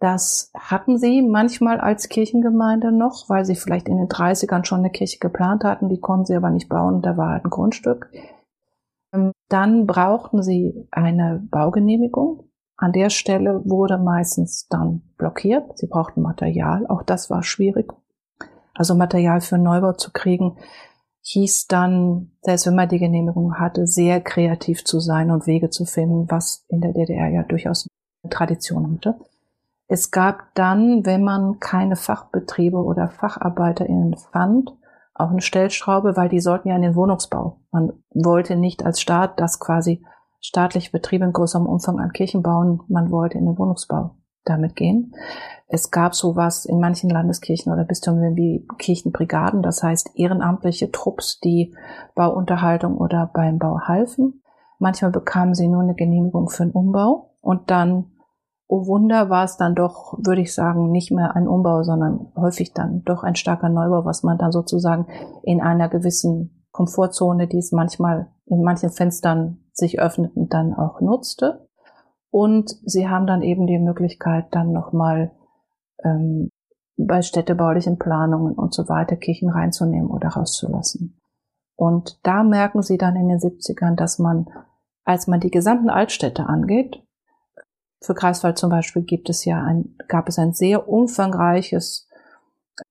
Das 0.00 0.50
hatten 0.56 0.98
sie 0.98 1.20
manchmal 1.22 1.78
als 1.78 2.08
Kirchengemeinde 2.08 2.90
noch, 2.90 3.28
weil 3.28 3.44
sie 3.44 3.54
vielleicht 3.54 3.88
in 3.88 3.98
den 3.98 4.08
30ern 4.08 4.64
schon 4.64 4.78
eine 4.78 4.90
Kirche 4.90 5.18
geplant 5.18 5.64
hatten. 5.64 5.88
Die 5.88 6.00
konnten 6.00 6.24
sie 6.26 6.36
aber 6.36 6.50
nicht 6.50 6.68
bauen. 6.68 7.02
Da 7.02 7.16
war 7.16 7.30
halt 7.30 7.44
ein 7.44 7.50
Grundstück. 7.50 8.10
Ähm, 9.12 9.32
dann 9.48 9.86
brauchten 9.86 10.42
sie 10.42 10.88
eine 10.90 11.46
Baugenehmigung. 11.50 12.49
An 12.80 12.92
der 12.92 13.10
Stelle 13.10 13.60
wurde 13.66 13.98
meistens 13.98 14.66
dann 14.68 15.02
blockiert. 15.18 15.76
Sie 15.76 15.86
brauchten 15.86 16.22
Material. 16.22 16.86
Auch 16.86 17.02
das 17.02 17.28
war 17.28 17.42
schwierig. 17.42 17.92
Also 18.72 18.94
Material 18.94 19.42
für 19.42 19.58
Neubau 19.58 19.92
zu 19.92 20.10
kriegen, 20.12 20.56
hieß 21.20 21.66
dann, 21.66 22.30
selbst 22.40 22.66
wenn 22.66 22.74
man 22.74 22.88
die 22.88 22.98
Genehmigung 22.98 23.58
hatte, 23.58 23.86
sehr 23.86 24.22
kreativ 24.22 24.82
zu 24.82 24.98
sein 24.98 25.30
und 25.30 25.46
Wege 25.46 25.68
zu 25.68 25.84
finden, 25.84 26.30
was 26.30 26.64
in 26.68 26.80
der 26.80 26.94
DDR 26.94 27.28
ja 27.28 27.42
durchaus 27.42 27.86
eine 28.22 28.30
Tradition 28.30 28.94
hatte. 28.94 29.18
Es 29.86 30.10
gab 30.10 30.54
dann, 30.54 31.04
wenn 31.04 31.22
man 31.22 31.60
keine 31.60 31.96
Fachbetriebe 31.96 32.78
oder 32.78 33.10
FacharbeiterInnen 33.10 34.16
fand, 34.16 34.70
auch 35.12 35.28
eine 35.28 35.42
Stellschraube, 35.42 36.16
weil 36.16 36.30
die 36.30 36.40
sollten 36.40 36.68
ja 36.68 36.76
in 36.76 36.82
den 36.82 36.94
Wohnungsbau. 36.94 37.60
Man 37.72 37.92
wollte 38.14 38.56
nicht 38.56 38.86
als 38.86 39.02
Staat 39.02 39.38
das 39.38 39.60
quasi 39.60 40.02
staatliche 40.40 40.90
Betriebe 40.90 41.24
in 41.24 41.32
großem 41.32 41.66
Umfang 41.66 41.98
an 42.00 42.12
Kirchen 42.12 42.42
bauen. 42.42 42.80
Man 42.88 43.10
wollte 43.10 43.38
in 43.38 43.46
den 43.46 43.58
Wohnungsbau 43.58 44.16
damit 44.44 44.74
gehen. 44.74 45.14
Es 45.68 45.90
gab 45.90 46.14
sowas 46.14 46.64
in 46.64 46.80
manchen 46.80 47.10
Landeskirchen 47.10 47.72
oder 47.72 47.84
Bistümern 47.84 48.36
wie 48.36 48.66
Kirchenbrigaden, 48.78 49.62
das 49.62 49.82
heißt 49.82 50.10
ehrenamtliche 50.14 50.90
Trupps, 50.90 51.38
die 51.40 51.74
Bauunterhaltung 52.14 52.96
oder 52.96 53.30
beim 53.32 53.58
Bau 53.58 53.80
halfen. 53.82 54.42
Manchmal 54.78 55.12
bekamen 55.12 55.54
sie 55.54 55.68
nur 55.68 55.82
eine 55.82 55.94
Genehmigung 55.94 56.48
für 56.48 56.64
einen 56.64 56.72
Umbau 56.72 57.34
und 57.40 57.70
dann, 57.70 58.12
oh 58.66 58.86
Wunder, 58.86 59.30
war 59.30 59.44
es 59.44 59.58
dann 59.58 59.74
doch, 59.74 60.18
würde 60.18 60.40
ich 60.40 60.54
sagen, 60.54 60.90
nicht 60.90 61.12
mehr 61.12 61.36
ein 61.36 61.46
Umbau, 61.46 61.82
sondern 61.82 62.32
häufig 62.34 62.72
dann 62.72 63.02
doch 63.04 63.22
ein 63.22 63.36
starker 63.36 63.68
Neubau, 63.68 64.04
was 64.04 64.22
man 64.22 64.38
dann 64.38 64.52
sozusagen 64.52 65.06
in 65.42 65.60
einer 65.60 65.88
gewissen 65.88 66.59
Komfortzone, 66.80 67.46
die 67.46 67.58
es 67.58 67.72
manchmal 67.72 68.32
in 68.46 68.62
manchen 68.62 68.88
Fenstern 68.88 69.58
sich 69.74 70.00
öffneten, 70.00 70.48
dann 70.48 70.72
auch 70.72 71.02
nutzte. 71.02 71.68
Und 72.30 72.74
sie 72.86 73.06
haben 73.06 73.26
dann 73.26 73.42
eben 73.42 73.66
die 73.66 73.78
Möglichkeit, 73.78 74.46
dann 74.52 74.72
nochmal 74.72 75.30
ähm, 76.02 76.48
bei 76.96 77.20
städtebaulichen 77.20 77.98
Planungen 77.98 78.54
und 78.54 78.72
so 78.72 78.88
weiter 78.88 79.16
Kirchen 79.16 79.50
reinzunehmen 79.50 80.10
oder 80.10 80.28
rauszulassen. 80.28 81.20
Und 81.76 82.18
da 82.22 82.44
merken 82.44 82.80
sie 82.80 82.96
dann 82.96 83.14
in 83.14 83.28
den 83.28 83.40
70ern, 83.40 83.94
dass 83.94 84.18
man, 84.18 84.46
als 85.04 85.26
man 85.26 85.40
die 85.40 85.50
gesamten 85.50 85.90
Altstädte 85.90 86.46
angeht, 86.46 87.04
für 88.02 88.14
Kreiswald 88.14 88.56
zum 88.56 88.70
Beispiel 88.70 89.02
gibt 89.02 89.28
es 89.28 89.44
ja 89.44 89.62
ein, 89.62 89.96
gab 90.08 90.28
es 90.28 90.38
ein 90.38 90.54
sehr 90.54 90.88
umfangreiches 90.88 92.08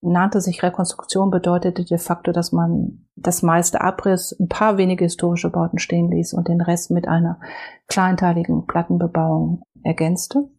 nannte 0.02 0.42
sich 0.42 0.64
Rekonstruktion, 0.64 1.32
bedeutete 1.32 1.84
de 1.84 1.98
facto, 1.98 2.32
dass 2.32 2.52
man 2.52 3.06
das 3.22 3.42
meiste 3.42 3.82
Abriss, 3.82 4.36
ein 4.40 4.48
paar 4.48 4.78
wenige 4.78 5.06
historische 5.06 5.50
Bauten 5.50 5.80
stehen 5.80 6.12
ließ 6.12 6.34
und 6.34 6.48
den 6.48 6.62
Rest 6.62 6.92
mit 6.92 7.08
einer 7.08 7.40
kleinteiligen 7.88 8.66
Plattenbebauung 8.66 9.64
ergänzte. 9.84 10.50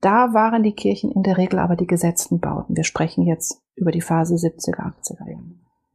Da 0.00 0.34
waren 0.34 0.62
die 0.62 0.74
Kirchen 0.74 1.12
in 1.12 1.22
der 1.22 1.38
Regel 1.38 1.58
aber 1.58 1.76
die 1.76 1.86
gesetzten 1.86 2.40
Bauten. 2.40 2.76
Wir 2.76 2.84
sprechen 2.84 3.22
jetzt 3.22 3.62
über 3.76 3.92
die 3.92 4.00
Phase 4.00 4.34
70er, 4.34 4.80
80er 4.80 5.30
Jahre. 5.30 5.44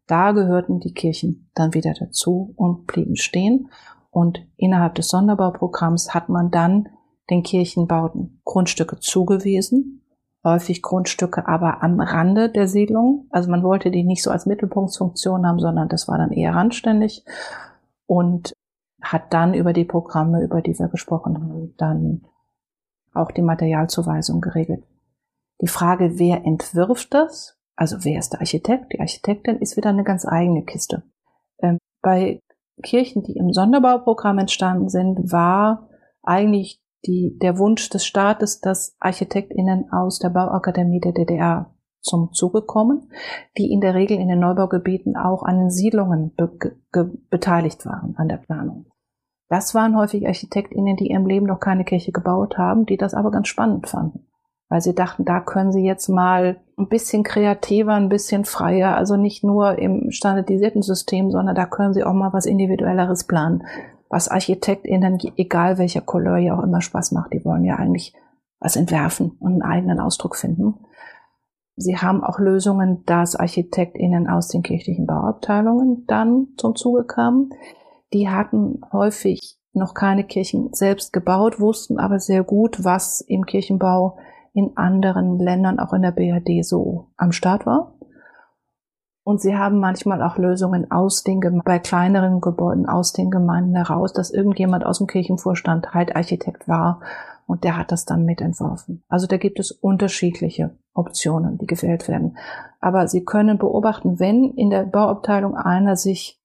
Da 0.08 0.32
gehörten 0.32 0.80
die 0.80 0.94
Kirchen 0.94 1.50
dann 1.54 1.74
wieder 1.74 1.94
dazu 1.94 2.54
und 2.56 2.88
blieben 2.88 3.18
stehen. 3.18 3.70
Und 4.10 4.40
innerhalb 4.56 4.96
des 4.96 5.10
Sonderbauprogramms 5.10 6.14
hat 6.14 6.30
man 6.30 6.50
dann 6.50 6.88
den 7.30 7.44
Kirchenbauten 7.44 8.40
Grundstücke 8.46 9.00
zugewiesen, 9.00 10.02
häufig 10.44 10.82
Grundstücke 10.82 11.48
aber 11.48 11.84
am 11.84 12.00
Rande 12.00 12.50
der 12.50 12.68
Siedlung. 12.68 13.28
Also 13.30 13.50
man 13.50 13.64
wollte 13.64 13.92
die 13.92 14.04
nicht 14.04 14.24
so 14.24 14.32
als 14.32 14.46
Mittelpunktsfunktion 14.46 15.46
haben, 15.46 15.60
sondern 15.60 15.90
das 15.90 16.08
war 16.08 16.18
dann 16.18 16.32
eher 16.32 16.56
randständig 16.56 17.24
und 18.06 18.54
hat 19.02 19.34
dann 19.34 19.54
über 19.54 19.74
die 19.74 19.86
Programme, 19.86 20.44
über 20.44 20.62
die 20.62 20.78
wir 20.78 20.88
gesprochen 20.88 21.38
haben, 21.38 21.76
dann 21.78 22.26
auch 23.14 23.32
die 23.32 23.42
Materialzuweisung 23.42 24.42
geregelt. 24.42 24.84
Die 25.62 25.68
Frage, 25.68 26.20
wer 26.20 26.46
entwirft 26.46 27.14
das, 27.14 27.58
also 27.76 27.98
wer 28.02 28.20
ist 28.20 28.34
der 28.34 28.42
Architekt, 28.42 28.94
die 28.94 29.00
Architektin, 29.00 29.58
ist 29.58 29.78
wieder 29.78 29.90
eine 29.90 30.04
ganz 30.04 30.26
eigene 30.26 30.64
Kiste. 30.64 31.04
Ähm, 31.60 31.78
bei 32.02 32.42
Kirchen, 32.84 33.24
die 33.24 33.38
im 33.38 33.54
Sonderbauprogramm 33.54 34.40
entstanden 34.40 34.90
sind, 34.90 35.32
war 35.32 35.90
eigentlich 36.24 36.80
die, 37.06 37.38
der 37.42 37.58
Wunsch 37.58 37.90
des 37.90 38.06
Staates, 38.06 38.60
dass 38.60 38.96
ArchitektInnen 39.00 39.92
aus 39.92 40.20
der 40.20 40.30
Bauakademie 40.30 41.00
der 41.00 41.14
DDR 41.14 41.74
zum 42.02 42.32
Zuge 42.34 42.62
kommen, 42.62 43.12
die 43.58 43.72
in 43.72 43.82
der 43.82 43.94
Regel 43.94 44.18
in 44.18 44.28
den 44.28 44.40
Neubaugebieten 44.40 45.16
auch 45.16 45.44
an 45.44 45.58
den 45.58 45.70
Siedlungen 45.70 46.34
be 46.36 46.52
beteiligt 47.30 47.86
waren 47.86 48.16
an 48.18 48.28
der 48.28 48.38
Planung. 48.38 48.88
Das 49.50 49.76
waren 49.76 49.96
häufig 49.96 50.26
ArchitektInnen, 50.28 50.98
die 50.98 51.12
ihrem 51.12 51.26
Leben 51.26 51.46
noch 51.46 51.60
keine 51.60 51.86
Kirche 51.86 52.12
gebaut 52.12 52.58
haben, 52.58 52.86
die 52.86 52.98
das 52.98 53.14
aber 53.14 53.32
ganz 53.32 53.48
spannend 53.48 53.88
fanden. 53.88 54.28
Weil 54.70 54.82
sie 54.82 54.94
dachten, 54.94 55.24
da 55.24 55.40
können 55.40 55.72
sie 55.72 55.86
jetzt 55.86 56.10
mal 56.10 56.60
ein 56.78 56.90
bisschen 56.90 57.24
kreativer, 57.24 57.94
ein 57.94 58.10
bisschen 58.10 58.44
freier, 58.44 58.98
also 58.98 59.16
nicht 59.16 59.44
nur 59.44 59.78
im 59.78 60.12
standardisierten 60.12 60.82
System, 60.82 61.32
sondern 61.32 61.56
da 61.56 61.66
können 61.66 61.94
sie 61.94 62.04
auch 62.04 62.14
mal 62.14 62.34
was 62.34 62.46
Individuelleres 62.46 63.26
planen. 63.26 63.64
Was 64.10 64.30
ArchitektInnen, 64.30 65.20
egal 65.36 65.78
welcher 65.78 66.02
Couleur 66.02 66.38
ja 66.38 66.58
auch 66.58 66.64
immer 66.64 66.82
Spaß 66.82 67.12
macht, 67.12 67.34
die 67.34 67.44
wollen 67.44 67.64
ja 67.64 67.76
eigentlich 67.76 68.14
was 68.60 68.76
entwerfen 68.76 69.32
und 69.40 69.54
einen 69.54 69.62
eigenen 69.62 70.00
Ausdruck 70.00 70.36
finden. 70.36 70.76
Sie 71.76 71.98
haben 71.98 72.24
auch 72.24 72.40
Lösungen, 72.40 73.04
dass 73.06 73.36
ArchitektInnen 73.36 74.28
aus 74.28 74.48
den 74.48 74.64
kirchlichen 74.64 75.06
Bauabteilungen 75.06 76.06
dann 76.08 76.48
zum 76.58 76.76
Zuge 76.76 77.04
kamen 77.04 77.52
die 78.14 78.30
hatten 78.30 78.82
häufig 78.92 79.58
noch 79.74 79.94
keine 79.94 80.24
Kirchen 80.24 80.74
selbst 80.74 81.14
gebaut, 81.14 81.60
wussten 81.60 82.00
aber 82.00 82.20
sehr 82.20 82.44
gut, 82.44 82.84
was 82.84 83.22
im 83.22 83.46
Kirchenbau 83.46 84.18
in 84.54 84.76
anderen 84.76 85.40
Ländern, 85.40 85.80
auch 85.80 85.94
in 85.94 86.02
der 86.02 86.12
BRD, 86.12 86.66
so 86.66 87.10
am 87.16 87.32
Start 87.32 87.66
war. 87.66 87.94
Und 89.28 89.42
sie 89.42 89.58
haben 89.58 89.82
manchmal 89.82 90.24
auch 90.24 90.38
Lösungen 90.38 90.90
aus 90.90 91.22
den, 91.22 91.62
bei 91.66 91.80
kleineren 91.80 92.40
Gebäuden 92.40 92.86
aus 92.86 93.12
den 93.12 93.30
Gemeinden 93.30 93.76
heraus, 93.76 94.14
dass 94.14 94.32
irgendjemand 94.32 94.86
aus 94.86 95.00
dem 95.00 95.08
Kirchenvorstand 95.08 95.94
halt 95.94 96.16
Architekt 96.16 96.70
war 96.70 97.02
und 97.46 97.66
der 97.66 97.76
hat 97.76 97.92
das 97.92 98.06
dann 98.06 98.24
mitentworfen. 98.24 99.04
Also 99.10 99.28
da 99.28 99.36
gibt 99.36 99.60
es 99.60 99.72
unterschiedliche 99.72 100.78
Optionen, 100.94 101.58
die 101.58 101.68
gewählt 101.68 102.08
werden. 102.08 102.38
Aber 102.80 103.10
Sie 103.10 103.26
können 103.26 103.58
beobachten, 103.58 104.18
wenn 104.18 104.54
in 104.54 104.70
der 104.70 104.84
Bauabteilung 104.84 105.58
einer 105.58 105.98
sich 105.98 106.42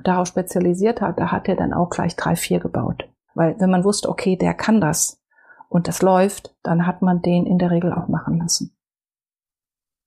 darauf 0.00 0.28
spezialisiert 0.28 1.00
hat, 1.00 1.18
da 1.18 1.32
hat 1.32 1.48
er 1.48 1.56
dann 1.56 1.74
auch 1.74 1.90
gleich 1.90 2.14
drei, 2.14 2.36
vier 2.36 2.60
gebaut. 2.60 3.08
Weil 3.34 3.58
wenn 3.58 3.70
man 3.70 3.82
wusste, 3.82 4.08
okay, 4.08 4.36
der 4.36 4.54
kann 4.54 4.80
das 4.80 5.20
und 5.68 5.88
das 5.88 6.02
läuft, 6.02 6.54
dann 6.62 6.86
hat 6.86 7.02
man 7.02 7.20
den 7.20 7.46
in 7.46 7.58
der 7.58 7.72
Regel 7.72 7.92
auch 7.92 8.06
machen 8.06 8.38
lassen. 8.38 8.75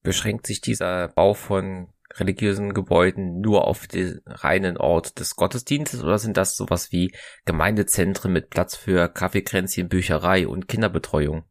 Beschränkt 0.02 0.48
sich 0.48 0.62
dieser 0.62 1.10
Bau 1.10 1.34
von 1.34 1.90
religiösen 2.16 2.74
Gebäuden 2.74 3.40
nur 3.42 3.68
auf 3.68 3.88
den 3.88 4.22
reinen 4.26 4.78
Ort 4.78 5.20
des 5.20 5.36
Gottesdienstes 5.36 6.04
oder 6.04 6.18
sind 6.18 6.38
das 6.38 6.56
sowas 6.56 6.92
wie 6.92 7.14
Gemeindezentren 7.46 8.34
mit 8.34 8.50
Platz 8.50 8.76
für 8.76 9.08
Kaffeekränzchen, 9.10 9.90
Bücherei 9.90 10.48
und 10.48 10.68
Kinderbetreuung? 10.68 11.44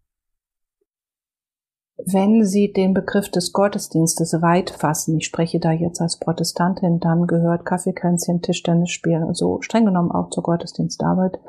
Wenn 2.04 2.44
Sie 2.44 2.72
den 2.72 2.94
Begriff 2.94 3.28
des 3.28 3.52
Gottesdienstes 3.52 4.40
weit 4.40 4.70
fassen, 4.70 5.16
ich 5.16 5.26
spreche 5.26 5.58
da 5.58 5.72
jetzt 5.72 6.00
als 6.00 6.18
Protestantin, 6.18 7.00
dann 7.00 7.26
gehört 7.26 7.66
Kaffeekränzchen, 7.66 8.40
Tischtennis 8.40 8.90
spielen, 8.90 9.34
so 9.34 9.60
streng 9.62 9.84
genommen 9.84 10.12
auch 10.12 10.30
zur 10.30 10.44
Gottesdienstarbeit, 10.44 11.40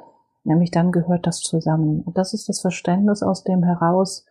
nämlich 0.44 0.72
dann 0.72 0.92
gehört 0.92 1.28
das 1.28 1.42
zusammen. 1.42 2.02
Und 2.02 2.18
das 2.18 2.34
ist 2.34 2.50
das 2.50 2.62
Verständnis 2.62 3.22
aus 3.22 3.44
dem 3.44 3.64
heraus, 3.64 4.26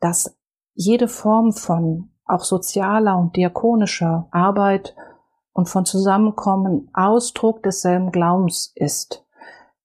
dass 0.00 0.35
jede 0.76 1.08
Form 1.08 1.52
von 1.52 2.10
auch 2.26 2.44
sozialer 2.44 3.16
und 3.18 3.34
diakonischer 3.34 4.28
Arbeit 4.30 4.94
und 5.52 5.68
von 5.68 5.86
Zusammenkommen 5.86 6.90
Ausdruck 6.92 7.62
desselben 7.62 8.12
Glaubens 8.12 8.72
ist, 8.74 9.24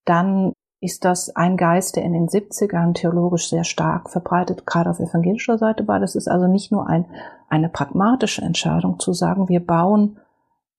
dann 0.05 0.53
ist 0.81 1.05
das 1.05 1.35
ein 1.35 1.57
Geist, 1.57 1.95
der 1.95 2.03
in 2.03 2.13
den 2.13 2.27
70ern 2.27 2.93
theologisch 2.93 3.49
sehr 3.49 3.63
stark 3.63 4.09
verbreitet, 4.09 4.65
gerade 4.65 4.89
auf 4.89 4.99
evangelischer 4.99 5.57
Seite 5.57 5.87
war. 5.87 5.99
Das 5.99 6.15
ist 6.15 6.27
also 6.27 6.47
nicht 6.47 6.71
nur 6.71 6.87
ein, 6.87 7.05
eine 7.47 7.69
pragmatische 7.69 8.41
Entscheidung 8.41 8.99
zu 8.99 9.13
sagen, 9.13 9.47
wir 9.47 9.65
bauen 9.65 10.19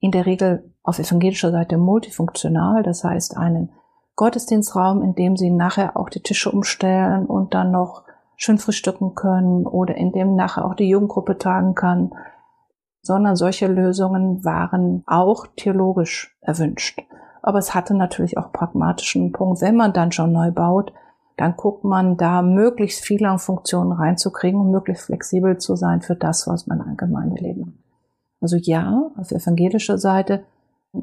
in 0.00 0.10
der 0.10 0.26
Regel 0.26 0.74
auf 0.82 0.98
evangelischer 0.98 1.52
Seite 1.52 1.78
multifunktional, 1.78 2.82
das 2.82 3.04
heißt 3.04 3.36
einen 3.36 3.70
Gottesdienstraum, 4.16 5.02
in 5.02 5.14
dem 5.14 5.36
sie 5.36 5.50
nachher 5.50 5.96
auch 5.96 6.10
die 6.10 6.20
Tische 6.20 6.50
umstellen 6.50 7.24
und 7.24 7.54
dann 7.54 7.70
noch 7.70 8.02
schön 8.42 8.58
frühstücken 8.58 9.14
können 9.14 9.66
oder 9.66 9.96
in 9.96 10.12
dem 10.12 10.34
nachher 10.34 10.64
auch 10.64 10.74
die 10.74 10.88
Jugendgruppe 10.88 11.38
tagen 11.38 11.74
kann, 11.74 12.12
sondern 13.02 13.36
solche 13.36 13.66
Lösungen 13.66 14.44
waren 14.44 15.02
auch 15.06 15.46
theologisch 15.56 16.36
erwünscht 16.40 17.00
aber 17.42 17.58
es 17.58 17.74
hatte 17.74 17.94
natürlich 17.94 18.38
auch 18.38 18.52
pragmatischen 18.52 19.32
Punkt. 19.32 19.60
Wenn 19.60 19.76
man 19.76 19.92
dann 19.92 20.12
schon 20.12 20.32
neu 20.32 20.52
baut, 20.52 20.92
dann 21.36 21.56
guckt 21.56 21.82
man 21.82 22.16
da 22.16 22.40
möglichst 22.40 23.04
viele 23.04 23.36
Funktionen 23.38 23.92
reinzukriegen 23.92 24.60
und 24.60 24.70
möglichst 24.70 25.06
flexibel 25.06 25.58
zu 25.58 25.74
sein 25.74 26.02
für 26.02 26.14
das, 26.14 26.46
was 26.46 26.66
man 26.66 26.80
an 26.80 26.96
Gemeindeleben 26.96 27.66
hat. 27.66 27.72
Also 28.40 28.56
ja, 28.56 29.10
auf 29.16 29.30
evangelischer 29.30 29.98
Seite 29.98 30.44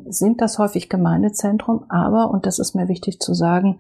sind 0.07 0.41
das 0.41 0.59
häufig 0.59 0.87
Gemeindezentrum, 0.87 1.85
aber, 1.89 2.29
und 2.29 2.45
das 2.45 2.59
ist 2.59 2.75
mir 2.75 2.87
wichtig 2.87 3.19
zu 3.19 3.33
sagen, 3.33 3.79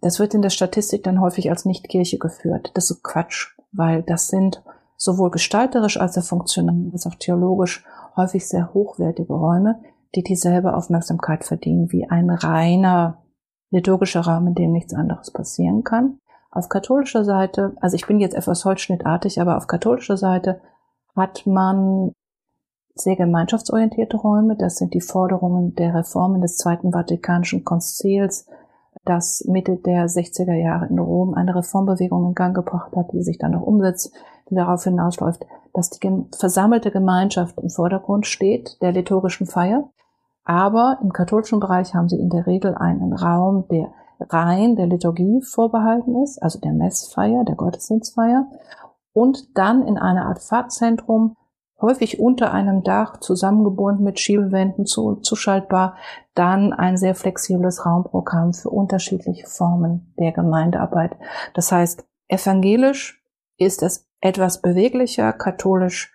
das 0.00 0.18
wird 0.18 0.34
in 0.34 0.42
der 0.42 0.50
Statistik 0.50 1.02
dann 1.04 1.20
häufig 1.20 1.50
als 1.50 1.64
Nicht-Kirche 1.64 2.18
geführt. 2.18 2.70
Das 2.74 2.90
ist 2.90 3.02
Quatsch, 3.02 3.56
weil 3.72 4.02
das 4.02 4.28
sind 4.28 4.62
sowohl 4.96 5.30
gestalterisch 5.30 5.98
als 5.98 6.18
auch 6.18 6.24
funktional 6.24 6.90
als 6.92 7.06
auch 7.06 7.14
theologisch 7.14 7.84
häufig 8.16 8.48
sehr 8.48 8.74
hochwertige 8.74 9.32
Räume, 9.32 9.80
die 10.14 10.22
dieselbe 10.22 10.74
Aufmerksamkeit 10.74 11.44
verdienen 11.44 11.92
wie 11.92 12.08
ein 12.08 12.30
reiner 12.30 13.22
liturgischer 13.70 14.22
Raum, 14.22 14.48
in 14.48 14.54
dem 14.54 14.72
nichts 14.72 14.94
anderes 14.94 15.30
passieren 15.30 15.84
kann. 15.84 16.18
Auf 16.50 16.68
katholischer 16.68 17.24
Seite, 17.24 17.74
also 17.80 17.94
ich 17.94 18.06
bin 18.06 18.20
jetzt 18.20 18.34
etwas 18.34 18.64
holzschnittartig, 18.64 19.40
aber 19.40 19.56
auf 19.56 19.66
katholischer 19.66 20.16
Seite 20.16 20.60
hat 21.14 21.46
man 21.46 22.12
sehr 22.94 23.16
gemeinschaftsorientierte 23.16 24.16
Räume. 24.16 24.56
Das 24.56 24.76
sind 24.76 24.94
die 24.94 25.00
Forderungen 25.00 25.74
der 25.74 25.94
Reformen 25.94 26.40
des 26.40 26.56
Zweiten 26.56 26.92
Vatikanischen 26.92 27.64
Konzils, 27.64 28.46
das 29.04 29.44
Mitte 29.46 29.76
der 29.76 30.06
60er 30.06 30.54
Jahre 30.54 30.86
in 30.86 30.98
Rom 30.98 31.34
eine 31.34 31.54
Reformbewegung 31.54 32.28
in 32.28 32.34
Gang 32.34 32.54
gebracht 32.54 32.94
hat, 32.96 33.12
die 33.12 33.22
sich 33.22 33.38
dann 33.38 33.52
noch 33.52 33.62
umsetzt, 33.62 34.12
die 34.50 34.54
darauf 34.54 34.84
hinausläuft, 34.84 35.46
dass 35.72 35.90
die 35.90 36.26
versammelte 36.38 36.90
Gemeinschaft 36.90 37.58
im 37.60 37.70
Vordergrund 37.70 38.26
steht, 38.26 38.80
der 38.82 38.92
liturgischen 38.92 39.46
Feier. 39.46 39.88
Aber 40.44 40.98
im 41.02 41.12
katholischen 41.12 41.60
Bereich 41.60 41.94
haben 41.94 42.08
sie 42.08 42.18
in 42.18 42.30
der 42.30 42.46
Regel 42.46 42.74
einen 42.74 43.12
Raum, 43.12 43.66
der 43.70 43.92
rein 44.20 44.76
der 44.76 44.86
Liturgie 44.86 45.42
vorbehalten 45.42 46.22
ist, 46.22 46.42
also 46.42 46.58
der 46.58 46.72
Messfeier, 46.72 47.44
der 47.44 47.54
Gottesdienstfeier, 47.54 48.46
und 49.12 49.56
dann 49.56 49.86
in 49.86 49.98
einer 49.98 50.26
Art 50.26 50.40
Pfarrzentrum, 50.40 51.36
häufig 51.80 52.18
unter 52.18 52.52
einem 52.52 52.82
Dach, 52.82 53.18
zusammengebunden 53.20 54.04
mit 54.04 54.18
Schiebewänden 54.18 54.86
zu, 54.86 55.16
zuschaltbar, 55.16 55.96
dann 56.34 56.72
ein 56.72 56.96
sehr 56.96 57.14
flexibles 57.14 57.86
Raumprogramm 57.86 58.52
für 58.52 58.70
unterschiedliche 58.70 59.46
Formen 59.46 60.12
der 60.18 60.32
Gemeindearbeit. 60.32 61.16
Das 61.54 61.70
heißt, 61.70 62.04
evangelisch 62.28 63.22
ist 63.56 63.82
es 63.82 64.08
etwas 64.20 64.60
beweglicher, 64.60 65.32
katholisch 65.32 66.12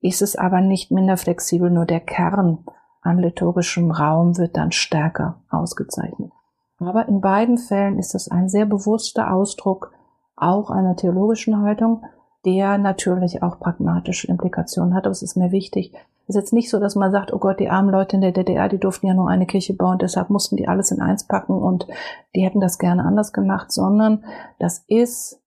ist 0.00 0.22
es 0.22 0.36
aber 0.36 0.60
nicht 0.60 0.90
minder 0.90 1.16
flexibel, 1.16 1.70
nur 1.70 1.86
der 1.86 2.00
Kern 2.00 2.64
an 3.00 3.18
liturgischem 3.18 3.90
Raum 3.90 4.36
wird 4.36 4.56
dann 4.56 4.72
stärker 4.72 5.42
ausgezeichnet. 5.50 6.32
Aber 6.78 7.08
in 7.08 7.20
beiden 7.20 7.56
Fällen 7.56 7.98
ist 7.98 8.14
es 8.14 8.30
ein 8.30 8.48
sehr 8.48 8.66
bewusster 8.66 9.32
Ausdruck 9.32 9.92
auch 10.36 10.70
einer 10.70 10.96
theologischen 10.96 11.62
Haltung, 11.62 12.04
der 12.46 12.78
natürlich 12.78 13.42
auch 13.42 13.58
pragmatische 13.58 14.28
Implikationen 14.28 14.94
hat. 14.94 15.04
Aber 15.04 15.10
es 15.10 15.22
ist 15.22 15.36
mir 15.36 15.50
wichtig. 15.50 15.92
Es 16.28 16.34
ist 16.34 16.40
jetzt 16.40 16.52
nicht 16.52 16.70
so, 16.70 16.80
dass 16.80 16.94
man 16.94 17.10
sagt, 17.10 17.32
oh 17.32 17.38
Gott, 17.38 17.60
die 17.60 17.68
armen 17.68 17.90
Leute 17.90 18.16
in 18.16 18.22
der 18.22 18.32
DDR, 18.32 18.68
die 18.68 18.78
durften 18.78 19.06
ja 19.06 19.14
nur 19.14 19.28
eine 19.28 19.46
Kirche 19.46 19.74
bauen, 19.74 19.98
deshalb 19.98 20.30
mussten 20.30 20.56
die 20.56 20.66
alles 20.66 20.90
in 20.90 21.00
eins 21.00 21.24
packen 21.24 21.54
und 21.54 21.86
die 22.34 22.40
hätten 22.40 22.60
das 22.60 22.78
gerne 22.78 23.04
anders 23.04 23.32
gemacht, 23.32 23.70
sondern 23.70 24.24
das 24.58 24.84
ist 24.88 25.40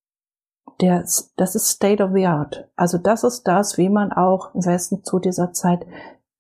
der, 0.81 1.03
das 1.35 1.55
ist 1.55 1.67
State 1.67 2.03
of 2.03 2.11
the 2.13 2.25
Art. 2.25 2.69
Also 2.75 2.97
das 2.97 3.23
ist 3.23 3.43
das, 3.43 3.77
wie 3.77 3.89
man 3.89 4.13
auch 4.13 4.53
im 4.53 4.65
Westen 4.65 5.03
zu 5.03 5.19
dieser 5.19 5.51
Zeit 5.51 5.85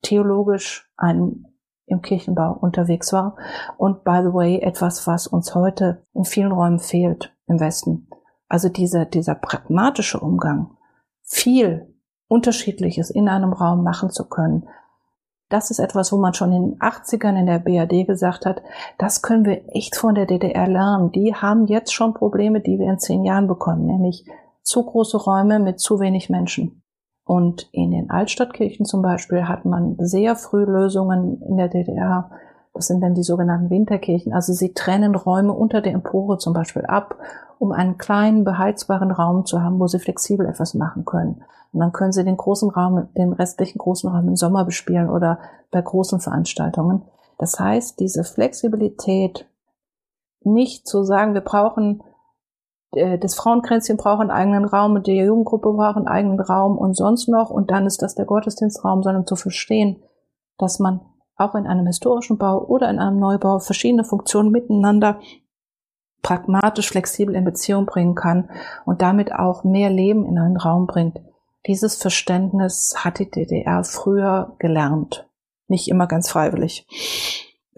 theologisch 0.01 0.89
ein, 0.95 1.45
im 1.85 2.01
Kirchenbau 2.01 2.53
unterwegs 2.53 3.11
war. 3.11 3.35
Und 3.77 4.03
by 4.03 4.21
the 4.23 4.33
way, 4.33 4.59
etwas, 4.59 5.05
was 5.07 5.27
uns 5.27 5.55
heute 5.55 6.05
in 6.13 6.23
vielen 6.23 6.51
Räumen 6.51 6.79
fehlt 6.79 7.35
im 7.47 7.59
Westen. 7.59 8.08
Also 8.49 8.67
dieser, 8.67 9.05
dieser 9.05 9.35
pragmatische 9.35 10.19
Umgang, 10.19 10.71
viel 11.21 11.93
Unterschiedliches 12.27 13.09
in 13.09 13.29
einem 13.29 13.53
Raum 13.53 13.83
machen 13.83 14.09
zu 14.09 14.27
können. 14.27 14.67
Das 15.49 15.71
ist 15.71 15.79
etwas, 15.79 16.11
wo 16.11 16.17
man 16.17 16.33
schon 16.33 16.51
in 16.51 16.71
den 16.71 16.79
80ern 16.79 17.39
in 17.39 17.47
der 17.47 17.59
BRD 17.59 18.05
gesagt 18.05 18.45
hat, 18.45 18.61
das 18.99 19.23
können 19.23 19.45
wir 19.45 19.63
echt 19.75 19.95
von 19.95 20.13
der 20.13 20.27
DDR 20.27 20.67
lernen. 20.67 21.11
Die 21.11 21.33
haben 21.33 21.65
jetzt 21.65 21.91
schon 21.91 22.13
Probleme, 22.13 22.61
die 22.61 22.77
wir 22.77 22.87
in 22.87 22.99
zehn 22.99 23.23
Jahren 23.23 23.47
bekommen, 23.47 23.85
nämlich 23.85 24.25
zu 24.61 24.83
große 24.83 25.17
Räume 25.17 25.59
mit 25.59 25.79
zu 25.79 25.99
wenig 25.99 26.29
Menschen. 26.29 26.83
Und 27.23 27.69
in 27.71 27.91
den 27.91 28.09
Altstadtkirchen 28.09 28.85
zum 28.85 29.01
Beispiel 29.01 29.47
hat 29.47 29.65
man 29.65 29.95
sehr 29.99 30.35
früh 30.35 30.63
Lösungen 30.65 31.41
in 31.41 31.57
der 31.57 31.67
DDR. 31.67 32.31
Das 32.73 32.87
sind 32.87 33.01
dann 33.01 33.15
die 33.15 33.23
sogenannten 33.23 33.69
Winterkirchen. 33.69 34.33
Also 34.33 34.53
sie 34.53 34.73
trennen 34.73 35.15
Räume 35.15 35.53
unter 35.53 35.81
der 35.81 35.93
Empore 35.93 36.37
zum 36.37 36.53
Beispiel 36.53 36.85
ab, 36.85 37.17
um 37.57 37.71
einen 37.71 37.97
kleinen 37.97 38.43
beheizbaren 38.43 39.11
Raum 39.11 39.45
zu 39.45 39.61
haben, 39.61 39.79
wo 39.79 39.87
sie 39.87 39.99
flexibel 39.99 40.45
etwas 40.45 40.73
machen 40.73 41.03
können. 41.05 41.43
Und 41.71 41.81
dann 41.81 41.91
können 41.91 42.11
sie 42.11 42.23
den 42.23 42.37
großen 42.37 42.69
Raum, 42.69 43.09
den 43.17 43.33
restlichen 43.33 43.77
großen 43.77 44.09
Raum 44.09 44.27
im 44.27 44.35
Sommer 44.35 44.65
bespielen 44.65 45.09
oder 45.09 45.39
bei 45.71 45.81
großen 45.81 46.19
Veranstaltungen. 46.19 47.03
Das 47.37 47.59
heißt, 47.59 47.99
diese 47.99 48.23
Flexibilität, 48.23 49.47
nicht 50.41 50.87
zu 50.87 51.03
sagen, 51.03 51.33
wir 51.33 51.41
brauchen, 51.41 52.03
äh, 52.93 53.17
das 53.17 53.35
Frauenkränzchen 53.35 53.97
braucht 53.97 54.21
einen 54.21 54.31
eigenen 54.31 54.65
Raum 54.65 54.95
und 54.95 55.07
die 55.07 55.17
Jugendgruppe 55.17 55.73
braucht 55.73 55.97
einen 55.97 56.07
eigenen 56.07 56.39
Raum 56.39 56.77
und 56.77 56.95
sonst 56.95 57.27
noch 57.27 57.49
und 57.49 57.71
dann 57.71 57.85
ist 57.85 58.01
das 58.01 58.15
der 58.15 58.25
Gottesdienstraum, 58.25 59.03
sondern 59.03 59.27
zu 59.27 59.35
verstehen, 59.35 60.01
dass 60.57 60.79
man 60.79 61.01
auch 61.39 61.55
in 61.55 61.67
einem 61.67 61.87
historischen 61.87 62.37
Bau 62.37 62.63
oder 62.65 62.89
in 62.89 62.99
einem 62.99 63.19
Neubau 63.19 63.59
verschiedene 63.59 64.03
Funktionen 64.03 64.51
miteinander 64.51 65.19
pragmatisch 66.21 66.89
flexibel 66.89 67.35
in 67.35 67.45
Beziehung 67.45 67.85
bringen 67.85 68.15
kann 68.15 68.49
und 68.85 69.01
damit 69.01 69.33
auch 69.33 69.63
mehr 69.63 69.89
Leben 69.89 70.25
in 70.25 70.37
einen 70.37 70.57
Raum 70.57 70.85
bringt. 70.85 71.19
Dieses 71.65 71.95
Verständnis 71.95 72.95
hat 72.97 73.19
die 73.19 73.29
DDR 73.29 73.83
früher 73.83 74.55
gelernt. 74.59 75.27
Nicht 75.67 75.87
immer 75.87 76.07
ganz 76.07 76.29
freiwillig. 76.29 76.85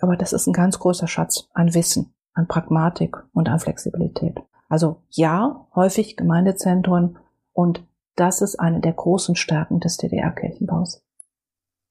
Aber 0.01 0.17
das 0.17 0.33
ist 0.33 0.47
ein 0.47 0.53
ganz 0.53 0.79
großer 0.79 1.07
Schatz 1.07 1.47
an 1.53 1.73
Wissen, 1.73 2.13
an 2.33 2.47
Pragmatik 2.47 3.17
und 3.33 3.49
an 3.49 3.59
Flexibilität. 3.59 4.39
Also 4.69 4.97
ja, 5.09 5.67
häufig 5.75 6.17
Gemeindezentren 6.17 7.19
und 7.53 7.83
das 8.15 8.41
ist 8.41 8.59
eine 8.59 8.79
der 8.79 8.93
großen 8.93 9.35
Stärken 9.35 9.79
des 9.79 9.97
DDR-Kirchenbaus. 9.97 11.03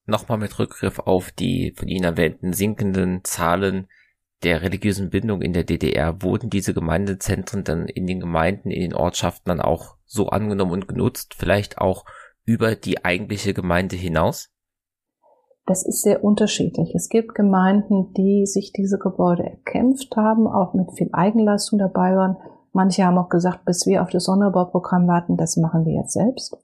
Nochmal 0.05 0.37
mit 0.37 0.57
Rückgriff 0.57 0.99
auf 0.99 1.31
die 1.31 1.73
von 1.75 1.87
Ihnen 1.87 2.03
erwähnten 2.03 2.53
sinkenden 2.53 3.23
Zahlen 3.23 3.87
der 4.43 4.63
religiösen 4.63 5.11
Bindung 5.11 5.41
in 5.41 5.53
der 5.53 5.63
DDR 5.63 6.23
wurden 6.23 6.49
diese 6.49 6.73
Gemeindezentren 6.73 7.63
dann 7.63 7.87
in 7.87 8.07
den 8.07 8.19
Gemeinden, 8.19 8.71
in 8.71 8.81
den 8.81 8.95
Ortschaften 8.95 9.49
dann 9.49 9.61
auch 9.61 9.97
so 10.05 10.29
angenommen 10.29 10.71
und 10.71 10.87
genutzt, 10.87 11.35
vielleicht 11.37 11.77
auch 11.77 12.05
über 12.43 12.75
die 12.75 13.05
eigentliche 13.05 13.53
Gemeinde 13.53 13.95
hinaus? 13.95 14.49
Das 15.67 15.85
ist 15.85 16.01
sehr 16.01 16.23
unterschiedlich. 16.23 16.93
Es 16.95 17.07
gibt 17.07 17.35
Gemeinden, 17.35 18.13
die 18.13 18.47
sich 18.47 18.73
diese 18.73 18.97
Gebäude 18.97 19.43
erkämpft 19.43 20.15
haben, 20.15 20.47
auch 20.47 20.73
mit 20.73 20.91
viel 20.97 21.09
Eigenleistung 21.13 21.77
dabei 21.77 22.15
waren. 22.15 22.35
Manche 22.73 23.05
haben 23.05 23.19
auch 23.19 23.29
gesagt, 23.29 23.63
bis 23.65 23.85
wir 23.85 24.01
auf 24.01 24.09
das 24.09 24.23
Sonderbauprogramm 24.23 25.07
warten, 25.07 25.37
das 25.37 25.55
machen 25.57 25.85
wir 25.85 26.01
jetzt 26.01 26.13
selbst. 26.13 26.57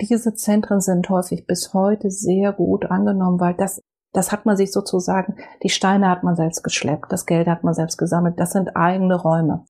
Diese 0.00 0.34
Zentren 0.34 0.80
sind 0.80 1.08
häufig 1.10 1.46
bis 1.46 1.74
heute 1.74 2.10
sehr 2.10 2.52
gut 2.52 2.86
angenommen, 2.90 3.40
weil 3.40 3.54
das 3.54 3.82
das 4.12 4.32
hat 4.32 4.46
man 4.46 4.56
sich 4.56 4.72
sozusagen, 4.72 5.36
die 5.62 5.68
Steine 5.68 6.08
hat 6.08 6.24
man 6.24 6.34
selbst 6.34 6.62
geschleppt, 6.62 7.12
das 7.12 7.26
Geld 7.26 7.46
hat 7.46 7.62
man 7.62 7.74
selbst 7.74 7.96
gesammelt, 7.96 8.40
das 8.40 8.52
sind 8.52 8.76
eigene 8.76 9.14
Räume. 9.14 9.64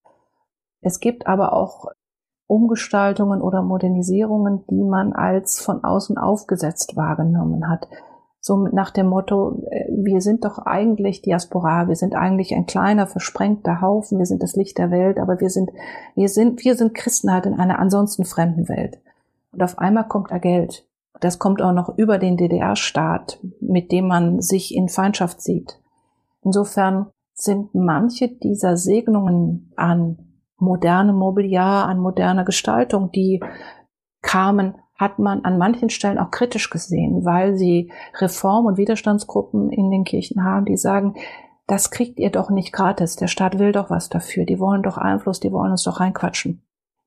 Es 0.81 1.01
gibt 1.01 1.27
aber 1.27 1.53
auch 1.53 1.87
Umgestaltungen 2.47 3.43
oder 3.43 3.63
Modernisierungen, 3.63 4.65
die 4.71 4.83
man 4.83 5.13
als 5.13 5.61
von 5.61 5.85
außen 5.85 6.17
aufgesetzt 6.17 6.97
wahrgenommen 6.97 7.69
hat. 7.69 7.87
So 8.41 8.67
nach 8.69 8.91
dem 8.91 9.07
Motto, 9.07 9.63
äh, 9.71 9.85
wir 10.03 10.23
sind 10.23 10.47
doch 10.47 10.59
eigentlich 10.59 11.21
Diaspora, 11.21 11.89
wir 11.89 11.97
sind 11.97 12.15
eigentlich 12.15 12.55
ein 12.55 12.65
kleiner, 12.65 13.07
versprengter 13.07 13.83
Haufen, 13.83 14.19
wir 14.19 14.25
sind 14.25 14.43
das 14.43 14.57
Licht 14.57 14.79
der 14.79 14.91
Welt, 14.91 15.21
aber 15.21 15.41
wir 15.41 15.51
sind, 15.51 15.71
wir 16.17 16.31
sind, 16.31 16.65
wir 16.65 16.75
sind 16.75 16.95
Christen 16.95 17.31
halt 17.31 17.45
in 17.45 17.61
einer 17.61 17.79
ansonsten 17.79 18.25
fremden 18.25 18.67
Welt. 18.71 18.99
Und 19.53 19.63
auf 19.63 19.79
einmal 19.79 20.07
kommt 20.09 20.31
da 20.31 20.39
Geld. 20.39 20.87
Das 21.21 21.39
kommt 21.39 21.61
auch 21.61 21.73
noch 21.73 21.99
über 21.99 22.19
den 22.19 22.37
DDR-Staat, 22.37 23.41
mit 23.61 23.93
dem 23.93 24.07
man 24.07 24.41
sich 24.41 24.75
in 24.75 24.89
Feindschaft 24.89 25.43
sieht. 25.43 25.81
Insofern 26.43 27.11
sind 27.35 27.75
manche 27.75 28.29
dieser 28.29 28.77
Segnungen 28.77 29.73
an 29.77 30.19
moderne 30.57 31.13
Mobiliar, 31.13 31.87
an 31.87 31.99
moderner 31.99 32.45
Gestaltung, 32.45 33.11
die 33.13 33.41
kamen, 34.23 34.77
hat 34.95 35.19
man 35.19 35.45
an 35.45 35.57
manchen 35.57 35.89
Stellen 35.89 36.19
auch 36.19 36.31
kritisch 36.31 36.69
gesehen, 36.69 37.25
weil 37.25 37.57
sie 37.57 37.91
Reform- 38.19 38.67
und 38.67 38.77
Widerstandsgruppen 38.77 39.71
in 39.71 39.91
den 39.91 40.05
Kirchen 40.05 40.45
haben, 40.45 40.67
die 40.67 40.77
sagen, 40.77 41.15
das 41.67 41.91
kriegt 41.91 42.19
ihr 42.19 42.31
doch 42.31 42.51
nicht 42.51 42.73
gratis. 42.73 43.17
Der 43.17 43.29
Staat 43.29 43.59
will 43.59 43.73
doch 43.73 43.91
was 43.91 44.09
dafür. 44.09 44.45
Die 44.45 44.59
wollen 44.59 44.83
doch 44.83 44.99
Einfluss, 44.99 45.41
die 45.41 45.53
wollen 45.53 45.71
uns 45.71 45.85
doch 45.85 46.01
reinquatschen. 46.01 46.63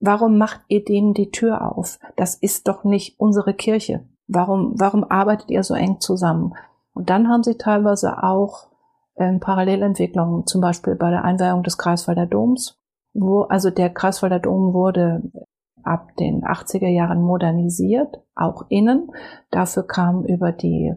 Warum 0.05 0.37
macht 0.37 0.59
ihr 0.67 0.83
denen 0.83 1.13
die 1.13 1.31
Tür 1.31 1.61
auf? 1.61 1.97
Das 2.17 2.35
ist 2.35 2.67
doch 2.67 2.83
nicht 2.83 3.17
unsere 3.21 3.53
Kirche. 3.53 4.05
Warum, 4.27 4.73
warum 4.75 5.05
arbeitet 5.05 5.49
ihr 5.49 5.63
so 5.63 5.75
eng 5.75 6.01
zusammen? 6.01 6.55
Und 6.93 7.09
dann 7.09 7.29
haben 7.29 7.41
sie 7.43 7.57
teilweise 7.57 8.21
auch 8.21 8.67
ähm, 9.15 9.39
Parallelentwicklungen, 9.39 10.45
zum 10.45 10.59
Beispiel 10.59 10.95
bei 10.95 11.09
der 11.09 11.23
Einweihung 11.23 11.63
des 11.63 11.77
Kreiswalder 11.77 12.25
Doms, 12.25 12.81
wo, 13.13 13.43
also 13.43 13.69
der 13.69 13.91
Kreiswalder 13.91 14.39
Dom 14.39 14.73
wurde 14.73 15.21
ab 15.83 16.17
den 16.17 16.43
80er 16.43 16.89
Jahren 16.89 17.21
modernisiert, 17.21 18.19
auch 18.35 18.65
innen. 18.67 19.09
Dafür 19.51 19.87
kam 19.87 20.25
über 20.25 20.51
die 20.51 20.93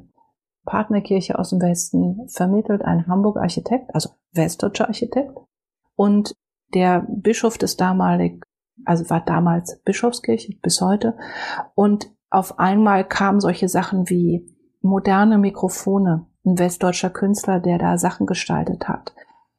Partnerkirche 0.65 1.39
aus 1.39 1.51
dem 1.51 1.63
Westen 1.63 2.29
vermittelt 2.29 2.83
ein 2.83 3.07
Hamburger 3.07 3.43
Architekt, 3.43 3.95
also 3.95 4.11
westdeutscher 4.33 4.89
Architekt. 4.89 5.31
Und 5.95 6.35
der 6.75 7.07
Bischof 7.09 7.57
des 7.57 7.77
damalig 7.77 8.43
also 8.85 9.09
war 9.11 9.21
damals 9.21 9.81
Bischofskirche 9.85 10.57
bis 10.63 10.81
heute. 10.81 11.17
Und 11.75 12.11
auf 12.31 12.59
einmal 12.59 13.05
kamen 13.05 13.41
solche 13.41 13.69
Sachen 13.69 14.09
wie 14.09 14.55
moderne 14.83 15.39
Mikrofone, 15.39 16.27
ein 16.45 16.59
westdeutscher 16.59 17.11
Künstler, 17.11 17.61
der 17.61 17.79
da 17.79 17.99
Sachen 17.99 18.27
gestaltet 18.27 18.89
hat. 18.89 19.15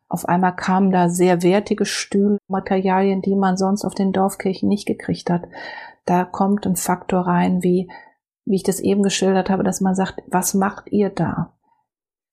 Auf 0.09 0.25
einmal 0.25 0.55
kamen 0.55 0.91
da 0.91 1.09
sehr 1.09 1.43
wertige 1.43 1.85
Stühle, 1.85 2.37
Materialien, 2.47 3.21
die 3.21 3.35
man 3.35 3.57
sonst 3.57 3.83
auf 3.83 3.93
den 3.93 4.13
Dorfkirchen 4.13 4.69
nicht 4.69 4.85
gekriegt 4.85 5.29
hat. 5.29 5.43
Da 6.05 6.23
kommt 6.23 6.65
ein 6.65 6.77
Faktor 6.77 7.27
rein, 7.27 7.61
wie, 7.61 7.89
wie 8.45 8.55
ich 8.55 8.63
das 8.63 8.79
eben 8.79 9.03
geschildert 9.03 9.49
habe, 9.49 9.63
dass 9.63 9.81
man 9.81 9.95
sagt, 9.95 10.21
was 10.27 10.53
macht 10.53 10.91
ihr 10.91 11.09
da? 11.09 11.57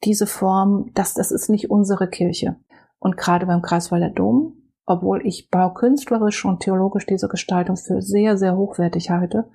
Diese 0.05 0.28
Form, 0.28 0.91
das, 0.95 1.14
das 1.14 1.32
ist 1.32 1.49
nicht 1.49 1.70
unsere 1.70 2.09
Kirche. 2.09 2.57
Und 3.01 3.16
gerade 3.16 3.47
beim 3.47 3.62
Kreiswalder 3.62 4.11
Dom 4.11 4.64
obwohl 4.87 5.26
ich 5.26 5.51
baukünstlerisch 5.51 6.45
und 6.45 6.61
theologisch 6.61 7.07
diese 7.07 7.28
Gestaltung 7.28 7.76
für 7.76 8.03
sehr, 8.03 8.37
sehr 8.37 8.57
hochwertig 8.57 9.11
halte 9.11 9.49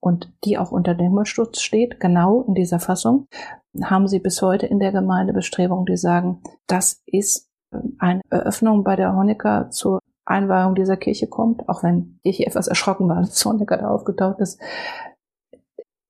und 0.00 0.32
die 0.44 0.58
auch 0.58 0.72
unter 0.72 0.94
Denkmalschutz 0.94 1.60
steht, 1.60 2.00
genau 2.00 2.42
in 2.42 2.54
dieser 2.54 2.80
Fassung, 2.80 3.26
haben 3.82 4.08
sie 4.08 4.20
bis 4.20 4.40
heute 4.40 4.66
in 4.66 4.78
der 4.78 4.92
Gemeinde 4.92 5.32
Bestrebungen, 5.32 5.86
die 5.86 5.96
sagen, 5.96 6.42
das 6.66 7.02
ist 7.06 7.50
eine 7.98 8.22
Eröffnung 8.30 8.84
bei 8.84 8.96
der 8.96 9.14
Honecker 9.14 9.70
zur 9.70 10.00
Einweihung 10.24 10.74
dieser 10.74 10.96
Kirche 10.96 11.28
kommt, 11.28 11.68
auch 11.68 11.82
wenn 11.82 12.18
ich 12.22 12.46
etwas 12.46 12.68
erschrocken 12.68 13.08
war, 13.08 13.16
als 13.18 13.44
Honecker 13.44 13.76
da 13.76 13.88
aufgetaucht 13.88 14.40
ist. 14.40 14.60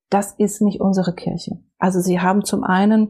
Das 0.08 0.32
ist 0.32 0.62
nicht 0.62 0.80
unsere 0.80 1.14
Kirche. 1.14 1.58
Also 1.78 2.00
sie 2.00 2.20
haben 2.20 2.44
zum 2.44 2.62
einen 2.62 3.08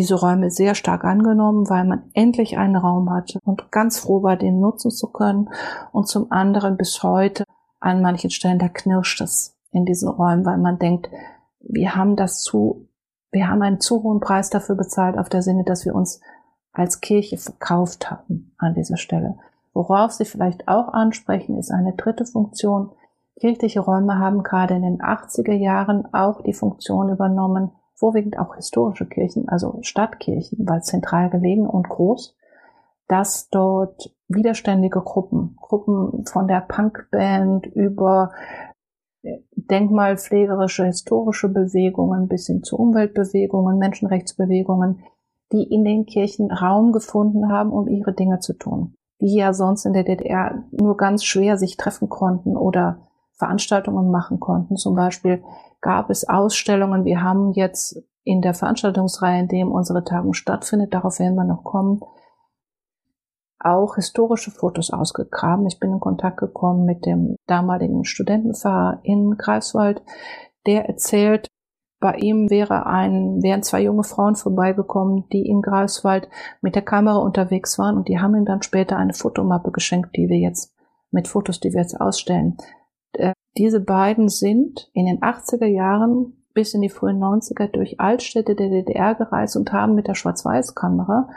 diese 0.00 0.14
Räume 0.14 0.50
sehr 0.50 0.74
stark 0.74 1.04
angenommen, 1.04 1.68
weil 1.68 1.84
man 1.84 2.04
endlich 2.14 2.56
einen 2.56 2.76
Raum 2.76 3.10
hatte 3.10 3.38
und 3.44 3.70
ganz 3.70 3.98
froh 3.98 4.22
war, 4.22 4.38
den 4.38 4.58
nutzen 4.58 4.90
zu 4.90 5.08
können. 5.08 5.50
Und 5.92 6.08
zum 6.08 6.32
anderen 6.32 6.78
bis 6.78 7.02
heute 7.02 7.44
an 7.80 8.00
manchen 8.00 8.30
Stellen, 8.30 8.58
da 8.58 8.70
knirscht 8.70 9.20
es 9.20 9.58
in 9.72 9.84
diesen 9.84 10.08
Räumen, 10.08 10.46
weil 10.46 10.56
man 10.56 10.78
denkt, 10.78 11.10
wir 11.60 11.96
haben 11.96 12.16
das 12.16 12.42
zu, 12.42 12.88
wir 13.30 13.46
haben 13.48 13.60
einen 13.60 13.78
zu 13.78 14.02
hohen 14.02 14.20
Preis 14.20 14.48
dafür 14.48 14.74
bezahlt, 14.74 15.18
auf 15.18 15.28
der 15.28 15.42
Sinne, 15.42 15.64
dass 15.64 15.84
wir 15.84 15.94
uns 15.94 16.22
als 16.72 17.02
Kirche 17.02 17.36
verkauft 17.36 18.10
haben 18.10 18.54
an 18.56 18.72
dieser 18.72 18.96
Stelle. 18.96 19.36
Worauf 19.74 20.12
Sie 20.12 20.24
vielleicht 20.24 20.66
auch 20.66 20.88
ansprechen, 20.88 21.58
ist 21.58 21.70
eine 21.70 21.92
dritte 21.92 22.24
Funktion. 22.24 22.92
Kirchliche 23.38 23.80
Räume 23.80 24.18
haben 24.18 24.44
gerade 24.44 24.76
in 24.76 24.82
den 24.82 25.02
80er 25.02 25.52
Jahren 25.52 26.08
auch 26.14 26.42
die 26.42 26.54
Funktion 26.54 27.10
übernommen, 27.10 27.72
vorwiegend 28.00 28.38
auch 28.38 28.56
historische 28.56 29.06
Kirchen, 29.06 29.48
also 29.48 29.78
Stadtkirchen, 29.82 30.66
weil 30.66 30.82
zentral 30.82 31.28
gelegen 31.28 31.66
und 31.66 31.88
groß, 31.88 32.34
dass 33.06 33.50
dort 33.50 34.14
widerständige 34.26 35.00
Gruppen, 35.00 35.56
Gruppen 35.60 36.24
von 36.26 36.48
der 36.48 36.62
Punkband 36.62 37.66
über 37.66 38.32
äh, 39.22 39.38
denkmalpflegerische, 39.54 40.86
historische 40.86 41.48
Bewegungen 41.48 42.26
bis 42.26 42.46
hin 42.46 42.62
zu 42.62 42.78
Umweltbewegungen, 42.78 43.78
Menschenrechtsbewegungen, 43.78 45.02
die 45.52 45.64
in 45.64 45.84
den 45.84 46.06
Kirchen 46.06 46.50
Raum 46.50 46.92
gefunden 46.92 47.52
haben, 47.52 47.70
um 47.70 47.86
ihre 47.86 48.14
Dinge 48.14 48.38
zu 48.38 48.54
tun, 48.54 48.94
die 49.20 49.34
ja 49.34 49.52
sonst 49.52 49.84
in 49.84 49.92
der 49.92 50.04
DDR 50.04 50.64
nur 50.70 50.96
ganz 50.96 51.24
schwer 51.24 51.58
sich 51.58 51.76
treffen 51.76 52.08
konnten 52.08 52.56
oder 52.56 53.08
Veranstaltungen 53.32 54.10
machen 54.10 54.40
konnten. 54.40 54.76
Zum 54.76 54.94
Beispiel 54.94 55.42
gab 55.80 56.10
es 56.10 56.28
Ausstellungen. 56.28 57.04
Wir 57.04 57.22
haben 57.22 57.52
jetzt 57.52 58.02
in 58.22 58.42
der 58.42 58.54
Veranstaltungsreihe, 58.54 59.40
in 59.40 59.48
dem 59.48 59.72
unsere 59.72 60.04
Tagung 60.04 60.34
stattfindet, 60.34 60.94
darauf 60.94 61.18
werden 61.18 61.34
wir 61.34 61.44
noch 61.44 61.64
kommen, 61.64 62.00
auch 63.58 63.96
historische 63.96 64.50
Fotos 64.50 64.90
ausgegraben. 64.90 65.66
Ich 65.66 65.78
bin 65.78 65.92
in 65.92 66.00
Kontakt 66.00 66.38
gekommen 66.38 66.86
mit 66.86 67.04
dem 67.04 67.36
damaligen 67.46 68.04
Studentenpfarrer 68.04 69.00
in 69.02 69.36
Greifswald, 69.36 70.02
der 70.66 70.86
erzählt, 70.86 71.48
bei 72.00 72.14
ihm 72.14 72.48
wäre 72.48 72.86
ein, 72.86 73.42
wären 73.42 73.62
zwei 73.62 73.82
junge 73.82 74.04
Frauen 74.04 74.34
vorbeigekommen, 74.34 75.28
die 75.32 75.46
in 75.46 75.60
Greifswald 75.60 76.30
mit 76.62 76.74
der 76.74 76.82
Kamera 76.82 77.18
unterwegs 77.18 77.78
waren 77.78 77.98
und 77.98 78.08
die 78.08 78.18
haben 78.18 78.34
ihm 78.34 78.46
dann 78.46 78.62
später 78.62 78.96
eine 78.96 79.12
Fotomappe 79.12 79.70
geschenkt, 79.70 80.16
die 80.16 80.28
wir 80.28 80.38
jetzt 80.38 80.74
mit 81.10 81.28
Fotos, 81.28 81.60
die 81.60 81.74
wir 81.74 81.82
jetzt 81.82 82.00
ausstellen. 82.00 82.56
Diese 83.56 83.80
beiden 83.80 84.28
sind 84.28 84.90
in 84.92 85.06
den 85.06 85.20
80er 85.20 85.66
Jahren 85.66 86.36
bis 86.54 86.74
in 86.74 86.82
die 86.82 86.88
frühen 86.88 87.22
90er 87.22 87.68
durch 87.68 88.00
Altstädte 88.00 88.54
der 88.54 88.68
DDR 88.68 89.14
gereist 89.14 89.56
und 89.56 89.72
haben 89.72 89.94
mit 89.94 90.08
der 90.08 90.14
Schwarz-Weiß-Kamera 90.14 91.28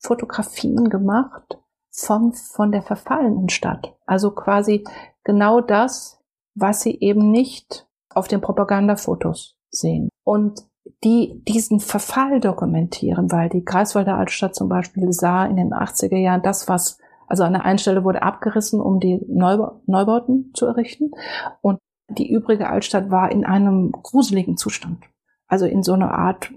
Fotografien 0.00 0.88
gemacht 0.90 1.58
vom, 1.90 2.32
von 2.32 2.72
der 2.72 2.82
verfallenen 2.82 3.48
Stadt. 3.48 3.96
Also 4.06 4.30
quasi 4.30 4.84
genau 5.24 5.60
das, 5.60 6.20
was 6.54 6.80
sie 6.80 6.98
eben 7.00 7.30
nicht 7.30 7.86
auf 8.10 8.28
den 8.28 8.40
Propagandafotos 8.40 9.56
sehen. 9.70 10.08
Und 10.24 10.62
die 11.04 11.42
diesen 11.46 11.80
Verfall 11.80 12.40
dokumentieren, 12.40 13.30
weil 13.30 13.48
die 13.48 13.64
Greifswalder 13.64 14.16
Altstadt 14.16 14.54
zum 14.54 14.68
Beispiel 14.68 15.12
sah 15.12 15.44
in 15.44 15.56
den 15.56 15.72
80er 15.72 16.16
Jahren 16.16 16.42
das, 16.42 16.68
was, 16.68 16.98
also 17.28 17.44
an 17.44 17.52
der 17.52 17.64
einen 17.64 17.78
Stelle 17.78 18.04
wurde 18.04 18.22
abgerissen, 18.22 18.80
um 18.80 19.00
die 19.00 19.20
Neubauten 19.28 20.52
zu 20.54 20.66
errichten. 20.66 21.12
Und 21.60 21.78
die 22.08 22.30
übrige 22.32 22.68
Altstadt 22.68 23.10
war 23.10 23.30
in 23.30 23.44
einem 23.44 23.92
gruseligen 23.92 24.56
Zustand. 24.56 25.04
Also 25.46 25.66
in 25.66 25.82
so 25.82 25.92
einer 25.92 26.12
Art, 26.12 26.50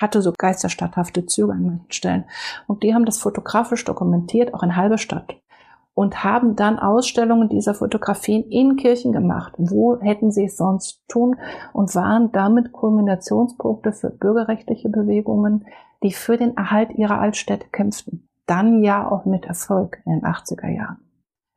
hatte 0.00 0.22
so 0.22 0.32
geisterstadthafte 0.36 1.24
Züge 1.26 1.52
an 1.52 1.64
manchen 1.64 1.92
Stellen. 1.92 2.24
Und 2.66 2.82
die 2.82 2.94
haben 2.94 3.04
das 3.04 3.18
fotografisch 3.18 3.84
dokumentiert, 3.84 4.52
auch 4.52 4.64
in 4.64 4.74
halbe 4.74 4.98
Stadt 4.98 5.36
und 5.94 6.24
haben 6.24 6.56
dann 6.56 6.78
Ausstellungen 6.78 7.48
dieser 7.48 7.74
Fotografien 7.74 8.42
in 8.50 8.76
Kirchen 8.76 9.12
gemacht. 9.12 9.54
Wo 9.56 10.00
hätten 10.00 10.32
sie 10.32 10.46
es 10.46 10.56
sonst 10.56 11.00
tun 11.08 11.36
und 11.72 11.94
waren 11.94 12.32
damit 12.32 12.72
Kulminationspunkte 12.72 13.92
für 13.92 14.10
bürgerrechtliche 14.10 14.88
Bewegungen, 14.88 15.66
die 16.02 16.12
für 16.12 16.36
den 16.36 16.56
Erhalt 16.56 16.90
ihrer 16.90 17.20
Altstädte 17.20 17.68
kämpften. 17.70 18.28
Dann 18.46 18.82
ja 18.82 19.10
auch 19.10 19.24
mit 19.24 19.46
Erfolg 19.46 19.98
in 20.04 20.12
den 20.12 20.24
80er 20.24 20.68
Jahren. 20.68 20.98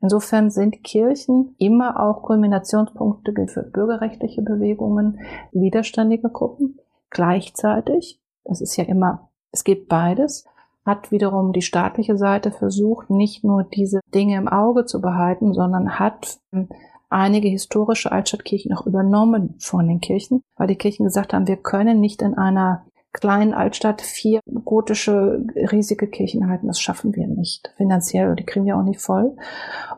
Insofern 0.00 0.50
sind 0.50 0.84
Kirchen 0.84 1.54
immer 1.58 2.00
auch 2.00 2.22
Kulminationspunkte 2.22 3.32
für 3.48 3.64
bürgerrechtliche 3.64 4.42
Bewegungen, 4.42 5.18
widerständige 5.52 6.30
Gruppen. 6.30 6.78
Gleichzeitig, 7.10 8.20
das 8.44 8.60
ist 8.60 8.76
ja 8.76 8.84
immer, 8.84 9.30
es 9.50 9.64
gibt 9.64 9.88
beides, 9.88 10.46
hat 10.84 11.10
wiederum 11.10 11.52
die 11.52 11.62
staatliche 11.62 12.16
Seite 12.16 12.50
versucht, 12.50 13.10
nicht 13.10 13.44
nur 13.44 13.64
diese 13.64 14.00
Dinge 14.14 14.36
im 14.36 14.48
Auge 14.48 14.86
zu 14.86 15.00
behalten, 15.00 15.52
sondern 15.52 15.98
hat 15.98 16.38
ähm, 16.52 16.68
einige 17.10 17.48
historische 17.48 18.12
Altstadtkirchen 18.12 18.72
auch 18.74 18.86
übernommen 18.86 19.56
von 19.58 19.86
den 19.88 20.00
Kirchen, 20.00 20.42
weil 20.56 20.68
die 20.68 20.76
Kirchen 20.76 21.04
gesagt 21.04 21.32
haben, 21.32 21.46
wir 21.46 21.56
können 21.56 22.00
nicht 22.00 22.22
in 22.22 22.34
einer 22.34 22.86
kleinen 23.12 23.54
Altstadt 23.54 24.02
vier 24.02 24.40
gotische 24.64 25.44
riesige 25.54 26.08
Kirchen 26.08 26.48
halten. 26.48 26.66
Das 26.66 26.80
schaffen 26.80 27.14
wir 27.14 27.26
nicht 27.26 27.72
finanziell 27.76 28.30
und 28.30 28.38
die 28.38 28.44
kriegen 28.44 28.66
wir 28.66 28.76
auch 28.76 28.82
nicht 28.82 29.00
voll. 29.00 29.36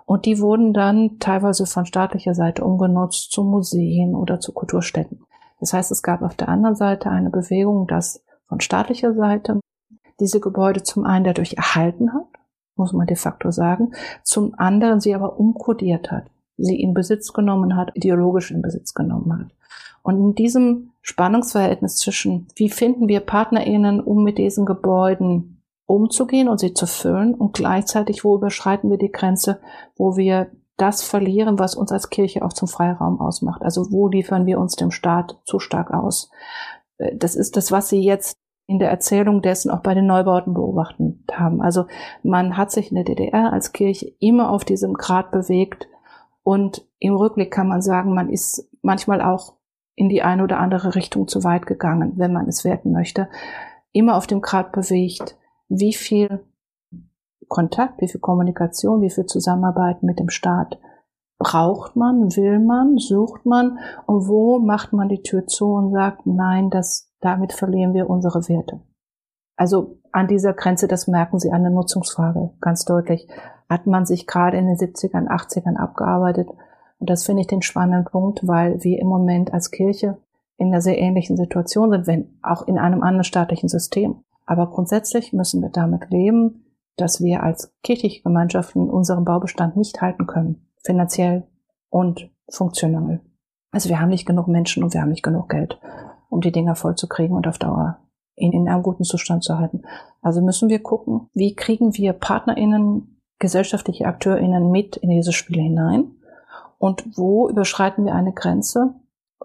Und 0.07 0.27
die 0.27 0.41
wurden 0.41 0.73
dann 0.73 1.19
teilweise 1.19 1.67
von 1.67 1.87
staatlicher 1.87 2.35
Seite 2.35 2.65
umgenutzt 2.65 3.33
zu 3.33 3.45
Museen 3.45 4.15
oder 4.15 4.41
zu 4.41 4.53
Kulturstätten. 4.53 5.25
Das 5.61 5.73
heißt, 5.73 5.91
es 5.91 6.03
gab 6.03 6.23
auf 6.23 6.35
der 6.35 6.49
anderen 6.49 6.77
Seite 6.77 7.11
eine 7.11 7.31
Bewegung, 7.31 7.87
dass 7.87 8.25
von 8.49 8.61
staatlicher 8.61 9.15
Seite 9.15 9.61
diese 10.19 10.41
Gebäude 10.41 10.83
zum 10.83 11.05
einen 11.05 11.25
dadurch 11.25 11.55
erhalten 11.55 12.13
hat, 12.13 12.27
muss 12.77 12.93
man 12.93 13.07
de 13.07 13.17
facto 13.17 13.51
sagen, 13.51 13.93
zum 14.23 14.55
anderen 14.57 15.01
sie 15.01 15.15
aber 15.15 15.39
umkodiert 15.39 16.11
hat, 16.11 16.25
sie 16.57 16.81
in 16.81 16.95
Besitz 16.95 17.33
genommen 17.33 17.77
hat, 17.77 17.91
ideologisch 17.95 18.51
in 18.51 18.63
Besitz 18.63 18.95
genommen 18.95 19.39
hat. 19.39 19.60
Und 20.03 20.19
in 20.19 20.35
diesem 20.35 20.93
Spannungsverhältnis 21.03 21.97
zwischen, 21.97 22.49
wie 22.57 22.71
finden 22.71 23.09
wir 23.09 23.21
PartnerInnen, 23.21 24.01
um 24.01 24.23
mit 24.23 24.39
diesen 24.39 24.67
Gebäuden 24.67 25.63
umzugehen 25.87 26.49
und 26.49 26.61
sie 26.61 26.73
zu 26.73 26.87
füllen 26.87 27.35
und 27.35 27.55
gleichzeitig, 27.55 28.25
wo 28.25 28.37
überschreiten 28.37 28.91
wir 28.91 28.99
die 28.99 29.11
Grenze, 29.11 29.61
wo 29.97 30.17
wir 30.17 30.51
das 30.77 31.03
verlieren, 31.03 31.59
was 31.59 31.75
uns 31.75 31.93
als 31.93 32.09
Kirche 32.09 32.43
auch 32.43 32.53
zum 32.53 32.69
Freiraum 32.69 33.21
ausmacht. 33.21 33.63
Also 33.63 33.91
wo 33.91 34.09
liefern 34.09 34.47
wir 34.47 34.59
uns 34.59 34.77
dem 34.77 34.91
Staat 34.91 35.39
zu 35.45 35.59
stark 35.59 35.93
aus? 35.93 36.31
Äh, 36.97 37.17
das 37.17 37.35
ist 37.35 37.57
das, 37.57 37.71
was 37.71 37.89
Sie 37.89 38.03
jetzt 38.03 38.37
in 38.67 38.79
der 38.79 38.91
Erzählung 38.91 39.43
dessen 39.43 39.71
auch 39.71 39.81
bei 39.81 39.95
den 39.95 40.07
Neubauten 40.07 40.55
beobachtet 40.55 41.17
haben. 41.33 41.61
Also 41.61 41.87
man 42.23 42.57
hat 42.57 42.71
sich 42.71 42.91
in 42.91 42.95
der 42.95 43.05
DDR 43.05 43.53
als 43.53 43.73
Kirche 43.73 44.13
immer 44.21 44.51
auf 44.51 44.65
diesem 44.65 44.95
Grad 44.95 45.33
bewegt 45.33 45.89
und 46.45 46.87
im 47.01 47.17
Rückblick 47.17 47.51
kann 47.51 47.67
man 47.67 47.83
sagen, 47.83 48.15
man 48.15 48.31
ist 48.31 48.71
manchmal 48.81 49.23
auch 49.23 49.55
in 49.95 50.09
die 50.09 50.23
eine 50.23 50.45
oder 50.45 50.59
andere 50.59 50.95
Richtung 50.95 51.29
zu 51.29 51.45
weit 51.45 51.67
gegangen, 51.67 52.13
wenn 52.17 52.33
man 52.33 52.49
es 52.49 52.65
werten 52.65 52.93
möchte. 52.93 53.29
Immer 53.93 54.17
auf 54.17 54.27
dem 54.27 54.41
Grad 54.41 54.73
bewegt, 54.73 55.37
wie 55.69 55.93
viel 55.93 56.45
Kontakt, 57.49 58.01
wie 58.01 58.09
viel 58.09 58.21
Kommunikation, 58.21 59.03
wie 59.03 59.11
viel 59.11 59.27
Zusammenarbeit 59.27 60.03
mit 60.03 60.19
dem 60.19 60.31
Staat 60.31 60.79
braucht 61.39 61.97
man, 61.97 62.37
will 62.37 62.59
man, 62.59 62.99
sucht 62.99 63.47
man 63.47 63.79
und 64.07 64.29
wo 64.29 64.59
macht 64.59 64.93
man 64.93 65.09
die 65.09 65.23
Tür 65.23 65.47
zu 65.47 65.73
und 65.73 65.93
sagt, 65.93 66.27
nein, 66.27 66.71
das 66.71 67.11
damit 67.21 67.53
verlieren 67.53 67.95
wir 67.95 68.09
unsere 68.09 68.49
Werte. 68.49 68.81
Also 69.57 69.99
an 70.13 70.27
dieser 70.27 70.55
Grenze, 70.55 70.89
das 70.89 71.07
merken 71.07 71.39
Sie 71.39 71.53
an 71.53 71.63
der 71.63 71.71
Nutzungsfrage 71.71 72.51
ganz 72.61 72.85
deutlich, 72.85 73.29
hat 73.69 73.87
man 73.87 74.07
sich 74.07 74.27
gerade 74.27 74.57
in 74.57 74.67
den 74.67 74.77
70ern, 74.77 75.29
80ern 75.29 75.77
abgearbeitet. 75.77 76.49
Und 77.01 77.11
das 77.11 77.25
finde 77.25 77.41
ich 77.41 77.47
den 77.49 77.63
spannenden 77.63 78.05
Punkt, 78.05 78.47
weil 78.47 78.85
wir 78.85 79.01
im 79.01 79.09
Moment 79.09 79.53
als 79.53 79.71
Kirche 79.71 80.19
in 80.59 80.69
einer 80.69 80.83
sehr 80.83 80.99
ähnlichen 80.99 81.37
Situation 81.37 81.91
sind, 81.91 82.07
wenn 82.07 82.39
auch 82.43 82.69
in 82.69 82.79
einem 82.79 83.03
anderen 83.03 83.25
staatlichen 83.25 83.69
System. 83.69 84.23
Aber 84.45 84.69
grundsätzlich 84.69 85.33
müssen 85.33 85.63
wir 85.63 85.71
damit 85.71 86.11
leben, 86.11 86.67
dass 86.97 87.23
wir 87.23 87.43
als 87.43 87.75
kirchliche 87.83 88.23
Gemeinschaften 88.23 88.91
unseren 88.91 89.25
Baubestand 89.25 89.77
nicht 89.77 90.03
halten 90.03 90.27
können, 90.27 90.67
finanziell 90.85 91.47
und 91.89 92.31
funktional. 92.51 93.21
Also 93.73 93.89
wir 93.89 94.01
haben 94.01 94.11
nicht 94.11 94.27
genug 94.27 94.49
Menschen 94.49 94.85
und 94.85 94.93
wir 94.93 95.01
haben 95.01 95.11
nicht 95.11 95.23
genug 95.23 95.49
Geld 95.49 95.81
um 96.29 96.41
die 96.41 96.53
Dinger 96.53 96.77
vollzukriegen 96.77 97.37
und 97.37 97.49
auf 97.49 97.59
Dauer 97.59 97.99
in, 98.37 98.53
in 98.53 98.69
einem 98.69 98.83
guten 98.83 99.05
Zustand 99.05 99.43
zu 99.43 99.59
halten. 99.59 99.83
Also 100.23 100.41
müssen 100.41 100.69
wir 100.69 100.81
gucken, 100.81 101.29
wie 101.35 101.55
kriegen 101.55 101.97
wir 101.97 102.13
PartnerInnen, 102.13 103.21
gesellschaftliche 103.39 104.07
AkteurInnen 104.07 104.71
mit 104.71 104.97
in 104.99 105.11
dieses 105.11 105.35
Spiel 105.35 105.61
hinein 105.61 106.13
und 106.81 107.05
wo 107.15 107.51
überschreiten 107.51 108.07
wir 108.07 108.15
eine 108.15 108.33
Grenze 108.33 108.95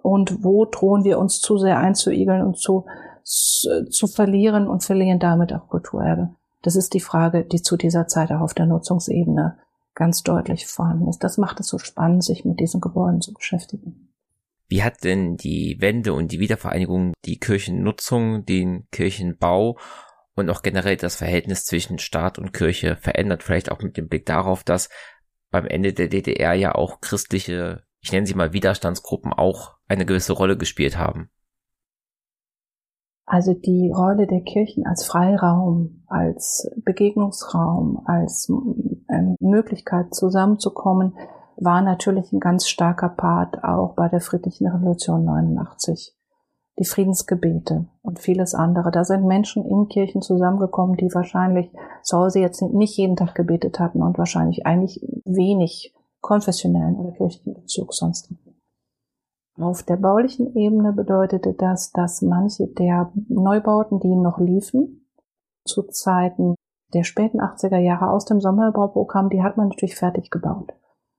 und 0.01 0.43
wo 0.43 0.63
drohen 0.63 1.03
wir 1.03 1.19
uns 1.19 1.41
zu 1.41 1.57
sehr 1.57 1.77
einzuigeln 1.77 2.41
und 2.41 2.57
zu, 2.57 2.85
zu 3.23 4.07
verlieren 4.07 4.69
und 4.69 4.83
verlieren 4.85 5.19
damit 5.19 5.51
auch 5.51 5.67
Kulturerbe. 5.67 6.29
Das 6.61 6.77
ist 6.77 6.93
die 6.93 7.01
Frage, 7.01 7.43
die 7.43 7.61
zu 7.61 7.75
dieser 7.75 8.07
Zeit 8.07 8.31
auch 8.31 8.39
auf 8.39 8.53
der 8.53 8.67
Nutzungsebene 8.67 9.57
ganz 9.95 10.23
deutlich 10.23 10.65
vorhanden 10.65 11.09
ist. 11.09 11.23
Das 11.25 11.37
macht 11.37 11.59
es 11.59 11.67
so 11.67 11.77
spannend, 11.77 12.23
sich 12.23 12.45
mit 12.45 12.61
diesen 12.61 12.79
Gebäuden 12.79 13.19
zu 13.19 13.33
beschäftigen. 13.33 14.13
Wie 14.69 14.81
hat 14.81 15.03
denn 15.03 15.35
die 15.35 15.77
Wende 15.81 16.13
und 16.13 16.31
die 16.31 16.39
Wiedervereinigung 16.39 17.13
die 17.25 17.37
Kirchennutzung, 17.37 18.45
den 18.45 18.87
Kirchenbau 18.91 19.77
und 20.35 20.49
auch 20.49 20.61
generell 20.61 20.95
das 20.95 21.17
Verhältnis 21.17 21.65
zwischen 21.65 21.99
Staat 21.99 22.39
und 22.39 22.53
Kirche 22.53 22.95
verändert? 22.95 23.43
Vielleicht 23.43 23.71
auch 23.71 23.81
mit 23.81 23.97
dem 23.97 24.07
Blick 24.07 24.25
darauf, 24.25 24.63
dass 24.63 24.89
beim 25.55 25.67
Ende 25.67 25.93
der 25.93 26.09
DDR 26.09 26.53
ja 26.53 26.75
auch 26.75 26.99
christliche, 26.99 27.83
ich 28.01 28.11
nenne 28.11 28.25
sie 28.25 28.33
mal 28.33 28.51
Widerstandsgruppen, 28.51 29.31
auch 29.31 29.75
eine 29.87 30.05
gewisse 30.05 30.33
Rolle 30.33 30.57
gespielt 30.57 30.97
haben. 30.97 31.29
Also 33.25 33.53
die 33.53 33.89
Rolle 33.89 34.27
der 34.27 34.41
Kirchen 34.41 34.85
als 34.85 35.05
Freiraum, 35.05 36.03
als 36.07 36.69
Begegnungsraum, 36.83 38.03
als 38.05 38.49
ähm, 39.09 39.35
Möglichkeit 39.39 40.13
zusammenzukommen, 40.13 41.13
war 41.55 41.81
natürlich 41.81 42.33
ein 42.33 42.41
ganz 42.41 42.67
starker 42.67 43.09
Part 43.09 43.63
auch 43.63 43.95
bei 43.95 44.09
der 44.09 44.19
friedlichen 44.19 44.67
Revolution 44.67 45.23
89. 45.23 46.14
die 46.77 46.85
Friedensgebete 46.85 47.85
und 48.01 48.19
vieles 48.19 48.53
andere. 48.53 48.91
Da 48.91 49.03
sind 49.03 49.25
Menschen 49.25 49.65
in 49.65 49.87
Kirchen 49.87 50.21
zusammengekommen, 50.21 50.97
die 50.97 51.13
wahrscheinlich 51.13 51.71
zu 52.03 52.17
Hause 52.17 52.39
jetzt 52.39 52.61
nicht 52.61 52.97
jeden 52.97 53.15
Tag 53.15 53.33
gebetet 53.35 53.79
hatten 53.79 54.01
und 54.01 54.17
wahrscheinlich 54.17 54.65
eigentlich 54.65 55.01
wenig 55.25 55.93
konfessionellen 56.21 56.97
oder 56.97 57.11
kirchlichen 57.11 57.53
Bezug 57.53 57.93
sonst 57.93 58.29
hatten. 58.29 58.55
Auf 59.57 59.83
der 59.83 59.95
baulichen 59.95 60.53
Ebene 60.55 60.91
bedeutete 60.91 61.53
das, 61.53 61.91
dass 61.91 62.21
manche 62.21 62.67
der 62.67 63.11
Neubauten, 63.29 64.01
die 64.01 64.13
noch 64.13 64.37
liefen, 64.37 65.07
zu 65.63 65.83
Zeiten 65.83 66.55
der 66.93 67.03
späten 67.03 67.39
80er 67.39 67.77
Jahre 67.77 68.09
aus 68.09 68.25
dem 68.25 68.41
Sommerbauprogramm, 68.41 69.29
die 69.29 69.41
hat 69.41 69.55
man 69.55 69.69
natürlich 69.69 69.95
fertig 69.95 70.29
gebaut. 70.29 70.73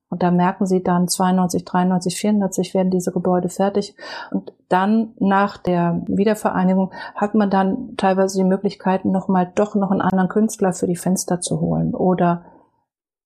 Und 0.08 0.22
da 0.22 0.30
merken 0.30 0.66
Sie 0.66 0.82
dann 0.82 1.08
92, 1.08 1.64
93, 1.64 2.16
94 2.16 2.74
werden 2.74 2.90
diese 2.90 3.10
Gebäude 3.10 3.48
fertig. 3.48 3.96
Und 4.30 4.52
dann 4.68 5.14
nach 5.18 5.58
der 5.58 6.02
Wiedervereinigung 6.06 6.92
hat 7.14 7.34
man 7.34 7.50
dann 7.50 7.96
teilweise 7.96 8.38
die 8.38 8.44
Möglichkeit, 8.44 9.04
nochmal 9.04 9.50
doch 9.54 9.74
noch 9.74 9.90
einen 9.90 10.00
anderen 10.00 10.28
Künstler 10.28 10.72
für 10.72 10.86
die 10.86 10.96
Fenster 10.96 11.40
zu 11.40 11.60
holen 11.60 11.94
oder 11.94 12.44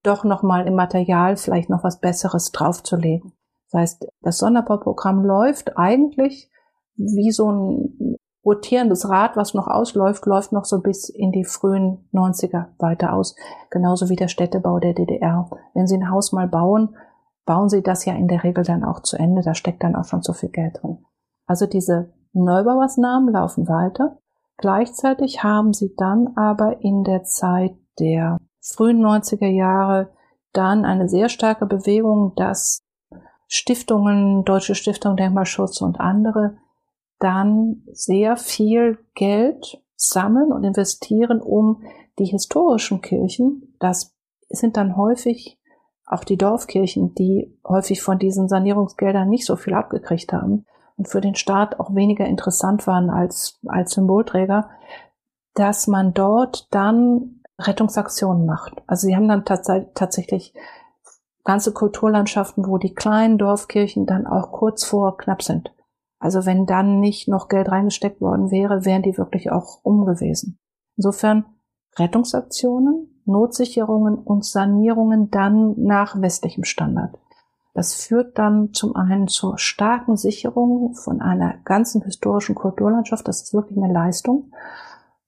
doch 0.03 0.25
nochmal 0.25 0.67
im 0.67 0.75
Material 0.75 1.37
vielleicht 1.37 1.69
noch 1.69 1.85
was 1.85 2.01
Besseres 2.01 2.51
draufzulegen. 2.53 3.33
Das 3.71 3.81
heißt, 3.81 4.09
das 4.23 4.39
Sonderbauprogramm 4.39 5.25
läuft 5.25 5.77
eigentlich 5.77 6.51
wie 6.97 7.31
so 7.31 7.53
ein 7.53 8.17
rotierendes 8.45 9.09
Rad, 9.09 9.37
was 9.37 9.55
noch 9.55 9.69
ausläuft, 9.69 10.27
läuft 10.27 10.53
noch 10.53 10.65
so 10.65 10.81
bis 10.81 11.09
in 11.09 11.33
die 11.33 11.45
frühen 11.45 12.09
90er 12.13 12.67
weiter 12.79 13.13
aus. 13.13 13.37
Genauso 13.71 14.09
wie 14.09 14.17
der 14.17 14.29
Städtebau 14.29 14.79
der 14.79 14.95
DDR. 14.95 15.49
Wenn 15.75 15.87
Sie 15.87 15.97
ein 15.97 16.11
Haus 16.11 16.33
mal 16.33 16.49
bauen, 16.49 16.97
bauen 17.45 17.69
Sie 17.69 17.83
das 17.83 18.05
ja 18.05 18.15
in 18.15 18.29
der 18.29 18.45
Regel 18.45 18.65
dann 18.65 18.85
auch 18.85 19.01
zu 19.01 19.17
Ende. 19.17 19.43
Da 19.43 19.55
steckt 19.55 19.83
dann 19.83 19.97
auch 19.97 20.05
schon 20.05 20.23
so 20.23 20.33
viel 20.33 20.51
Geld 20.51 20.83
drin. 20.83 21.05
Also 21.47 21.67
diese 21.67 22.13
Neubaumaßnahmen 22.33 23.33
laufen 23.33 23.69
weiter. 23.69 24.19
Gleichzeitig 24.57 25.43
haben 25.43 25.73
Sie 25.73 25.95
dann 25.97 26.37
aber 26.37 26.81
in 26.81 27.03
der 27.05 27.25
Zeit 27.25 27.77
der 27.99 28.39
frühen 28.61 29.05
90er 29.05 29.49
Jahre 29.49 30.11
dann 30.53 30.85
eine 30.85 31.09
sehr 31.09 31.29
starke 31.29 31.67
Bewegung, 31.67 32.35
dass 32.37 32.83
Stiftungen, 33.47 34.45
Deutsche 34.45 34.75
Stiftung 34.75 35.17
Denkmalschutz 35.17 35.81
und 35.81 35.99
andere 35.99 36.57
dann 37.21 37.83
sehr 37.93 38.37
viel 38.37 38.99
Geld 39.15 39.81
sammeln 39.95 40.53
und 40.53 40.65
investieren, 40.65 41.41
um 41.41 41.83
die 42.19 42.25
historischen 42.25 43.01
Kirchen, 43.01 43.77
das 43.79 44.17
sind 44.49 44.77
dann 44.77 44.97
häufig 44.97 45.59
auch 46.07 46.25
die 46.25 46.37
Dorfkirchen, 46.37 47.15
die 47.15 47.57
häufig 47.67 48.03
von 48.03 48.19
diesen 48.19 48.49
Sanierungsgeldern 48.49 49.29
nicht 49.29 49.47
so 49.47 49.55
viel 49.57 49.75
abgekriegt 49.75 50.33
haben 50.33 50.67
und 50.97 51.09
für 51.09 51.21
den 51.21 51.37
Staat 51.37 51.79
auch 51.79 51.95
weniger 51.95 52.27
interessant 52.27 52.87
waren 52.87 53.11
als, 53.11 53.61
als 53.67 53.93
Symbolträger, 53.93 54.71
dass 55.55 55.87
man 55.87 56.13
dort 56.13 56.67
dann 56.73 57.43
Rettungsaktionen 57.59 58.45
macht. 58.45 58.83
Also 58.87 59.07
sie 59.07 59.15
haben 59.15 59.29
dann 59.29 59.45
tats 59.45 59.71
tatsächlich 59.95 60.53
ganze 61.45 61.73
Kulturlandschaften, 61.73 62.67
wo 62.67 62.79
die 62.79 62.95
kleinen 62.95 63.39
Dorfkirchen 63.39 64.07
dann 64.07 64.27
auch 64.27 64.53
kurz 64.53 64.85
vor 64.85 65.17
knapp 65.17 65.43
sind. 65.43 65.73
Also 66.21 66.45
wenn 66.45 66.67
dann 66.67 67.01
nicht 67.01 67.27
noch 67.27 67.49
Geld 67.49 67.71
reingesteckt 67.71 68.21
worden 68.21 68.51
wäre, 68.51 68.85
wären 68.85 69.03
die 69.03 69.17
wirklich 69.17 69.51
auch 69.51 69.81
um 69.83 70.05
gewesen. 70.05 70.59
Insofern 70.97 71.47
Rettungsaktionen, 71.99 73.23
Notsicherungen 73.25 74.17
und 74.17 74.45
Sanierungen 74.45 75.31
dann 75.31 75.75
nach 75.79 76.21
westlichem 76.21 76.65
Standard. 76.65 77.19
Das 77.73 77.95
führt 77.95 78.39
dann 78.39 78.73
zum 78.73 78.97
einen 78.97 79.29
zur 79.29 79.57
starken 79.57 80.17
Sicherung 80.17 80.95
von 80.95 81.21
einer 81.23 81.55
ganzen 81.65 82.03
historischen 82.03 82.55
Kulturlandschaft. 82.55 83.27
Das 83.27 83.43
ist 83.43 83.55
wirklich 83.55 83.79
eine 83.79 83.93
Leistung. 83.93 84.53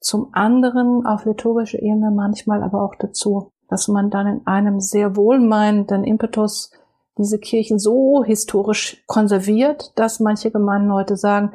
Zum 0.00 0.28
anderen 0.32 1.06
auf 1.06 1.24
liturgischer 1.24 1.80
Ebene 1.80 2.10
manchmal 2.10 2.62
aber 2.62 2.82
auch 2.82 2.96
dazu, 2.96 3.50
dass 3.68 3.88
man 3.88 4.10
dann 4.10 4.26
in 4.26 4.46
einem 4.46 4.80
sehr 4.80 5.16
wohlmeinenden 5.16 6.04
Impetus 6.04 6.70
diese 7.18 7.38
Kirchen 7.38 7.78
so 7.78 8.24
historisch 8.24 9.02
konserviert, 9.06 9.92
dass 9.96 10.20
manche 10.20 10.50
Gemeinden 10.50 10.92
heute 10.92 11.16
sagen, 11.16 11.52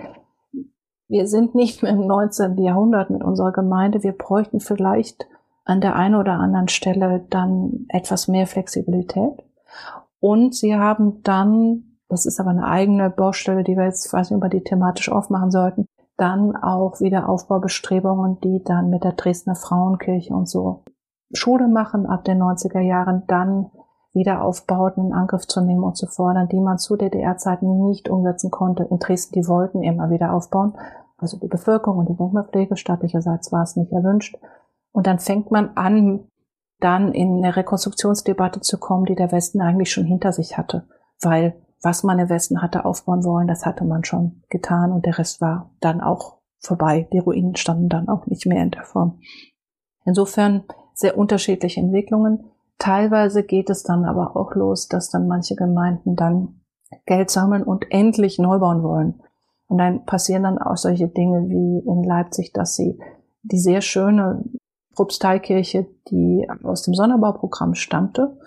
wir 1.08 1.28
sind 1.28 1.56
nicht 1.56 1.84
mehr 1.84 1.94
im 1.94 2.06
19. 2.06 2.58
Jahrhundert 2.58 3.10
mit 3.10 3.24
unserer 3.24 3.52
Gemeinde, 3.52 4.04
wir 4.04 4.12
bräuchten 4.12 4.60
vielleicht 4.60 5.28
an 5.64 5.82
der 5.82 5.96
einen 5.96 6.16
oder 6.16 6.34
anderen 6.34 6.68
Stelle 6.68 7.26
dann 7.30 7.86
etwas 7.90 8.28
mehr 8.28 8.48
Flexibilität. 8.48 9.44
Und 10.20 10.56
sie 10.56 10.76
haben 10.76 11.22
dann, 11.24 12.00
das 12.10 12.26
ist 12.26 12.40
aber 12.40 12.52
eine 12.52 12.68
eigene 12.68 13.10
Baustelle, 13.10 13.64
die 13.64 13.76
wir 13.76 13.86
jetzt, 13.86 14.12
weiß 14.12 14.30
nicht, 14.32 14.38
über 14.38 14.50
die 14.50 14.64
thematisch 14.64 15.10
aufmachen 15.10 15.52
sollten, 15.52 15.86
dann 16.18 16.56
auch 16.56 17.00
wieder 17.00 17.30
Aufbaubestrebungen, 17.30 18.40
die 18.42 18.64
dann 18.64 18.90
mit 18.90 19.04
der 19.04 19.14
Dresdner 19.14 19.56
Frauenkirche 19.56 20.34
und 20.34 20.50
so 20.50 20.84
Schule 21.34 21.68
machen 21.68 22.06
ab 22.06 22.24
den 22.24 22.42
90er 22.42 22.80
Jahren, 22.80 23.24
dann 23.28 23.70
Wiederaufbauten 24.18 25.08
in 25.08 25.14
Angriff 25.14 25.48
zu 25.48 25.62
nehmen 25.62 25.84
und 25.84 25.96
zu 25.96 26.08
fordern, 26.08 26.50
die 26.50 26.60
man 26.60 26.78
zu 26.78 26.98
DDR-Zeiten 26.98 27.88
nicht 27.88 28.10
umsetzen 28.10 28.52
konnte. 28.52 28.84
In 28.84 29.00
Dresden, 29.00 29.34
die 29.34 29.48
wollten 29.48 29.84
immer 29.84 30.10
wieder 30.10 30.34
aufbauen. 30.34 30.78
Also 31.18 31.38
die 31.38 31.48
Bevölkerung 31.48 32.00
und 32.00 32.10
die 32.10 32.16
Denkmalpflege 32.16 32.76
staatlicherseits 32.76 33.52
war 33.52 33.64
es 33.64 33.76
nicht 33.76 33.92
erwünscht. 33.92 34.38
Und 34.92 35.08
dann 35.08 35.20
fängt 35.20 35.52
man 35.52 35.72
an, 35.76 36.28
dann 36.80 37.14
in 37.14 37.38
eine 37.38 37.56
Rekonstruktionsdebatte 37.56 38.62
zu 38.62 38.78
kommen, 38.78 39.06
die 39.06 39.16
der 39.16 39.32
Westen 39.32 39.62
eigentlich 39.62 39.92
schon 39.92 40.06
hinter 40.06 40.32
sich 40.32 40.58
hatte. 40.58 40.88
Weil 41.22 41.56
was 41.82 42.04
man 42.04 42.20
im 42.20 42.30
Westen 42.30 42.62
hatte 42.62 42.86
aufbauen 42.86 43.24
wollen, 43.24 43.48
das 43.48 43.66
hatte 43.66 43.84
man 43.84 44.04
schon 44.04 44.44
getan 44.50 44.92
und 44.92 45.06
der 45.06 45.18
Rest 45.18 45.42
war 45.42 45.72
dann 45.80 46.02
auch 46.02 46.38
vorbei. 46.60 47.08
Die 47.14 47.20
Ruinen 47.20 47.56
standen 47.56 47.90
dann 47.90 48.10
auch 48.10 48.26
nicht 48.26 48.46
mehr 48.46 48.64
in 48.64 48.72
der 48.72 48.84
Form. 48.84 49.20
Insofern 50.06 50.64
sehr 50.94 51.18
unterschiedliche 51.18 51.80
Entwicklungen. 51.80 52.52
Teilweise 52.80 53.44
geht 53.44 53.70
es 53.70 53.84
dann 53.84 54.06
aber 54.06 54.36
auch 54.36 54.54
los, 54.56 54.88
dass 54.88 55.10
dann 55.10 55.28
manche 55.28 55.56
Gemeinden 55.56 56.16
dann 56.16 56.62
Geld 57.06 57.30
sammeln 57.30 57.64
und 57.64 57.86
endlich 57.92 58.40
neu 58.40 58.60
bauen 58.60 58.84
wollen. 58.84 59.22
Und 59.68 59.80
dann 59.80 60.06
passieren 60.06 60.44
dann 60.44 60.58
auch 60.58 60.78
solche 60.78 61.08
Dinge 61.08 61.50
wie 61.50 61.80
in 61.86 62.04
Leipzig, 62.04 62.54
dass 62.54 62.76
sie 62.76 63.00
die 63.42 63.60
sehr 63.60 63.82
schöne 63.82 64.44
Propsteikirche, 64.96 65.88
die 66.10 66.48
aus 66.64 66.84
dem 66.84 66.94
Sonderbauprogramm 66.94 67.76
stammte, 67.76 68.38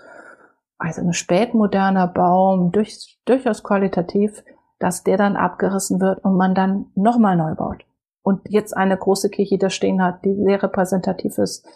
also 0.79 1.03
ein 1.03 1.13
spätmoderner 1.13 2.09
Baum, 2.09 2.73
durch, 2.73 3.19
durchaus 3.27 3.63
qualitativ, 3.63 4.43
dass 4.79 5.05
der 5.05 5.19
dann 5.19 5.37
abgerissen 5.37 6.01
wird 6.01 6.25
und 6.25 6.37
man 6.37 6.55
dann 6.55 6.87
nochmal 6.95 7.37
neu 7.37 7.55
baut. 7.55 7.85
Und 8.23 8.41
jetzt 8.49 8.77
eine 8.77 8.97
große 8.97 9.29
Kirche 9.29 9.59
da 9.59 9.69
stehen 9.71 10.03
hat, 10.03 10.25
die 10.25 10.35
sehr 10.35 10.63
repräsentativ 10.63 11.37
ist 11.39 11.67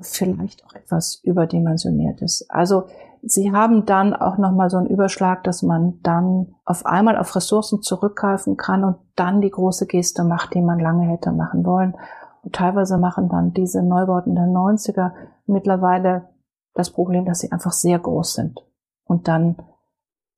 vielleicht 0.00 0.64
auch 0.64 0.74
etwas 0.74 1.20
überdimensioniert 1.22 2.20
ist. 2.22 2.46
Also 2.50 2.86
sie 3.22 3.52
haben 3.52 3.86
dann 3.86 4.14
auch 4.14 4.38
nochmal 4.38 4.70
so 4.70 4.76
einen 4.76 4.86
Überschlag, 4.86 5.44
dass 5.44 5.62
man 5.62 6.00
dann 6.02 6.54
auf 6.64 6.86
einmal 6.86 7.16
auf 7.16 7.34
Ressourcen 7.36 7.82
zurückgreifen 7.82 8.56
kann 8.56 8.84
und 8.84 8.96
dann 9.16 9.40
die 9.40 9.50
große 9.50 9.86
Geste 9.86 10.24
macht, 10.24 10.54
die 10.54 10.62
man 10.62 10.78
lange 10.78 11.06
hätte 11.06 11.32
machen 11.32 11.64
wollen. 11.64 11.96
Und 12.42 12.54
teilweise 12.54 12.98
machen 12.98 13.28
dann 13.28 13.52
diese 13.52 13.82
Neubauten 13.82 14.34
der 14.34 14.46
90er 14.46 15.12
mittlerweile 15.46 16.28
das 16.74 16.90
Problem, 16.90 17.24
dass 17.24 17.40
sie 17.40 17.52
einfach 17.52 17.72
sehr 17.72 17.98
groß 17.98 18.34
sind 18.34 18.60
und 19.04 19.28
dann 19.28 19.56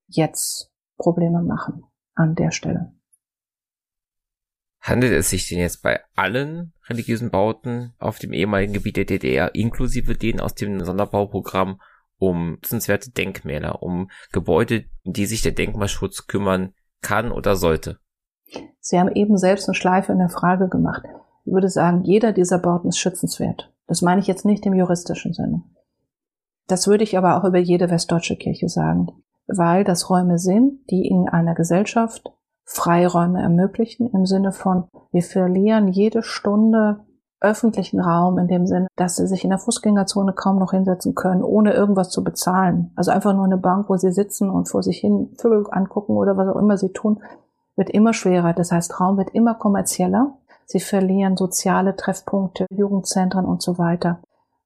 jetzt 0.06 0.72
Probleme 0.96 1.42
machen 1.42 1.84
an 2.14 2.34
der 2.34 2.50
Stelle. 2.50 2.92
Handelt 4.80 5.12
es 5.12 5.28
sich 5.28 5.48
denn 5.48 5.58
jetzt 5.58 5.82
bei 5.82 6.00
allen 6.16 6.72
religiösen 6.88 7.30
Bauten 7.30 7.92
auf 7.98 8.18
dem 8.18 8.32
ehemaligen 8.32 8.72
Gebiet 8.72 8.96
der 8.96 9.04
DDR, 9.04 9.54
inklusive 9.54 10.14
denen 10.14 10.40
aus 10.40 10.54
dem 10.54 10.82
Sonderbauprogramm, 10.82 11.80
um 12.18 12.52
nützenswerte 12.52 13.10
Denkmäler, 13.10 13.82
um 13.82 14.10
Gebäude, 14.32 14.84
die 15.04 15.26
sich 15.26 15.42
der 15.42 15.52
Denkmalschutz 15.52 16.26
kümmern 16.26 16.72
kann 17.02 17.30
oder 17.30 17.56
sollte? 17.56 17.98
Sie 18.80 18.98
haben 18.98 19.14
eben 19.14 19.36
selbst 19.36 19.68
eine 19.68 19.74
Schleife 19.74 20.12
in 20.12 20.18
der 20.18 20.30
Frage 20.30 20.68
gemacht. 20.68 21.02
Ich 21.44 21.52
würde 21.52 21.68
sagen, 21.68 22.02
jeder 22.04 22.32
dieser 22.32 22.58
Bauten 22.58 22.88
ist 22.88 22.98
schützenswert. 22.98 23.72
Das 23.86 24.02
meine 24.02 24.20
ich 24.20 24.26
jetzt 24.26 24.44
nicht 24.44 24.64
im 24.66 24.74
juristischen 24.74 25.32
Sinne. 25.32 25.62
Das 26.66 26.86
würde 26.86 27.04
ich 27.04 27.18
aber 27.18 27.36
auch 27.36 27.44
über 27.44 27.58
jede 27.58 27.90
westdeutsche 27.90 28.36
Kirche 28.36 28.68
sagen, 28.68 29.08
weil 29.46 29.84
das 29.84 30.08
Räume 30.08 30.38
sind, 30.38 30.88
die 30.90 31.06
in 31.06 31.28
einer 31.28 31.54
Gesellschaft 31.54 32.30
Freiräume 32.72 33.42
ermöglichen 33.42 34.10
im 34.12 34.26
Sinne 34.26 34.52
von, 34.52 34.84
wir 35.10 35.24
verlieren 35.24 35.88
jede 35.88 36.22
Stunde 36.22 37.00
öffentlichen 37.40 37.98
Raum 37.98 38.38
in 38.38 38.46
dem 38.46 38.66
Sinne, 38.66 38.86
dass 38.94 39.16
sie 39.16 39.26
sich 39.26 39.42
in 39.42 39.50
der 39.50 39.58
Fußgängerzone 39.58 40.34
kaum 40.34 40.60
noch 40.60 40.70
hinsetzen 40.70 41.16
können, 41.16 41.42
ohne 41.42 41.72
irgendwas 41.72 42.10
zu 42.10 42.22
bezahlen. 42.22 42.92
Also 42.94 43.10
einfach 43.10 43.34
nur 43.34 43.44
eine 43.44 43.56
Bank, 43.56 43.88
wo 43.88 43.96
sie 43.96 44.12
sitzen 44.12 44.50
und 44.50 44.68
vor 44.68 44.84
sich 44.84 44.98
hin 44.98 45.30
Vögel 45.40 45.66
angucken 45.72 46.12
oder 46.12 46.36
was 46.36 46.48
auch 46.48 46.60
immer 46.60 46.76
sie 46.76 46.92
tun, 46.92 47.20
wird 47.74 47.90
immer 47.90 48.12
schwerer. 48.12 48.52
Das 48.52 48.70
heißt, 48.70 49.00
Raum 49.00 49.16
wird 49.16 49.30
immer 49.30 49.54
kommerzieller. 49.54 50.38
Sie 50.66 50.80
verlieren 50.80 51.36
soziale 51.36 51.96
Treffpunkte, 51.96 52.66
Jugendzentren 52.70 53.46
und 53.46 53.62
so 53.62 53.78
weiter. 53.78 54.20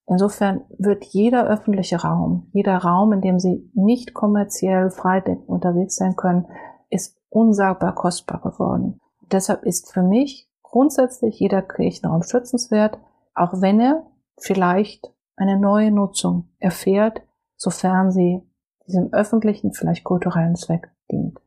Insofern 0.06 0.60
wird 0.76 1.04
jeder 1.04 1.46
öffentliche 1.46 2.02
Raum, 2.02 2.50
jeder 2.52 2.76
Raum, 2.76 3.14
in 3.14 3.22
dem 3.22 3.38
sie 3.38 3.70
nicht 3.72 4.12
kommerziell 4.12 4.90
frei 4.90 5.22
unterwegs 5.46 5.96
sein 5.96 6.16
können, 6.16 6.46
ist 6.90 7.16
unsagbar 7.34 7.94
kostbar 7.94 8.40
geworden. 8.40 9.00
deshalb 9.32 9.64
ist 9.64 9.92
für 9.92 10.02
mich 10.02 10.48
grundsätzlich 10.62 11.38
jeder 11.40 11.62
Kirchenraum 11.62 12.22
schützenswert, 12.22 12.98
auch 13.34 13.60
wenn 13.60 13.80
er 13.80 14.06
vielleicht 14.38 15.12
eine 15.36 15.58
neue 15.58 15.90
Nutzung 15.90 16.48
erfährt, 16.58 17.22
sofern 17.56 18.12
sie 18.12 18.42
diesem 18.86 19.12
öffentlichen, 19.12 19.72
vielleicht 19.72 20.04
kulturellen 20.04 20.56
Zweck 20.56 20.90
dient. 21.10 21.40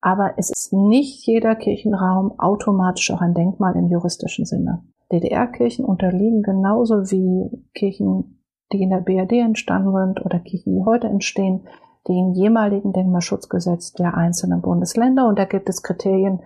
Aber 0.00 0.34
es 0.36 0.50
ist 0.50 0.72
nicht 0.72 1.26
jeder 1.26 1.56
Kirchenraum 1.56 2.38
automatisch 2.38 3.10
auch 3.10 3.20
ein 3.20 3.34
Denkmal 3.34 3.76
im 3.76 3.88
juristischen 3.88 4.46
Sinne. 4.46 4.84
DDR-Kirchen 5.12 5.84
unterliegen 5.84 6.42
genauso 6.42 7.10
wie 7.10 7.64
Kirchen, 7.74 8.44
die 8.72 8.82
in 8.82 8.90
der 8.90 9.00
BRD 9.00 9.32
entstanden 9.32 9.92
sind 9.92 10.24
oder 10.24 10.38
Kirchen, 10.38 10.76
die 10.76 10.84
heute 10.84 11.08
entstehen, 11.08 11.66
den 12.10 12.34
jeweiligen 12.34 12.92
Denkmalschutzgesetz 12.92 13.92
der 13.92 14.16
einzelnen 14.16 14.60
Bundesländer. 14.60 15.28
Und 15.28 15.38
da 15.38 15.44
gibt 15.44 15.68
es 15.68 15.82
Kriterien, 15.82 16.40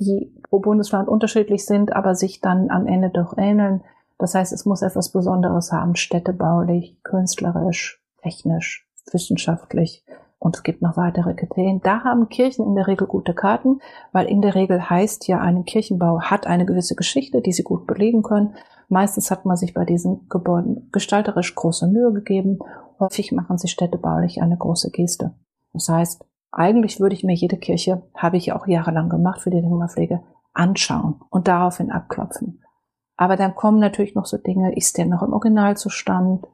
die 0.00 0.34
pro 0.48 0.60
Bundesland 0.60 1.08
unterschiedlich 1.08 1.66
sind, 1.66 1.94
aber 1.94 2.14
sich 2.14 2.40
dann 2.40 2.70
am 2.70 2.86
Ende 2.86 3.10
doch 3.10 3.36
ähneln. 3.36 3.82
Das 4.18 4.34
heißt, 4.34 4.52
es 4.52 4.64
muss 4.64 4.80
etwas 4.80 5.12
Besonderes 5.12 5.72
haben, 5.72 5.94
städtebaulich, 5.94 6.96
künstlerisch, 7.02 8.02
technisch, 8.22 8.88
wissenschaftlich. 9.12 10.04
Und 10.40 10.56
es 10.56 10.62
gibt 10.62 10.80
noch 10.80 10.96
weitere 10.96 11.34
Kriterien. 11.34 11.82
Da 11.82 12.02
haben 12.02 12.30
Kirchen 12.30 12.66
in 12.66 12.74
der 12.74 12.86
Regel 12.86 13.06
gute 13.06 13.34
Karten, 13.34 13.80
weil 14.10 14.26
in 14.26 14.40
der 14.40 14.54
Regel 14.54 14.88
heißt 14.88 15.28
ja, 15.28 15.38
ein 15.38 15.66
Kirchenbau 15.66 16.22
hat 16.22 16.46
eine 16.46 16.64
gewisse 16.64 16.96
Geschichte, 16.96 17.42
die 17.42 17.52
sie 17.52 17.62
gut 17.62 17.86
belegen 17.86 18.22
können. 18.22 18.54
Meistens 18.88 19.30
hat 19.30 19.44
man 19.44 19.58
sich 19.58 19.74
bei 19.74 19.84
diesen 19.84 20.26
Gebäuden 20.30 20.88
gestalterisch 20.92 21.54
große 21.54 21.86
Mühe 21.86 22.12
gegeben. 22.14 22.58
Häufig 22.98 23.32
machen 23.32 23.58
sie 23.58 23.68
städtebaulich 23.68 24.40
eine 24.40 24.56
große 24.56 24.90
Geste. 24.90 25.34
Das 25.74 25.90
heißt, 25.90 26.24
eigentlich 26.50 27.00
würde 27.00 27.14
ich 27.14 27.22
mir 27.22 27.34
jede 27.34 27.58
Kirche, 27.58 28.02
habe 28.14 28.38
ich 28.38 28.52
auch 28.52 28.66
jahrelang 28.66 29.10
gemacht 29.10 29.42
für 29.42 29.50
die 29.50 29.60
Denkmalpflege, 29.60 30.22
anschauen 30.54 31.20
und 31.28 31.48
daraufhin 31.48 31.92
abklopfen. 31.92 32.62
Aber 33.16 33.36
dann 33.36 33.54
kommen 33.54 33.78
natürlich 33.78 34.14
noch 34.14 34.24
so 34.24 34.38
Dinge, 34.38 34.74
ist 34.74 34.96
der 34.96 35.04
noch 35.04 35.22
im 35.22 35.34
Originalzustand? 35.34 36.46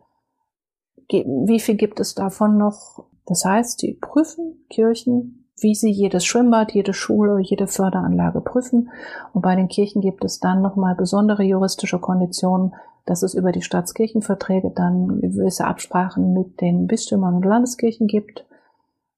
Wie 1.08 1.60
viel 1.60 1.76
gibt 1.76 2.00
es 2.00 2.16
davon 2.16 2.58
noch? 2.58 3.06
Das 3.26 3.44
heißt, 3.44 3.82
die 3.82 3.94
prüfen 3.94 4.64
Kirchen, 4.70 5.48
wie 5.58 5.74
sie 5.74 5.90
jedes 5.90 6.24
Schwimmbad, 6.24 6.72
jede 6.72 6.92
Schule, 6.92 7.40
jede 7.40 7.66
Förderanlage 7.66 8.40
prüfen. 8.40 8.90
Und 9.32 9.42
bei 9.42 9.56
den 9.56 9.68
Kirchen 9.68 10.02
gibt 10.02 10.24
es 10.24 10.38
dann 10.38 10.62
nochmal 10.62 10.94
besondere 10.94 11.42
juristische 11.42 11.98
Konditionen, 11.98 12.74
dass 13.04 13.22
es 13.22 13.34
über 13.34 13.52
die 13.52 13.62
Staatskirchenverträge 13.62 14.72
dann 14.74 15.20
gewisse 15.20 15.66
Absprachen 15.66 16.32
mit 16.32 16.60
den 16.60 16.86
Bistümern 16.86 17.36
und 17.36 17.44
Landeskirchen 17.44 18.06
gibt 18.06 18.44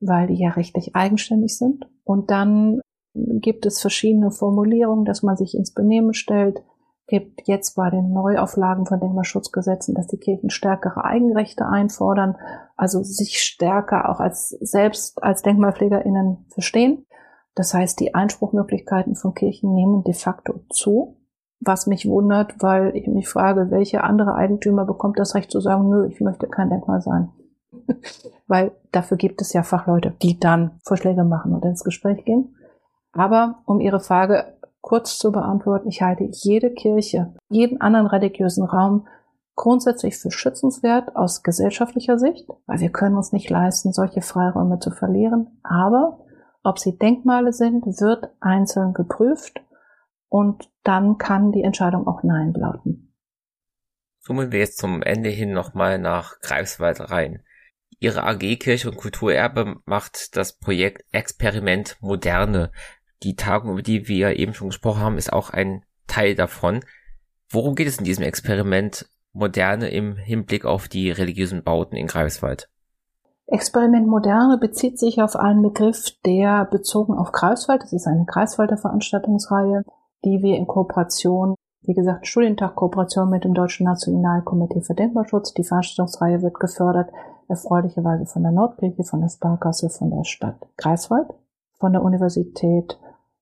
weil 0.00 0.28
die 0.28 0.34
ja 0.34 0.50
rechtlich 0.50 0.94
eigenständig 0.94 1.56
sind. 1.56 1.86
Und 2.04 2.30
dann 2.30 2.80
gibt 3.14 3.66
es 3.66 3.80
verschiedene 3.80 4.30
Formulierungen, 4.30 5.04
dass 5.04 5.22
man 5.22 5.36
sich 5.36 5.54
ins 5.54 5.72
Benehmen 5.72 6.14
stellt. 6.14 6.62
Gibt 7.08 7.48
jetzt 7.48 7.74
bei 7.74 7.88
den 7.88 8.12
Neuauflagen 8.12 8.84
von 8.84 9.00
Denkmalschutzgesetzen, 9.00 9.94
dass 9.94 10.08
die 10.08 10.18
Kirchen 10.18 10.50
stärkere 10.50 11.04
Eigenrechte 11.04 11.66
einfordern, 11.66 12.36
also 12.76 13.02
sich 13.02 13.40
stärker 13.40 14.10
auch 14.10 14.20
als 14.20 14.50
selbst 14.50 15.22
als 15.22 15.40
DenkmalpflegerInnen 15.40 16.44
verstehen. 16.50 17.06
Das 17.54 17.72
heißt, 17.72 17.98
die 17.98 18.14
Einspruchmöglichkeiten 18.14 19.16
von 19.16 19.34
Kirchen 19.34 19.72
nehmen 19.72 20.04
de 20.04 20.12
facto 20.12 20.60
zu. 20.70 21.16
Was 21.60 21.86
mich 21.86 22.06
wundert, 22.06 22.62
weil 22.62 22.94
ich 22.94 23.06
mich 23.08 23.26
frage, 23.26 23.70
welche 23.70 24.04
andere 24.04 24.34
Eigentümer 24.34 24.84
bekommt 24.84 25.18
das 25.18 25.34
Recht 25.34 25.50
zu 25.50 25.60
sagen, 25.60 25.88
nö, 25.88 26.06
ich 26.08 26.20
möchte 26.20 26.46
kein 26.46 26.68
Denkmal 26.68 27.00
sein. 27.00 27.30
Weil 28.46 28.72
dafür 28.92 29.16
gibt 29.16 29.40
es 29.40 29.52
ja 29.54 29.62
Fachleute, 29.62 30.12
die 30.22 30.38
dann 30.38 30.78
Vorschläge 30.84 31.24
machen 31.24 31.52
und 31.54 31.64
ins 31.64 31.82
Gespräch 31.82 32.24
gehen. 32.24 32.54
Aber 33.12 33.62
um 33.64 33.80
Ihre 33.80 33.98
Frage 33.98 34.57
kurz 34.80 35.18
zu 35.18 35.32
beantworten, 35.32 35.88
ich 35.88 36.02
halte 36.02 36.28
jede 36.30 36.72
Kirche, 36.72 37.34
jeden 37.48 37.80
anderen 37.80 38.06
religiösen 38.06 38.64
Raum 38.64 39.06
grundsätzlich 39.54 40.16
für 40.16 40.30
schützenswert 40.30 41.16
aus 41.16 41.42
gesellschaftlicher 41.42 42.18
Sicht, 42.18 42.48
weil 42.66 42.78
wir 42.78 42.90
können 42.90 43.16
uns 43.16 43.32
nicht 43.32 43.50
leisten, 43.50 43.92
solche 43.92 44.22
Freiräume 44.22 44.78
zu 44.78 44.90
verlieren. 44.90 45.60
Aber 45.64 46.20
ob 46.62 46.78
sie 46.78 46.96
Denkmale 46.96 47.52
sind, 47.52 47.84
wird 47.84 48.30
einzeln 48.40 48.94
geprüft 48.94 49.60
und 50.28 50.70
dann 50.84 51.18
kann 51.18 51.52
die 51.52 51.62
Entscheidung 51.62 52.06
auch 52.06 52.22
Nein 52.22 52.52
lauten. 52.54 53.14
Zoomen 54.20 54.52
wir 54.52 54.60
jetzt 54.60 54.78
zum 54.78 55.02
Ende 55.02 55.30
hin 55.30 55.52
nochmal 55.52 55.98
nach 55.98 56.38
Greifswald 56.40 57.10
rein. 57.10 57.42
Ihre 57.98 58.22
AG 58.22 58.58
Kirche 58.58 58.90
und 58.90 58.96
Kulturerbe 58.96 59.76
macht 59.84 60.36
das 60.36 60.56
Projekt 60.56 61.02
Experiment 61.10 61.96
Moderne. 62.00 62.70
Die 63.22 63.36
Tagung, 63.36 63.72
über 63.72 63.82
die 63.82 64.08
wir 64.08 64.38
eben 64.38 64.54
schon 64.54 64.68
gesprochen 64.68 65.00
haben, 65.00 65.18
ist 65.18 65.32
auch 65.32 65.50
ein 65.50 65.84
Teil 66.06 66.34
davon. 66.34 66.80
Worum 67.50 67.74
geht 67.74 67.88
es 67.88 67.98
in 67.98 68.04
diesem 68.04 68.24
Experiment 68.24 69.08
Moderne 69.32 69.88
im 69.88 70.16
Hinblick 70.16 70.64
auf 70.64 70.88
die 70.88 71.10
religiösen 71.10 71.62
Bauten 71.62 71.96
in 71.96 72.06
Greifswald? 72.06 72.68
Experiment 73.46 74.06
Moderne 74.06 74.58
bezieht 74.58 74.98
sich 74.98 75.22
auf 75.22 75.34
einen 75.34 75.62
Begriff, 75.62 76.10
der 76.26 76.66
bezogen 76.66 77.14
auf 77.14 77.32
Greifswald, 77.32 77.82
das 77.82 77.94
ist 77.94 78.06
eine 78.06 78.26
Greifswalder 78.26 78.76
Veranstaltungsreihe, 78.76 79.84
die 80.24 80.42
wir 80.42 80.56
in 80.56 80.66
Kooperation, 80.66 81.54
wie 81.82 81.94
gesagt, 81.94 82.26
Studientag 82.26 82.74
Kooperation 82.76 83.30
mit 83.30 83.44
dem 83.44 83.54
Deutschen 83.54 83.84
Nationalkomitee 83.84 84.82
für 84.82 84.94
Denkmalschutz, 84.94 85.54
die 85.54 85.64
Veranstaltungsreihe 85.64 86.42
wird 86.42 86.60
gefördert 86.60 87.10
erfreulicherweise 87.48 88.26
von 88.26 88.42
der 88.42 88.52
Nordkirche, 88.52 89.04
von 89.04 89.22
der 89.22 89.30
Sparkasse, 89.30 89.88
von 89.88 90.10
der 90.10 90.24
Stadt 90.24 90.68
Greifswald, 90.76 91.28
von 91.78 91.92
der 91.92 92.02
Universität 92.02 92.98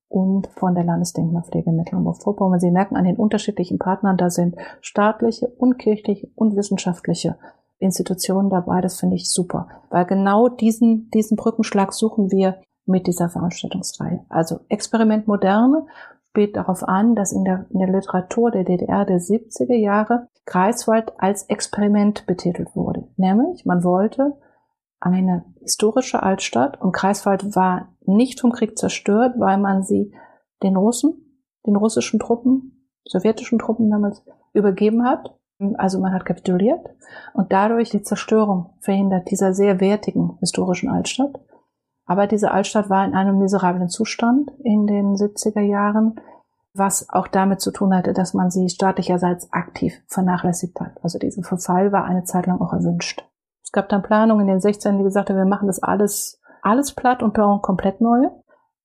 und 0.08 0.46
von 0.48 0.74
der 0.74 0.84
Landesdenkmalpflege 0.84 1.72
Mecklenburg-Vorpommern. 1.72 2.60
Sie 2.60 2.70
merken 2.70 2.96
an 2.96 3.04
den 3.04 3.16
unterschiedlichen 3.16 3.78
Partnern, 3.78 4.16
da 4.16 4.30
sind 4.30 4.56
staatliche 4.80 5.48
und 5.48 5.78
kirchliche 5.78 6.28
und 6.34 6.56
wissenschaftliche 6.56 7.36
Institutionen 7.78 8.50
dabei. 8.50 8.80
Das 8.80 8.98
finde 9.00 9.16
ich 9.16 9.30
super, 9.30 9.68
weil 9.90 10.06
genau 10.06 10.48
diesen, 10.48 11.10
diesen 11.10 11.36
Brückenschlag 11.36 11.92
suchen 11.92 12.30
wir 12.30 12.60
mit 12.86 13.06
dieser 13.06 13.28
Veranstaltungsreihe. 13.28 14.24
Also 14.28 14.60
Experiment 14.68 15.26
Moderne 15.26 15.86
spielt 16.30 16.56
darauf 16.56 16.82
an, 16.82 17.14
dass 17.14 17.32
in 17.32 17.44
der, 17.44 17.66
in 17.70 17.80
der 17.80 17.88
Literatur 17.88 18.50
der 18.50 18.64
DDR 18.64 19.04
der 19.04 19.18
70er 19.18 19.74
Jahre 19.74 20.28
Greifswald 20.44 21.12
als 21.18 21.44
Experiment 21.44 22.26
betitelt 22.26 22.76
wurde. 22.76 23.08
Nämlich, 23.16 23.64
man 23.64 23.82
wollte 23.82 24.34
eine 25.06 25.44
historische 25.60 26.22
Altstadt 26.22 26.80
und 26.80 26.92
Greifswald 26.92 27.54
war 27.54 27.88
nicht 28.04 28.40
vom 28.40 28.52
Krieg 28.52 28.78
zerstört, 28.78 29.34
weil 29.38 29.58
man 29.58 29.82
sie 29.82 30.12
den 30.62 30.76
Russen, 30.76 31.42
den 31.66 31.76
russischen 31.76 32.18
Truppen, 32.18 32.88
sowjetischen 33.04 33.58
Truppen 33.58 33.90
damals 33.90 34.22
übergeben 34.52 35.04
hat. 35.04 35.34
Also 35.78 36.00
man 36.00 36.12
hat 36.12 36.26
kapituliert 36.26 36.86
und 37.32 37.52
dadurch 37.52 37.90
die 37.90 38.02
Zerstörung 38.02 38.74
verhindert 38.80 39.30
dieser 39.30 39.54
sehr 39.54 39.80
wertigen 39.80 40.36
historischen 40.40 40.90
Altstadt. 40.90 41.40
Aber 42.04 42.26
diese 42.26 42.50
Altstadt 42.50 42.90
war 42.90 43.04
in 43.04 43.14
einem 43.14 43.38
miserablen 43.38 43.88
Zustand 43.88 44.52
in 44.62 44.86
den 44.86 45.14
70er 45.14 45.60
Jahren, 45.60 46.20
was 46.74 47.08
auch 47.08 47.26
damit 47.26 47.60
zu 47.60 47.70
tun 47.70 47.94
hatte, 47.94 48.12
dass 48.12 48.34
man 48.34 48.50
sie 48.50 48.68
staatlicherseits 48.68 49.52
aktiv 49.52 49.94
vernachlässigt 50.06 50.78
hat. 50.78 50.92
Also 51.02 51.18
dieser 51.18 51.42
Verfall 51.42 51.90
war 51.90 52.04
eine 52.04 52.24
Zeit 52.24 52.46
lang 52.46 52.60
auch 52.60 52.72
erwünscht. 52.72 53.24
Es 53.66 53.72
gab 53.72 53.88
dann 53.88 54.02
Planungen 54.02 54.46
in 54.46 54.54
den 54.54 54.60
16 54.60 54.96
die 54.96 55.04
gesagt 55.04 55.28
haben, 55.28 55.36
wir 55.36 55.44
machen 55.44 55.66
das 55.66 55.82
alles, 55.82 56.40
alles 56.62 56.94
platt 56.94 57.22
und 57.22 57.34
bauen 57.34 57.62
komplett 57.62 58.00
neu. 58.00 58.28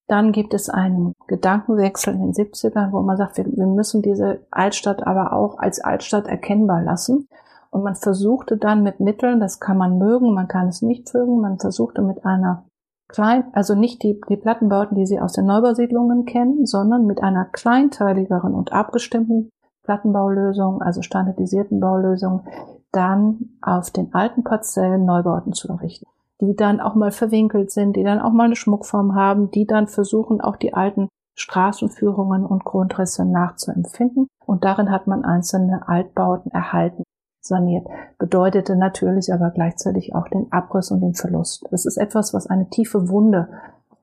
Dann 0.08 0.32
gibt 0.32 0.56
es 0.56 0.70
einen 0.70 1.14
Gedankenwechsel 1.28 2.16
in 2.16 2.22
den 2.22 2.34
70ern, 2.34 2.92
wo 2.92 3.02
man 3.02 3.16
sagt, 3.16 3.38
wir, 3.38 3.46
wir 3.46 3.68
müssen 3.68 4.02
diese 4.02 4.46
Altstadt 4.50 5.06
aber 5.06 5.34
auch 5.34 5.60
als 5.60 5.80
Altstadt 5.80 6.28
erkennbar 6.28 6.82
lassen. 6.82 7.28
Und 7.70 7.84
man 7.84 7.96
versuchte 7.96 8.58
dann 8.58 8.82
mit 8.82 9.00
Mitteln, 9.00 9.40
das 9.40 9.60
kann 9.60 9.78
man 9.78 10.00
mögen, 10.00 10.34
man 10.34 10.48
kann 10.48 10.68
es 10.68 10.82
nicht 10.82 11.14
mögen, 11.14 11.40
man 11.40 11.60
versuchte 11.60 12.02
mit 12.02 12.26
einer 12.26 12.66
klein, 13.08 13.46
also 13.54 13.76
nicht 13.76 14.02
die, 14.04 14.20
die 14.30 14.36
Plattenbauten, 14.36 14.98
die 14.98 15.06
Sie 15.06 15.20
aus 15.20 15.34
den 15.34 15.46
Neubausiedlungen 15.46 16.26
kennen, 16.26 16.66
sondern 16.66 17.06
mit 17.06 17.22
einer 17.22 17.46
kleinteiligeren 17.46 18.56
und 18.56 18.74
abgestimmten 18.74 19.52
Plattenbaulösung, 19.84 20.82
also 20.82 21.02
standardisierten 21.04 21.80
Baulösung, 21.80 22.46
dann 22.92 23.58
auf 23.62 23.92
den 23.92 24.14
alten 24.14 24.44
Parzellen 24.44 25.06
Neubauten 25.06 25.54
zu 25.54 25.70
errichten, 25.70 26.08
die 26.42 26.56
dann 26.56 26.80
auch 26.80 26.96
mal 26.96 27.12
verwinkelt 27.12 27.72
sind, 27.72 27.96
die 27.96 28.04
dann 28.04 28.20
auch 28.20 28.32
mal 28.32 28.46
eine 28.46 28.56
Schmuckform 28.56 29.16
haben, 29.16 29.52
die 29.52 29.66
dann 29.66 29.88
versuchen, 29.88 30.42
auch 30.42 30.58
die 30.58 30.74
alten 30.74 31.08
Straßenführungen 31.36 32.46
und 32.46 32.66
Grundrisse 32.66 33.26
nachzuempfinden. 33.26 34.28
Und 34.46 34.64
darin 34.64 34.92
hat 34.92 35.08
man 35.08 35.24
einzelne 35.24 35.88
Altbauten 35.88 36.52
erhalten 36.52 37.04
saniert, 37.42 37.88
bedeutete 38.18 38.76
natürlich 38.76 39.34
aber 39.34 39.50
gleichzeitig 39.50 40.16
auch 40.16 40.28
den 40.28 40.52
Abriss 40.52 40.92
und 40.92 41.02
den 41.02 41.16
Verlust. 41.16 41.66
Das 41.72 41.86
ist 41.86 41.98
etwas, 41.98 42.34
was 42.34 42.48
eine 42.48 42.70
tiefe 42.70 43.10
Wunde 43.10 43.50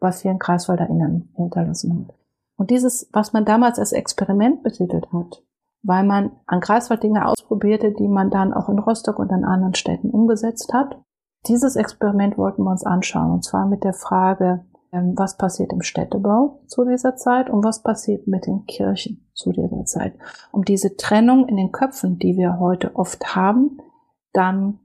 bei 0.00 0.12
vielen 0.12 0.38
KreiswalderInnen 0.38 1.30
hinterlassen 1.36 2.06
hat. 2.08 2.14
Und 2.56 2.70
dieses, 2.70 3.08
was 3.12 3.32
man 3.32 3.44
damals 3.44 3.78
als 3.78 3.92
Experiment 3.92 4.62
betitelt 4.62 5.12
hat, 5.12 5.42
weil 5.82 6.04
man 6.04 6.32
an 6.46 6.60
Greifswald 6.60 7.02
Dinge 7.02 7.26
ausprobierte, 7.26 7.92
die 7.92 8.08
man 8.08 8.30
dann 8.30 8.52
auch 8.52 8.68
in 8.68 8.78
Rostock 8.78 9.18
und 9.18 9.30
an 9.30 9.44
anderen 9.44 9.74
Städten 9.74 10.10
umgesetzt 10.10 10.72
hat. 10.72 11.00
Dieses 11.46 11.76
Experiment 11.76 12.36
wollten 12.36 12.64
wir 12.64 12.70
uns 12.70 12.84
anschauen, 12.84 13.30
und 13.30 13.44
zwar 13.44 13.66
mit 13.66 13.84
der 13.84 13.94
Frage, 13.94 14.64
ähm, 14.92 15.14
was 15.16 15.36
passiert 15.36 15.72
im 15.72 15.82
Städtebau 15.82 16.62
zu 16.66 16.84
dieser 16.84 17.16
Zeit 17.16 17.50
und 17.50 17.64
was 17.64 17.82
passiert 17.82 18.26
mit 18.26 18.46
den 18.46 18.64
Kirchen 18.66 19.28
zu 19.34 19.52
dieser 19.52 19.84
Zeit. 19.84 20.14
Um 20.50 20.64
diese 20.64 20.96
Trennung 20.96 21.46
in 21.46 21.56
den 21.56 21.72
Köpfen, 21.72 22.18
die 22.18 22.36
wir 22.36 22.58
heute 22.58 22.96
oft 22.96 23.36
haben, 23.36 23.78
dann 24.32 24.80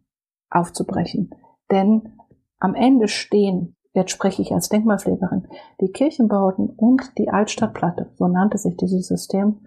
aufzubrechen. 0.49 1.31
Denn 1.71 2.13
am 2.59 2.75
Ende 2.75 3.07
stehen, 3.07 3.75
jetzt 3.93 4.11
spreche 4.11 4.41
ich 4.41 4.53
als 4.53 4.69
Denkmalpflegerin, 4.69 5.47
die 5.81 5.91
Kirchenbauten 5.91 6.69
und 6.69 7.17
die 7.17 7.29
Altstadtplatte, 7.29 8.11
so 8.15 8.27
nannte 8.27 8.57
sich 8.57 8.77
dieses 8.77 9.07
System, 9.07 9.61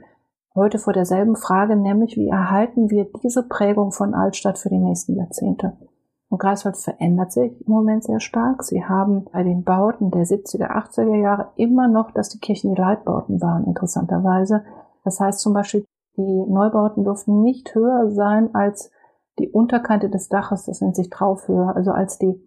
heute 0.57 0.79
vor 0.79 0.93
derselben 0.93 1.37
Frage, 1.37 1.77
nämlich 1.77 2.17
wie 2.17 2.29
erhalten 2.29 2.91
wir 2.91 3.07
diese 3.23 3.47
Prägung 3.47 3.93
von 3.93 4.15
Altstadt 4.15 4.59
für 4.59 4.71
die 4.71 4.79
nächsten 4.79 5.15
Jahrzehnte. 5.15 5.77
Und 6.29 6.41
Greifswald 6.41 6.77
verändert 6.77 7.33
sich 7.33 7.65
im 7.65 7.73
Moment 7.73 8.03
sehr 8.03 8.19
stark. 8.19 8.65
Sie 8.65 8.85
haben 8.85 9.27
bei 9.33 9.45
den 9.45 9.63
Bauten 9.63 10.11
der 10.11 10.25
70er, 10.25 10.71
80er 10.71 11.15
Jahre 11.15 11.53
immer 11.57 11.87
noch, 11.87 12.11
dass 12.11 12.31
die 12.31 12.41
Kirchen 12.41 12.75
die 12.75 12.81
Leitbauten 12.81 13.41
waren, 13.41 13.65
interessanterweise. 13.65 14.65
Das 15.05 15.21
heißt 15.21 15.39
zum 15.39 15.53
Beispiel, 15.53 15.85
die 16.17 16.45
Neubauten 16.49 17.05
durften 17.05 17.43
nicht 17.43 17.75
höher 17.75 18.11
sein 18.11 18.55
als 18.55 18.91
die 19.39 19.51
Unterkante 19.51 20.09
des 20.09 20.29
Daches, 20.29 20.65
das 20.65 20.81
nennt 20.81 20.97
sich 20.97 21.11
Traufhöhe, 21.11 21.75
also 21.77 21.93
als 21.93 22.19
die, 22.19 22.43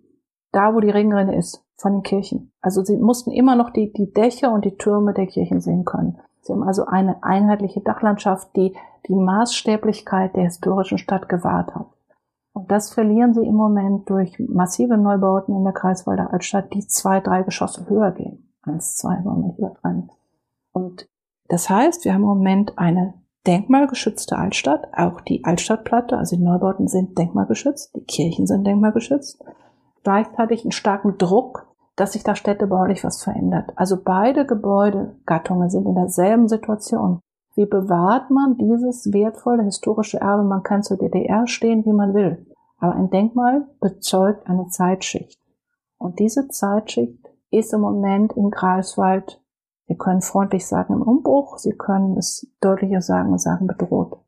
da 0.51 0.74
wo 0.74 0.80
die 0.80 0.89
Regenrinne 0.89 1.38
ist, 1.38 1.64
von 1.78 1.93
den 1.93 2.03
Kirchen. 2.03 2.51
Also 2.62 2.84
sie 2.84 2.97
mussten 2.97 3.32
immer 3.32 3.55
noch 3.55 3.70
die, 3.70 3.93
die 3.93 4.12
Dächer 4.12 4.51
und 4.51 4.66
die 4.66 4.76
Türme 4.76 5.14
der 5.14 5.28
Kirchen 5.28 5.62
sehen 5.62 5.86
können. 5.86 6.20
Sie 6.50 6.68
also 6.68 6.86
eine 6.86 7.24
einheitliche 7.24 7.82
Dachlandschaft, 7.82 8.56
die 8.56 8.76
die 9.08 9.16
Maßstäblichkeit 9.16 10.36
der 10.36 10.43
historischen 10.43 10.97
Stadt 10.97 11.30
gewahrt 11.30 11.74
hat. 11.76 11.88
Und 12.54 12.72
das 12.72 12.93
verlieren 12.93 13.34
sie 13.34 13.45
im 13.45 13.56
Moment 13.56 14.10
durch 14.10 14.38
massive 14.39 14.97
Neubauten 14.97 15.56
in 15.56 15.64
der 15.64 15.74
Kreiswalder 15.74 16.34
Altstadt, 16.34 16.74
die 16.74 16.86
zwei, 16.88 17.20
drei 17.20 17.43
Geschosse 17.43 17.88
höher 17.88 18.12
gehen. 18.12 18.52
Eins, 18.64 18.97
zwei, 18.97 19.24
wir 19.24 19.34
nicht 19.34 19.58
übertreiben. 19.58 20.12
Und 20.74 21.08
das 21.47 21.70
heißt, 21.70 22.06
wir 22.06 22.14
haben 22.14 22.24
im 22.24 22.28
Moment 22.28 22.78
eine 22.78 23.14
denkmalgeschützte 23.47 24.38
Altstadt, 24.38 24.88
auch 24.93 25.22
die 25.22 25.45
Altstadtplatte, 25.45 26.18
also 26.18 26.36
die 26.36 26.43
Neubauten 26.43 26.88
sind 26.88 27.18
denkmalgeschützt, 27.18 27.95
die 27.95 28.04
Kirchen 28.04 28.45
sind 28.45 28.66
denkmalgeschützt. 28.66 29.43
Gleichzeitig 30.04 30.64
einen 30.64 30.72
starken 30.72 31.18
Druck, 31.18 31.68
dass 32.00 32.14
sich 32.14 32.24
da 32.24 32.36
städtebaulich 32.36 33.04
was 33.04 33.24
verändert. 33.24 33.72
Also 33.76 33.97
beide 34.02 34.45
Gebäudegattungen 34.45 35.70
sind 35.70 35.86
in 35.86 35.95
derselben 35.95 36.47
Situation. 36.47 37.20
Wie 37.56 37.66
bewahrt 37.66 38.30
man 38.30 38.58
dieses 38.58 39.12
wertvolle 39.12 39.64
historische 39.64 40.22
Erbe? 40.22 40.43
Man 40.43 40.64
kann 40.64 40.82
zur 40.82 40.97
DDR 40.97 41.45
stehen, 41.45 41.86
wie 41.86 41.91
man 41.91 42.14
will. 42.14 42.45
Aber 42.78 42.95
ein 42.95 43.10
Denkmal 43.10 43.68
bezeugt 43.82 44.47
eine 44.47 44.68
Zeitschicht. 44.68 45.38
Und 45.97 46.20
diese 46.20 46.47
Zeitschicht 46.47 47.20
ist 47.52 47.74
im 47.74 47.82
Moment 47.82 48.34
in 48.34 48.50
Greifswald, 48.50 49.41
Sie 49.88 49.97
können 49.97 50.22
freundlich 50.22 50.68
sagen 50.68 50.93
im 50.93 51.02
Umbruch, 51.02 51.58
Sie 51.58 51.74
können 51.74 52.16
es 52.16 52.47
deutlicher 52.62 53.02
sagen 53.02 53.32
und 53.32 53.41
sagen 53.41 53.66
bedroht. 53.66 54.20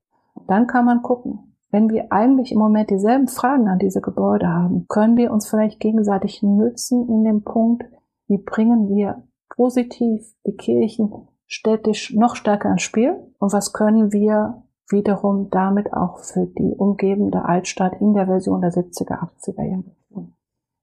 Dann 0.48 0.66
kann 0.66 0.86
man 0.86 1.04
gucken, 1.04 1.51
wenn 1.72 1.90
wir 1.90 2.12
eigentlich 2.12 2.52
im 2.52 2.60
Moment 2.60 2.90
dieselben 2.90 3.28
Fragen 3.28 3.68
an 3.68 3.80
diese 3.80 4.02
Gebäude 4.02 4.48
haben, 4.48 4.86
können 4.90 5.18
wir 5.18 5.32
uns 5.32 5.50
vielleicht 5.50 5.80
gegenseitig 5.80 6.44
nützen 6.44 7.08
in 7.08 7.24
dem 7.24 7.44
Punkt, 7.44 7.84
wie 8.28 8.38
bringen 8.38 8.90
wir 8.90 9.24
positiv 9.50 10.22
die 10.46 10.56
Kirchen 10.56 11.12
städtisch 11.48 12.14
noch 12.14 12.36
stärker 12.36 12.72
ins 12.72 12.82
Spiel 12.82 13.16
und 13.40 13.52
was 13.54 13.74
können 13.74 14.12
wir 14.12 14.64
wiederum 14.90 15.50
damit 15.50 15.94
auch 15.94 16.20
für 16.20 16.46
die 16.46 16.76
umgebende 16.78 17.46
Altstadt 17.46 18.00
in 18.00 18.14
der 18.14 18.26
Version 18.26 18.62
der 18.62 18.72
70er, 18.72 19.20
80er 19.20 19.64
Jahre 19.64 19.96
tun. 20.10 20.36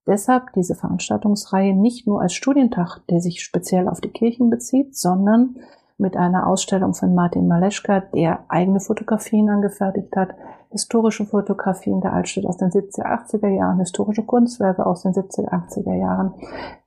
Deshalb 0.07 0.53
diese 0.55 0.75
Veranstaltungsreihe 0.75 1.75
nicht 1.75 2.07
nur 2.07 2.23
als 2.23 2.33
Studientag, 2.33 3.01
der 3.11 3.21
sich 3.21 3.43
speziell 3.43 3.89
auf 3.89 4.01
die 4.01 4.11
Kirchen 4.11 4.49
bezieht, 4.49 4.97
sondern 4.97 5.57
mit 5.99 6.17
einer 6.17 6.47
Ausstellung 6.47 6.95
von 6.95 7.15
Martin 7.15 7.47
Maleschka, 7.49 8.01
der 8.15 8.45
eigene 8.49 8.81
Fotografien 8.81 9.51
angefertigt 9.51 10.15
hat, 10.17 10.31
historische 10.71 11.27
Fotografien 11.27 12.01
der 12.01 12.13
Altstadt 12.13 12.47
aus 12.47 12.57
den 12.57 12.71
70er, 12.71 13.05
80er 13.05 13.49
Jahren, 13.49 13.81
historische 13.81 14.25
Kunstwerke 14.25 14.87
aus 14.87 15.03
den 15.03 15.13
70er, 15.13 15.51
80er 15.51 15.95
Jahren, 15.95 16.35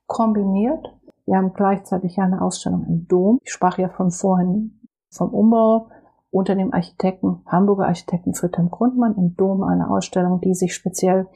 kombiniert 0.06 0.92
wir 1.26 1.36
haben 1.36 1.52
gleichzeitig 1.52 2.18
eine 2.18 2.42
Ausstellung 2.42 2.84
im 2.86 3.06
Dom. 3.06 3.38
Ich 3.42 3.52
sprach 3.52 3.78
ja 3.78 3.88
von 3.88 4.10
vorhin 4.10 4.80
vom 5.10 5.32
Umbau 5.32 5.88
unter 6.30 6.54
dem 6.54 6.72
Architekten, 6.72 7.42
Hamburger 7.46 7.86
Architekten 7.86 8.34
Friedhelm 8.34 8.70
Grundmann 8.70 9.14
im 9.16 9.36
Dom 9.36 9.62
eine 9.62 9.90
Ausstellung, 9.90 10.40
die 10.40 10.54
sich 10.54 10.74
speziell 10.74 11.28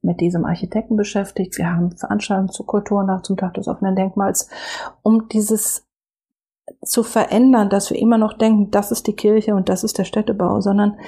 mit 0.00 0.20
diesem 0.20 0.44
Architekten 0.44 0.96
beschäftigt. 0.96 1.58
Wir 1.58 1.70
haben 1.70 1.96
Veranstaltungen 1.96 2.50
zur 2.50 2.66
Kultur 2.66 3.04
nach 3.04 3.22
zum 3.22 3.36
Tag 3.36 3.54
des 3.54 3.68
offenen 3.68 3.96
Denkmals, 3.96 4.48
um 5.02 5.28
dieses 5.28 5.87
zu 6.82 7.02
verändern, 7.02 7.70
dass 7.70 7.90
wir 7.90 7.98
immer 7.98 8.18
noch 8.18 8.32
denken, 8.32 8.70
das 8.70 8.90
ist 8.90 9.06
die 9.06 9.16
Kirche 9.16 9.54
und 9.54 9.68
das 9.68 9.84
ist 9.84 9.98
der 9.98 10.04
Städtebau, 10.04 10.60
sondern 10.60 10.98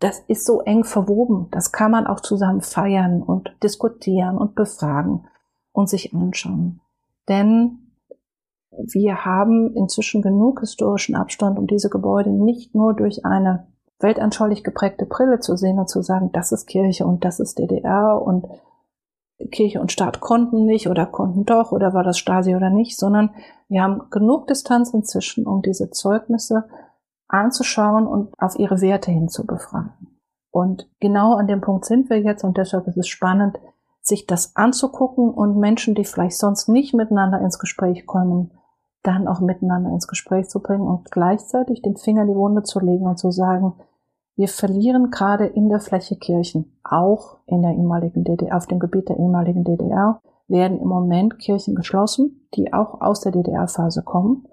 das 0.00 0.20
ist 0.28 0.46
so 0.46 0.60
eng 0.60 0.84
verwoben. 0.84 1.48
Das 1.50 1.72
kann 1.72 1.90
man 1.90 2.06
auch 2.06 2.20
zusammen 2.20 2.60
feiern 2.60 3.22
und 3.22 3.50
diskutieren 3.62 4.38
und 4.38 4.54
befragen 4.54 5.26
und 5.72 5.88
sich 5.88 6.14
anschauen 6.14 6.80
denn 7.28 7.78
wir 8.70 9.24
haben 9.24 9.74
inzwischen 9.74 10.22
genug 10.22 10.60
historischen 10.60 11.14
Abstand, 11.14 11.58
um 11.58 11.66
diese 11.66 11.90
Gebäude 11.90 12.30
nicht 12.30 12.74
nur 12.74 12.94
durch 12.94 13.24
eine 13.24 13.66
weltanschaulich 14.00 14.62
geprägte 14.62 15.06
Brille 15.06 15.40
zu 15.40 15.56
sehen 15.56 15.78
und 15.78 15.88
zu 15.88 16.02
sagen, 16.02 16.30
das 16.32 16.52
ist 16.52 16.66
Kirche 16.66 17.04
und 17.04 17.24
das 17.24 17.40
ist 17.40 17.58
DDR 17.58 18.20
und 18.22 18.46
Kirche 19.50 19.80
und 19.80 19.92
Staat 19.92 20.20
konnten 20.20 20.64
nicht 20.64 20.88
oder 20.88 21.06
konnten 21.06 21.44
doch 21.44 21.72
oder 21.72 21.94
war 21.94 22.02
das 22.02 22.18
Stasi 22.18 22.56
oder 22.56 22.70
nicht, 22.70 22.98
sondern 22.98 23.30
wir 23.68 23.82
haben 23.82 24.10
genug 24.10 24.46
Distanz 24.46 24.92
inzwischen, 24.92 25.46
um 25.46 25.62
diese 25.62 25.90
Zeugnisse 25.90 26.68
anzuschauen 27.28 28.06
und 28.06 28.32
auf 28.38 28.58
ihre 28.58 28.80
Werte 28.80 29.10
hin 29.10 29.28
zu 29.28 29.46
befragen. 29.46 30.18
Und 30.50 30.90
genau 30.98 31.34
an 31.34 31.46
dem 31.46 31.60
Punkt 31.60 31.84
sind 31.84 32.10
wir 32.10 32.20
jetzt 32.20 32.42
und 32.42 32.56
deshalb 32.56 32.86
ist 32.88 32.96
es 32.96 33.08
spannend, 33.08 33.58
sich 34.00 34.26
das 34.26 34.56
anzugucken 34.56 35.30
und 35.30 35.58
Menschen, 35.58 35.94
die 35.94 36.04
vielleicht 36.04 36.38
sonst 36.38 36.68
nicht 36.68 36.94
miteinander 36.94 37.40
ins 37.40 37.58
Gespräch 37.58 38.06
kommen, 38.06 38.50
dann 39.02 39.28
auch 39.28 39.40
miteinander 39.40 39.90
ins 39.90 40.08
Gespräch 40.08 40.48
zu 40.48 40.60
bringen 40.60 40.86
und 40.86 41.10
gleichzeitig 41.10 41.82
den 41.82 41.96
Finger 41.96 42.22
in 42.22 42.28
die 42.28 42.34
Wunde 42.34 42.62
zu 42.62 42.80
legen 42.80 43.06
und 43.06 43.18
zu 43.18 43.30
sagen, 43.30 43.74
wir 44.38 44.46
verlieren 44.46 45.10
gerade 45.10 45.46
in 45.46 45.68
der 45.68 45.80
Fläche 45.80 46.14
Kirchen, 46.14 46.78
auch 46.84 47.38
in 47.46 47.60
der 47.60 47.72
ehemaligen 47.72 48.22
DDR, 48.22 48.56
auf 48.56 48.68
dem 48.68 48.78
Gebiet 48.78 49.08
der 49.08 49.18
ehemaligen 49.18 49.64
DDR, 49.64 50.20
werden 50.46 50.78
im 50.78 50.86
Moment 50.86 51.40
Kirchen 51.40 51.74
geschlossen, 51.74 52.48
die 52.54 52.72
auch 52.72 53.00
aus 53.00 53.20
der 53.20 53.32
DDR-Phase 53.32 54.04
kommen. 54.04 54.46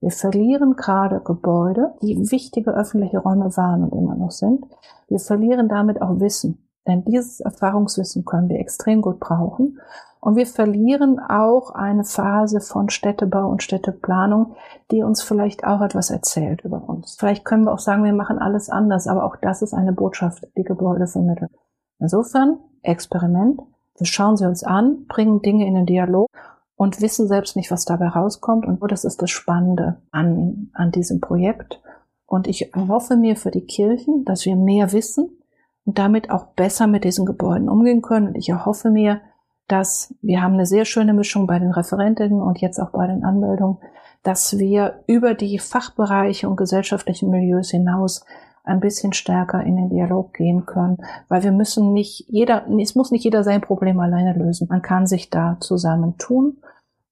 Wir 0.00 0.12
verlieren 0.12 0.76
gerade 0.76 1.20
Gebäude, 1.20 1.94
die 2.00 2.30
wichtige 2.30 2.70
öffentliche 2.70 3.18
Räume 3.18 3.56
waren 3.56 3.82
und 3.82 3.92
immer 3.92 4.14
noch 4.14 4.30
sind. 4.30 4.66
Wir 5.08 5.18
verlieren 5.18 5.68
damit 5.68 6.00
auch 6.00 6.20
Wissen. 6.20 6.68
Denn 6.86 7.04
dieses 7.04 7.40
Erfahrungswissen 7.40 8.24
können 8.24 8.48
wir 8.48 8.60
extrem 8.60 9.02
gut 9.02 9.18
brauchen. 9.18 9.80
Und 10.24 10.36
wir 10.36 10.46
verlieren 10.46 11.20
auch 11.20 11.72
eine 11.72 12.02
Phase 12.02 12.62
von 12.62 12.88
Städtebau 12.88 13.46
und 13.46 13.62
Städteplanung, 13.62 14.54
die 14.90 15.02
uns 15.02 15.22
vielleicht 15.22 15.64
auch 15.64 15.82
etwas 15.82 16.08
erzählt 16.08 16.62
über 16.62 16.88
uns. 16.88 17.16
Vielleicht 17.18 17.44
können 17.44 17.64
wir 17.64 17.74
auch 17.74 17.78
sagen, 17.78 18.04
wir 18.04 18.14
machen 18.14 18.38
alles 18.38 18.70
anders, 18.70 19.06
aber 19.06 19.24
auch 19.24 19.36
das 19.36 19.60
ist 19.60 19.74
eine 19.74 19.92
Botschaft, 19.92 20.46
die 20.56 20.62
Gebäude 20.62 21.08
vermitteln. 21.08 21.50
Insofern, 21.98 22.58
Experiment. 22.80 23.60
Wir 23.98 24.06
schauen 24.06 24.38
sie 24.38 24.46
uns 24.46 24.64
an, 24.64 25.04
bringen 25.08 25.42
Dinge 25.42 25.66
in 25.66 25.74
den 25.74 25.84
Dialog 25.84 26.30
und 26.74 27.02
wissen 27.02 27.28
selbst 27.28 27.54
nicht, 27.54 27.70
was 27.70 27.84
dabei 27.84 28.08
rauskommt. 28.08 28.64
Und 28.64 28.80
das 28.90 29.04
ist 29.04 29.20
das 29.20 29.30
Spannende 29.30 30.00
an, 30.10 30.70
an 30.72 30.90
diesem 30.90 31.20
Projekt. 31.20 31.82
Und 32.24 32.46
ich 32.46 32.72
hoffe 32.74 33.16
mir 33.16 33.36
für 33.36 33.50
die 33.50 33.66
Kirchen, 33.66 34.24
dass 34.24 34.46
wir 34.46 34.56
mehr 34.56 34.90
wissen, 34.92 35.36
und 35.84 35.98
damit 35.98 36.30
auch 36.30 36.46
besser 36.54 36.86
mit 36.86 37.04
diesen 37.04 37.26
Gebäuden 37.26 37.68
umgehen 37.68 38.00
können. 38.00 38.28
Und 38.28 38.36
ich 38.36 38.48
erhoffe 38.48 38.88
mir, 38.88 39.20
dass 39.68 40.14
wir 40.20 40.42
haben 40.42 40.54
eine 40.54 40.66
sehr 40.66 40.84
schöne 40.84 41.14
Mischung 41.14 41.46
bei 41.46 41.58
den 41.58 41.72
Referentinnen 41.72 42.42
und 42.42 42.60
jetzt 42.60 42.78
auch 42.78 42.90
bei 42.90 43.06
den 43.06 43.24
Anmeldungen, 43.24 43.78
dass 44.22 44.58
wir 44.58 45.02
über 45.06 45.34
die 45.34 45.58
Fachbereiche 45.58 46.48
und 46.48 46.56
gesellschaftlichen 46.56 47.30
Milieus 47.30 47.70
hinaus 47.70 48.24
ein 48.64 48.80
bisschen 48.80 49.12
stärker 49.12 49.62
in 49.62 49.76
den 49.76 49.90
Dialog 49.90 50.32
gehen 50.32 50.64
können, 50.64 50.96
weil 51.28 51.42
wir 51.42 51.52
müssen 51.52 51.92
nicht 51.92 52.24
jeder, 52.28 52.66
es 52.80 52.94
muss 52.94 53.10
nicht 53.10 53.24
jeder 53.24 53.44
sein 53.44 53.60
Problem 53.60 54.00
alleine 54.00 54.32
lösen. 54.32 54.68
Man 54.70 54.80
kann 54.80 55.06
sich 55.06 55.28
da 55.28 55.58
zusammen 55.60 56.16
tun 56.16 56.56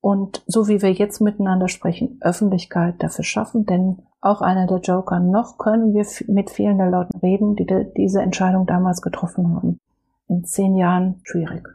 und 0.01 0.43
so 0.47 0.67
wie 0.69 0.81
wir 0.81 0.93
jetzt 0.93 1.21
miteinander 1.21 1.69
sprechen, 1.69 2.19
Öffentlichkeit 2.23 3.03
dafür 3.03 3.25
schaffen, 3.25 3.67
denn 3.67 3.99
auch 4.23 4.41
einer 4.41 4.67
der 4.67 4.79
Joker, 4.79 5.21
noch 5.21 5.59
können 5.59 5.95
wir 5.95 6.07
mit 6.27 6.51
vielen 6.51 6.79
der 6.79 6.91
Leuten 6.91 7.19
reden, 7.19 7.55
die 7.57 7.67
diese 7.97 8.23
Entscheidung 8.23 8.67
damals 8.67 9.03
getroffen 9.03 9.55
haben. 9.55 9.79
In 10.29 10.45
zehn 10.45 10.75
Jahren 10.77 11.21
schwierig. 11.25 11.69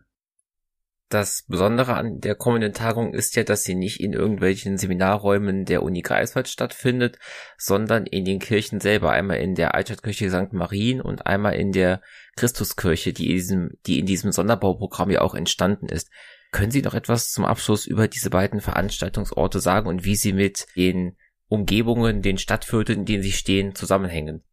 Das 1.09 1.45
Besondere 1.47 1.93
an 1.93 2.19
der 2.19 2.35
kommenden 2.35 2.73
Tagung 2.73 3.13
ist 3.13 3.37
ja, 3.37 3.43
dass 3.43 3.63
sie 3.63 3.75
nicht 3.75 4.01
in 4.01 4.11
irgendwelchen 4.11 4.77
Seminarräumen 4.77 5.63
der 5.63 5.81
Uni 5.83 6.01
Greifswald 6.01 6.49
stattfindet, 6.49 7.17
sondern 7.57 8.05
in 8.05 8.25
den 8.25 8.39
Kirchen 8.39 8.81
selber. 8.81 9.11
Einmal 9.11 9.37
in 9.37 9.55
der 9.55 9.73
Altstadtkirche 9.73 10.29
St. 10.29 10.51
Marien 10.51 10.99
und 10.99 11.25
einmal 11.25 11.55
in 11.55 11.71
der 11.71 12.01
Christuskirche, 12.35 13.13
die 13.13 13.27
in 13.27 13.35
diesem, 13.35 13.69
die 13.85 13.99
in 13.99 14.05
diesem 14.05 14.33
Sonderbauprogramm 14.33 15.09
ja 15.09 15.21
auch 15.21 15.33
entstanden 15.33 15.87
ist. 15.87 16.09
Können 16.51 16.71
Sie 16.71 16.81
noch 16.81 16.93
etwas 16.93 17.31
zum 17.31 17.45
Abschluss 17.45 17.85
über 17.85 18.09
diese 18.09 18.29
beiden 18.29 18.59
Veranstaltungsorte 18.59 19.61
sagen 19.61 19.87
und 19.87 20.03
wie 20.03 20.15
sie 20.15 20.33
mit 20.33 20.65
den 20.75 21.15
Umgebungen, 21.47 22.21
den 22.21 22.37
Stadtvierteln, 22.37 22.99
in 22.99 23.05
denen 23.05 23.23
sie 23.23 23.31
stehen, 23.31 23.75
zusammenhängen? 23.75 24.43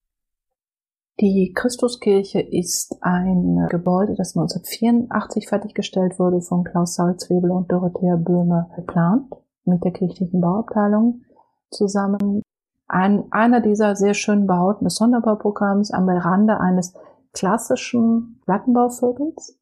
Die 1.21 1.53
Christuskirche 1.55 2.41
ist 2.41 2.99
ein 3.01 3.69
Gebäude, 3.71 4.15
das 4.17 4.37
1984 4.37 5.49
fertiggestellt 5.49 6.19
wurde 6.19 6.41
von 6.41 6.65
Klaus 6.65 6.97
Salzwebel 6.97 7.53
und 7.53 7.71
Dorothea 7.71 8.17
Böhme 8.17 8.69
geplant, 8.75 9.33
mit 9.65 9.85
der 9.85 9.93
kirchlichen 9.93 10.41
Bauabteilung 10.41 11.23
zusammen. 11.71 12.43
Ein, 12.89 13.25
einer 13.31 13.61
dieser 13.61 13.95
sehr 13.95 14.15
schönen 14.15 14.49
Bauten 14.49 14.85
des 14.85 14.97
Sonderbauprogramms 14.97 15.93
am 15.93 16.09
Rande 16.09 16.59
eines 16.59 16.95
klassischen 17.33 18.41
Plattenbauviertels 18.45 19.57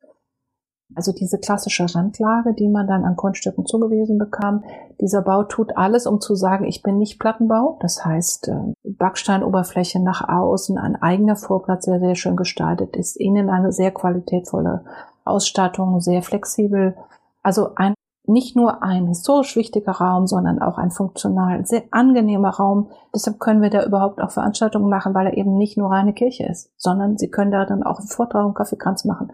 also 0.95 1.13
diese 1.13 1.39
klassische 1.39 1.87
Randlage, 1.95 2.55
die 2.55 2.69
man 2.69 2.87
dann 2.87 3.05
an 3.05 3.17
Grundstücken 3.17 3.67
zugewiesen 3.67 4.19
bekam. 4.19 4.65
Dieser 5.01 5.23
Bau 5.23 5.45
tut 5.45 5.77
alles, 5.77 6.07
um 6.07 6.21
zu 6.21 6.35
sagen, 6.35 6.65
ich 6.65 6.83
bin 6.83 6.99
nicht 6.99 7.19
Plattenbau. 7.19 7.79
Das 7.81 8.05
heißt, 8.05 8.49
äh, 8.49 8.73
Backsteinoberfläche 8.85 10.01
nach 10.01 10.29
außen, 10.29 10.79
ein 10.79 11.01
eigener 11.01 11.37
Vorplatz, 11.37 11.87
der 11.87 12.01
sehr 12.01 12.15
schön 12.15 12.37
gestaltet 12.37 12.97
ist, 12.97 13.17
innen 13.17 13.51
eine 13.51 13.73
sehr 13.73 13.91
qualitätvolle 13.91 14.85
Ausstattung, 15.25 16.01
sehr 16.01 16.23
flexibel. 16.23 16.97
Also 17.43 17.75
ein, 17.77 17.95
nicht 18.25 18.55
nur 18.55 18.83
ein 18.83 19.09
historisch 19.09 19.57
wichtiger 19.57 19.93
Raum, 19.93 20.27
sondern 20.27 20.61
auch 20.61 20.79
ein 20.79 20.91
funktional 20.91 21.67
sehr 21.67 21.83
angenehmer 21.91 22.51
Raum. 22.51 22.89
Deshalb 23.15 23.41
können 23.41 23.63
wir 23.63 23.71
da 23.71 23.85
überhaupt 23.85 24.21
auch 24.21 24.31
Veranstaltungen 24.31 24.89
machen, 24.89 25.15
weil 25.15 25.27
er 25.27 25.37
eben 25.37 25.57
nicht 25.57 25.77
nur 25.77 25.91
reine 25.91 26.13
Kirche 26.13 26.45
ist, 26.45 26.71
sondern 26.77 27.19
Sie 27.19 27.31
können 27.31 27.51
da 27.51 27.65
dann 27.65 27.83
auch 27.83 27.99
einen 27.99 28.09
Vortrag 28.09 28.47
und 28.47 28.55
Kaffeekranz 28.55 29.05
machen 29.05 29.33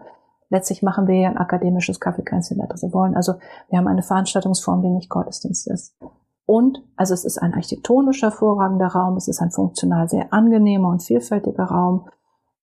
letztlich 0.49 0.83
machen 0.83 1.07
wir 1.07 1.15
ja 1.15 1.29
ein 1.29 1.37
akademisches 1.37 1.99
Kaffeekränzchen, 1.99 2.61
das 2.69 2.81
wir 2.81 2.93
wollen. 2.93 3.15
Also 3.15 3.33
wir 3.69 3.79
haben 3.79 3.87
eine 3.87 4.03
Veranstaltungsform, 4.03 4.81
die 4.81 4.89
nicht 4.89 5.09
Gottesdienst 5.09 5.67
ist. 5.67 5.95
Und, 6.45 6.83
also 6.95 7.13
es 7.13 7.25
ist 7.25 7.37
ein 7.37 7.53
architektonisch 7.53 8.23
hervorragender 8.23 8.87
Raum, 8.87 9.17
es 9.17 9.27
ist 9.27 9.39
ein 9.39 9.51
funktional 9.51 10.09
sehr 10.09 10.33
angenehmer 10.33 10.89
und 10.89 11.03
vielfältiger 11.03 11.65
Raum. 11.65 12.09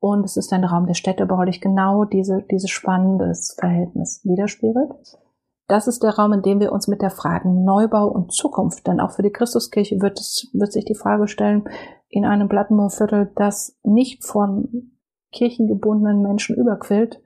Und 0.00 0.24
es 0.24 0.36
ist 0.36 0.52
ein 0.52 0.64
Raum, 0.64 0.86
der 0.86 0.94
städtebaulich 0.94 1.60
genau 1.60 2.04
diese, 2.04 2.42
dieses 2.50 2.70
spannendes 2.70 3.56
Verhältnis 3.58 4.20
widerspiegelt. 4.24 4.92
Das 5.68 5.88
ist 5.88 6.02
der 6.02 6.16
Raum, 6.16 6.32
in 6.32 6.42
dem 6.42 6.60
wir 6.60 6.72
uns 6.72 6.86
mit 6.86 7.02
der 7.02 7.10
Frage 7.10 7.48
Neubau 7.48 8.06
und 8.06 8.32
Zukunft, 8.32 8.86
denn 8.86 9.00
auch 9.00 9.12
für 9.12 9.22
die 9.22 9.32
Christuskirche 9.32 10.00
wird 10.00 10.20
es, 10.20 10.48
wird 10.52 10.72
sich 10.72 10.84
die 10.84 10.94
Frage 10.94 11.26
stellen, 11.26 11.68
in 12.08 12.24
einem 12.24 12.48
Plattenbauviertel, 12.48 13.32
das 13.34 13.76
nicht 13.82 14.24
von 14.24 14.92
kirchengebundenen 15.32 16.22
Menschen 16.22 16.56
überquillt, 16.56 17.20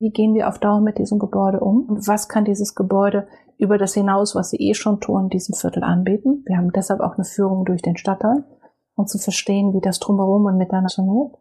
wie 0.00 0.10
gehen 0.10 0.34
wir 0.34 0.48
auf 0.48 0.58
Dauer 0.58 0.80
mit 0.80 0.98
diesem 0.98 1.18
Gebäude 1.18 1.60
um? 1.60 1.84
Und 1.86 2.08
was 2.08 2.28
kann 2.28 2.46
dieses 2.46 2.74
Gebäude 2.74 3.28
über 3.58 3.76
das 3.76 3.92
hinaus, 3.92 4.34
was 4.34 4.48
sie 4.50 4.56
eh 4.56 4.72
schon 4.72 4.98
tun, 4.98 5.28
diesem 5.28 5.54
Viertel 5.54 5.84
anbieten? 5.84 6.42
Wir 6.46 6.56
haben 6.56 6.72
deshalb 6.72 7.00
auch 7.00 7.16
eine 7.16 7.24
Führung 7.24 7.66
durch 7.66 7.82
den 7.82 7.98
Stadtteil, 7.98 8.44
um 8.94 9.06
zu 9.06 9.18
verstehen, 9.18 9.74
wie 9.74 9.82
das 9.82 10.00
drumherum 10.00 10.46
und 10.46 10.56
miteinander 10.56 10.88
funktioniert. 10.88 11.36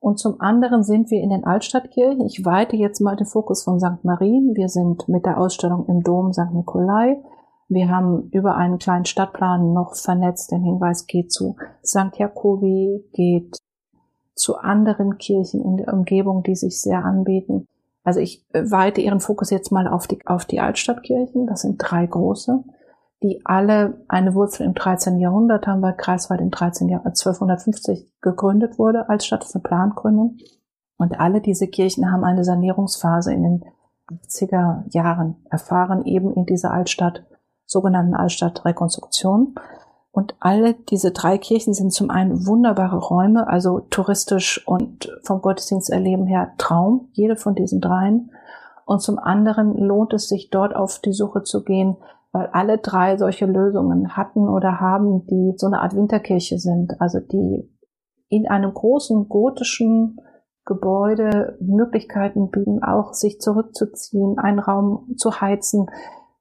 Und 0.00 0.18
zum 0.18 0.40
anderen 0.40 0.82
sind 0.82 1.10
wir 1.10 1.22
in 1.22 1.30
den 1.30 1.44
Altstadtkirchen. 1.44 2.26
Ich 2.26 2.44
weite 2.44 2.76
jetzt 2.76 3.00
mal 3.00 3.16
den 3.16 3.26
Fokus 3.26 3.62
von 3.62 3.78
St. 3.78 4.04
Marien. 4.04 4.54
Wir 4.54 4.68
sind 4.68 5.08
mit 5.08 5.24
der 5.24 5.38
Ausstellung 5.38 5.86
im 5.86 6.02
Dom 6.02 6.32
St. 6.32 6.52
Nikolai. 6.52 7.22
Wir 7.68 7.88
haben 7.88 8.28
über 8.32 8.56
einen 8.56 8.78
kleinen 8.78 9.06
Stadtplan 9.06 9.72
noch 9.72 9.94
vernetzt. 9.94 10.50
Den 10.50 10.62
Hinweis 10.62 11.06
geht 11.06 11.32
zu 11.32 11.56
St. 11.82 12.18
Jakobi, 12.18 13.08
geht 13.12 13.56
zu 14.34 14.56
anderen 14.56 15.16
Kirchen 15.16 15.64
in 15.64 15.76
der 15.76 15.94
Umgebung, 15.94 16.42
die 16.42 16.56
sich 16.56 16.82
sehr 16.82 17.04
anbieten. 17.04 17.66
Also 18.04 18.20
ich 18.20 18.46
äh, 18.52 18.70
weite 18.70 19.00
Ihren 19.00 19.20
Fokus 19.20 19.50
jetzt 19.50 19.72
mal 19.72 19.88
auf 19.88 20.06
die, 20.06 20.24
auf 20.26 20.44
die 20.44 20.60
Altstadtkirchen. 20.60 21.46
Das 21.46 21.62
sind 21.62 21.78
drei 21.78 22.06
große, 22.06 22.62
die 23.22 23.40
alle 23.44 24.04
eine 24.08 24.34
Wurzel 24.34 24.66
im 24.66 24.74
13. 24.74 25.18
Jahrhundert 25.18 25.66
haben, 25.66 25.82
weil 25.82 25.96
Kreiswald 25.96 26.40
im 26.40 26.50
13. 26.50 26.88
Jahr, 26.88 27.04
1250 27.04 28.12
gegründet 28.20 28.78
wurde 28.78 29.08
als 29.08 29.26
Stadt, 29.26 29.40
das 29.40 29.48
ist 29.48 29.56
eine 29.56 29.62
Plangründung. 29.62 30.36
Und 30.96 31.18
alle 31.18 31.40
diese 31.40 31.66
Kirchen 31.66 32.12
haben 32.12 32.24
eine 32.24 32.44
Sanierungsphase 32.44 33.32
in 33.32 33.42
den 33.42 33.64
80er 34.08 34.84
Jahren 34.94 35.36
erfahren, 35.50 36.04
eben 36.04 36.32
in 36.34 36.44
dieser 36.44 36.70
Altstadt, 36.70 37.24
sogenannten 37.64 38.14
Altstadtrekonstruktion. 38.14 39.54
Und 40.14 40.36
alle 40.38 40.74
diese 40.74 41.10
drei 41.10 41.38
Kirchen 41.38 41.74
sind 41.74 41.92
zum 41.92 42.08
einen 42.08 42.46
wunderbare 42.46 42.98
Räume, 42.98 43.48
also 43.48 43.80
touristisch 43.80 44.64
und 44.64 45.12
vom 45.24 45.42
Gottesdiensterleben 45.42 46.28
her 46.28 46.52
Traum, 46.56 47.08
jede 47.14 47.34
von 47.34 47.56
diesen 47.56 47.80
dreien. 47.80 48.30
Und 48.86 49.02
zum 49.02 49.18
anderen 49.18 49.76
lohnt 49.76 50.12
es 50.12 50.28
sich 50.28 50.50
dort 50.50 50.76
auf 50.76 51.00
die 51.00 51.12
Suche 51.12 51.42
zu 51.42 51.64
gehen, 51.64 51.96
weil 52.30 52.46
alle 52.52 52.78
drei 52.78 53.16
solche 53.16 53.46
Lösungen 53.46 54.16
hatten 54.16 54.48
oder 54.48 54.78
haben, 54.78 55.26
die 55.26 55.54
so 55.56 55.66
eine 55.66 55.80
Art 55.80 55.96
Winterkirche 55.96 56.60
sind, 56.60 57.00
also 57.00 57.18
die 57.18 57.68
in 58.28 58.46
einem 58.46 58.72
großen 58.72 59.28
gotischen 59.28 60.20
Gebäude 60.64 61.58
Möglichkeiten 61.60 62.52
bieten, 62.52 62.84
auch 62.84 63.14
sich 63.14 63.40
zurückzuziehen, 63.40 64.38
einen 64.38 64.60
Raum 64.60 65.16
zu 65.16 65.40
heizen, 65.40 65.90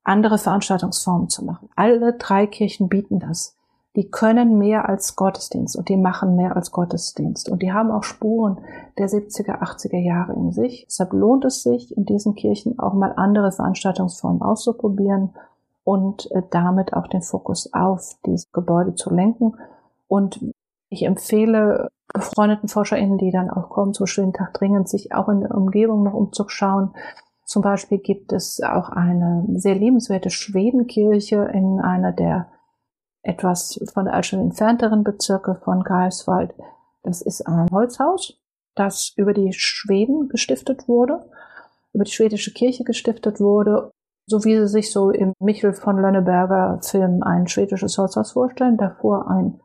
andere 0.03 0.37
Veranstaltungsformen 0.37 1.29
zu 1.29 1.43
machen. 1.43 1.69
Alle 1.75 2.13
drei 2.19 2.45
Kirchen 2.45 2.87
bieten 2.87 3.17
das 3.17 3.57
die 3.95 4.09
können 4.09 4.57
mehr 4.57 4.89
als 4.89 5.15
Gottesdienst 5.15 5.75
und 5.77 5.89
die 5.89 5.97
machen 5.97 6.35
mehr 6.35 6.55
als 6.55 6.71
Gottesdienst. 6.71 7.49
Und 7.49 7.61
die 7.61 7.71
haben 7.71 7.91
auch 7.91 8.03
Spuren 8.03 8.59
der 8.97 9.07
70er, 9.07 9.61
80er 9.61 9.99
Jahre 9.99 10.33
in 10.33 10.51
sich. 10.51 10.85
Deshalb 10.87 11.13
lohnt 11.13 11.45
es 11.45 11.61
sich, 11.61 11.95
in 11.95 12.05
diesen 12.05 12.33
Kirchen 12.33 12.79
auch 12.79 12.93
mal 12.93 13.13
andere 13.15 13.51
Veranstaltungsformen 13.51 14.41
auszuprobieren 14.41 15.35
und 15.83 16.31
äh, 16.31 16.41
damit 16.49 16.93
auch 16.93 17.07
den 17.07 17.21
Fokus 17.21 17.71
auf 17.73 18.17
diese 18.25 18.47
Gebäude 18.51 18.95
zu 18.95 19.13
lenken. 19.13 19.57
Und 20.07 20.43
ich 20.89 21.03
empfehle 21.03 21.89
befreundeten 22.11 22.69
ForscherInnen, 22.69 23.17
die 23.17 23.31
dann 23.31 23.49
auch 23.49 23.69
kommen 23.69 23.93
zu 23.93 24.05
schönen 24.05 24.33
Tag 24.33 24.53
dringend, 24.53 24.89
sich 24.89 25.13
auch 25.13 25.29
in 25.29 25.41
der 25.41 25.55
Umgebung 25.55 26.03
noch 26.03 26.13
umzuschauen. 26.13 26.93
Zum 27.45 27.61
Beispiel 27.61 27.99
gibt 27.99 28.31
es 28.31 28.61
auch 28.61 28.89
eine 28.89 29.45
sehr 29.55 29.75
lebenswerte 29.75 30.29
Schwedenkirche 30.29 31.49
in 31.53 31.79
einer 31.79 32.11
der 32.11 32.47
etwas 33.23 33.79
von 33.93 34.05
der 34.05 34.13
Altstadt 34.13 34.41
entfernteren 34.41 35.03
Bezirke 35.03 35.55
von 35.63 35.83
Greifswald. 35.83 36.53
Das 37.03 37.21
ist 37.21 37.47
ein 37.47 37.69
Holzhaus, 37.71 38.39
das 38.75 39.13
über 39.15 39.33
die 39.33 39.53
Schweden 39.53 40.29
gestiftet 40.29 40.87
wurde, 40.87 41.19
über 41.93 42.03
die 42.03 42.11
schwedische 42.11 42.53
Kirche 42.53 42.83
gestiftet 42.83 43.39
wurde, 43.39 43.91
so 44.25 44.43
wie 44.43 44.57
sie 44.57 44.67
sich 44.67 44.91
so 44.91 45.09
im 45.09 45.33
Michel 45.39 45.73
von 45.73 45.97
Lönneberger 45.97 46.79
Film 46.81 47.23
ein 47.23 47.47
schwedisches 47.47 47.97
Holzhaus 47.97 48.31
vorstellen. 48.31 48.77
Davor 48.77 49.29
ein, 49.29 49.59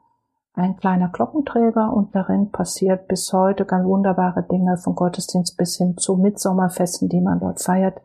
ein 0.55 0.77
kleiner 0.77 1.09
Glockenträger 1.09 1.93
und 1.93 2.15
darin 2.15 2.51
passiert 2.51 3.09
bis 3.09 3.33
heute 3.33 3.65
ganz 3.65 3.87
wunderbare 3.87 4.45
Dinge 4.45 4.77
von 4.79 4.95
Gottesdienst 4.95 5.57
bis 5.57 5.77
hin 5.77 5.97
zu 5.97 6.17
Mitsommerfesten, 6.17 7.09
die 7.09 7.21
man 7.21 7.41
dort 7.41 7.63
feiert. 7.63 8.01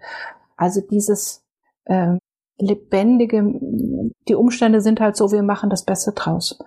Also 0.56 0.82
dieses 0.82 1.43
ähm, 1.86 2.20
lebendige, 2.60 3.39
die 4.28 4.36
Umstände 4.36 4.82
sind 4.82 4.99
halt 4.99 5.16
so, 5.16 5.32
wir 5.32 5.43
machen 5.43 5.70
das 5.70 5.84
Beste 5.84 6.11
draus. 6.11 6.59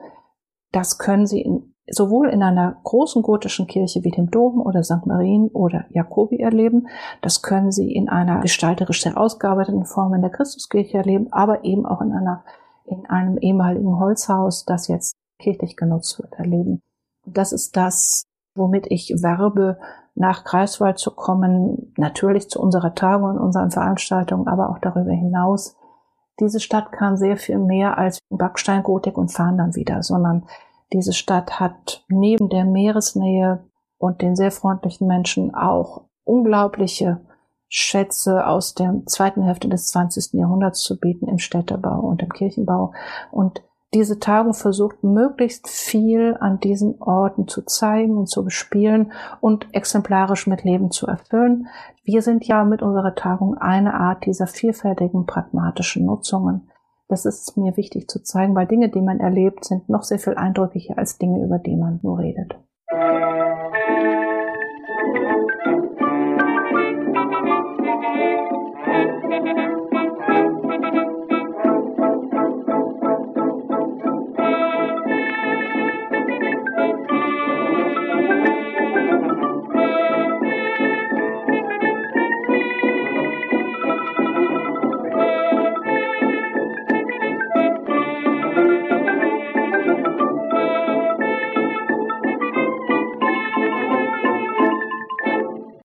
Das 0.72 0.98
können 0.98 1.26
Sie 1.26 1.40
in, 1.40 1.74
sowohl 1.88 2.28
in 2.28 2.42
einer 2.42 2.76
großen 2.84 3.22
gotischen 3.22 3.66
Kirche 3.66 4.04
wie 4.04 4.10
dem 4.10 4.30
Dom 4.30 4.60
oder 4.60 4.82
St. 4.82 5.06
Marien 5.06 5.48
oder 5.48 5.86
Jakobi 5.90 6.38
erleben. 6.38 6.88
Das 7.22 7.42
können 7.42 7.72
Sie 7.72 7.92
in 7.92 8.08
einer 8.08 8.40
gestalterisch 8.40 9.02
sehr 9.02 9.16
ausgearbeiteten 9.16 9.84
Form 9.84 10.14
in 10.14 10.22
der 10.22 10.30
Christuskirche 10.30 10.98
erleben, 10.98 11.28
aber 11.32 11.64
eben 11.64 11.86
auch 11.86 12.00
in 12.00 12.12
einer, 12.12 12.44
in 12.84 13.06
einem 13.06 13.38
ehemaligen 13.38 13.98
Holzhaus, 13.98 14.64
das 14.64 14.88
jetzt 14.88 15.14
kirchlich 15.38 15.76
genutzt 15.76 16.18
wird, 16.18 16.34
erleben. 16.34 16.82
Das 17.24 17.52
ist 17.52 17.76
das, 17.76 18.24
womit 18.54 18.86
ich 18.90 19.10
werbe, 19.22 19.78
nach 20.14 20.44
Greifswald 20.44 20.98
zu 20.98 21.10
kommen, 21.10 21.92
natürlich 21.98 22.48
zu 22.48 22.60
unserer 22.60 22.94
Tagung 22.94 23.30
und 23.30 23.38
unseren 23.38 23.70
Veranstaltungen, 23.70 24.48
aber 24.48 24.70
auch 24.70 24.78
darüber 24.78 25.12
hinaus. 25.12 25.76
Diese 26.40 26.60
Stadt 26.60 26.92
kam 26.92 27.16
sehr 27.16 27.36
viel 27.36 27.58
mehr 27.58 27.96
als 27.98 28.18
Backstein, 28.28 28.82
Gotik 28.82 29.16
und 29.16 29.32
Fahndern 29.32 29.74
wieder, 29.74 30.02
sondern 30.02 30.46
diese 30.92 31.12
Stadt 31.12 31.58
hat 31.58 32.04
neben 32.08 32.48
der 32.48 32.64
Meeresnähe 32.64 33.64
und 33.98 34.22
den 34.22 34.36
sehr 34.36 34.50
freundlichen 34.50 35.06
Menschen 35.06 35.54
auch 35.54 36.02
unglaubliche 36.24 37.20
Schätze 37.68 38.46
aus 38.46 38.74
der 38.74 39.02
zweiten 39.06 39.42
Hälfte 39.42 39.68
des 39.68 39.86
20. 39.86 40.34
Jahrhunderts 40.34 40.82
zu 40.82 40.98
bieten 40.98 41.26
im 41.26 41.38
Städtebau 41.38 42.00
und 42.00 42.22
im 42.22 42.28
Kirchenbau. 42.28 42.92
Und 43.32 43.62
diese 43.96 44.20
Tagung 44.20 44.52
versucht, 44.52 45.02
möglichst 45.02 45.68
viel 45.68 46.36
an 46.38 46.60
diesen 46.60 47.00
Orten 47.00 47.48
zu 47.48 47.62
zeigen 47.62 48.18
und 48.18 48.28
zu 48.28 48.44
bespielen 48.44 49.12
und 49.40 49.68
exemplarisch 49.72 50.46
mit 50.46 50.64
Leben 50.64 50.90
zu 50.90 51.06
erfüllen. 51.06 51.68
Wir 52.04 52.20
sind 52.20 52.44
ja 52.44 52.64
mit 52.64 52.82
unserer 52.82 53.14
Tagung 53.14 53.56
eine 53.56 53.94
Art 53.94 54.26
dieser 54.26 54.46
vielfältigen 54.46 55.24
pragmatischen 55.24 56.04
Nutzungen. 56.04 56.68
Das 57.08 57.24
ist 57.24 57.56
mir 57.56 57.78
wichtig 57.78 58.10
zu 58.10 58.22
zeigen, 58.22 58.54
weil 58.54 58.66
Dinge, 58.66 58.90
die 58.90 59.00
man 59.00 59.18
erlebt, 59.18 59.64
sind 59.64 59.88
noch 59.88 60.02
sehr 60.02 60.18
viel 60.18 60.34
eindrücklicher 60.34 60.98
als 60.98 61.16
Dinge, 61.16 61.42
über 61.42 61.58
die 61.58 61.76
man 61.76 61.98
nur 62.02 62.18
redet. 62.18 62.58
Musik 69.32 69.65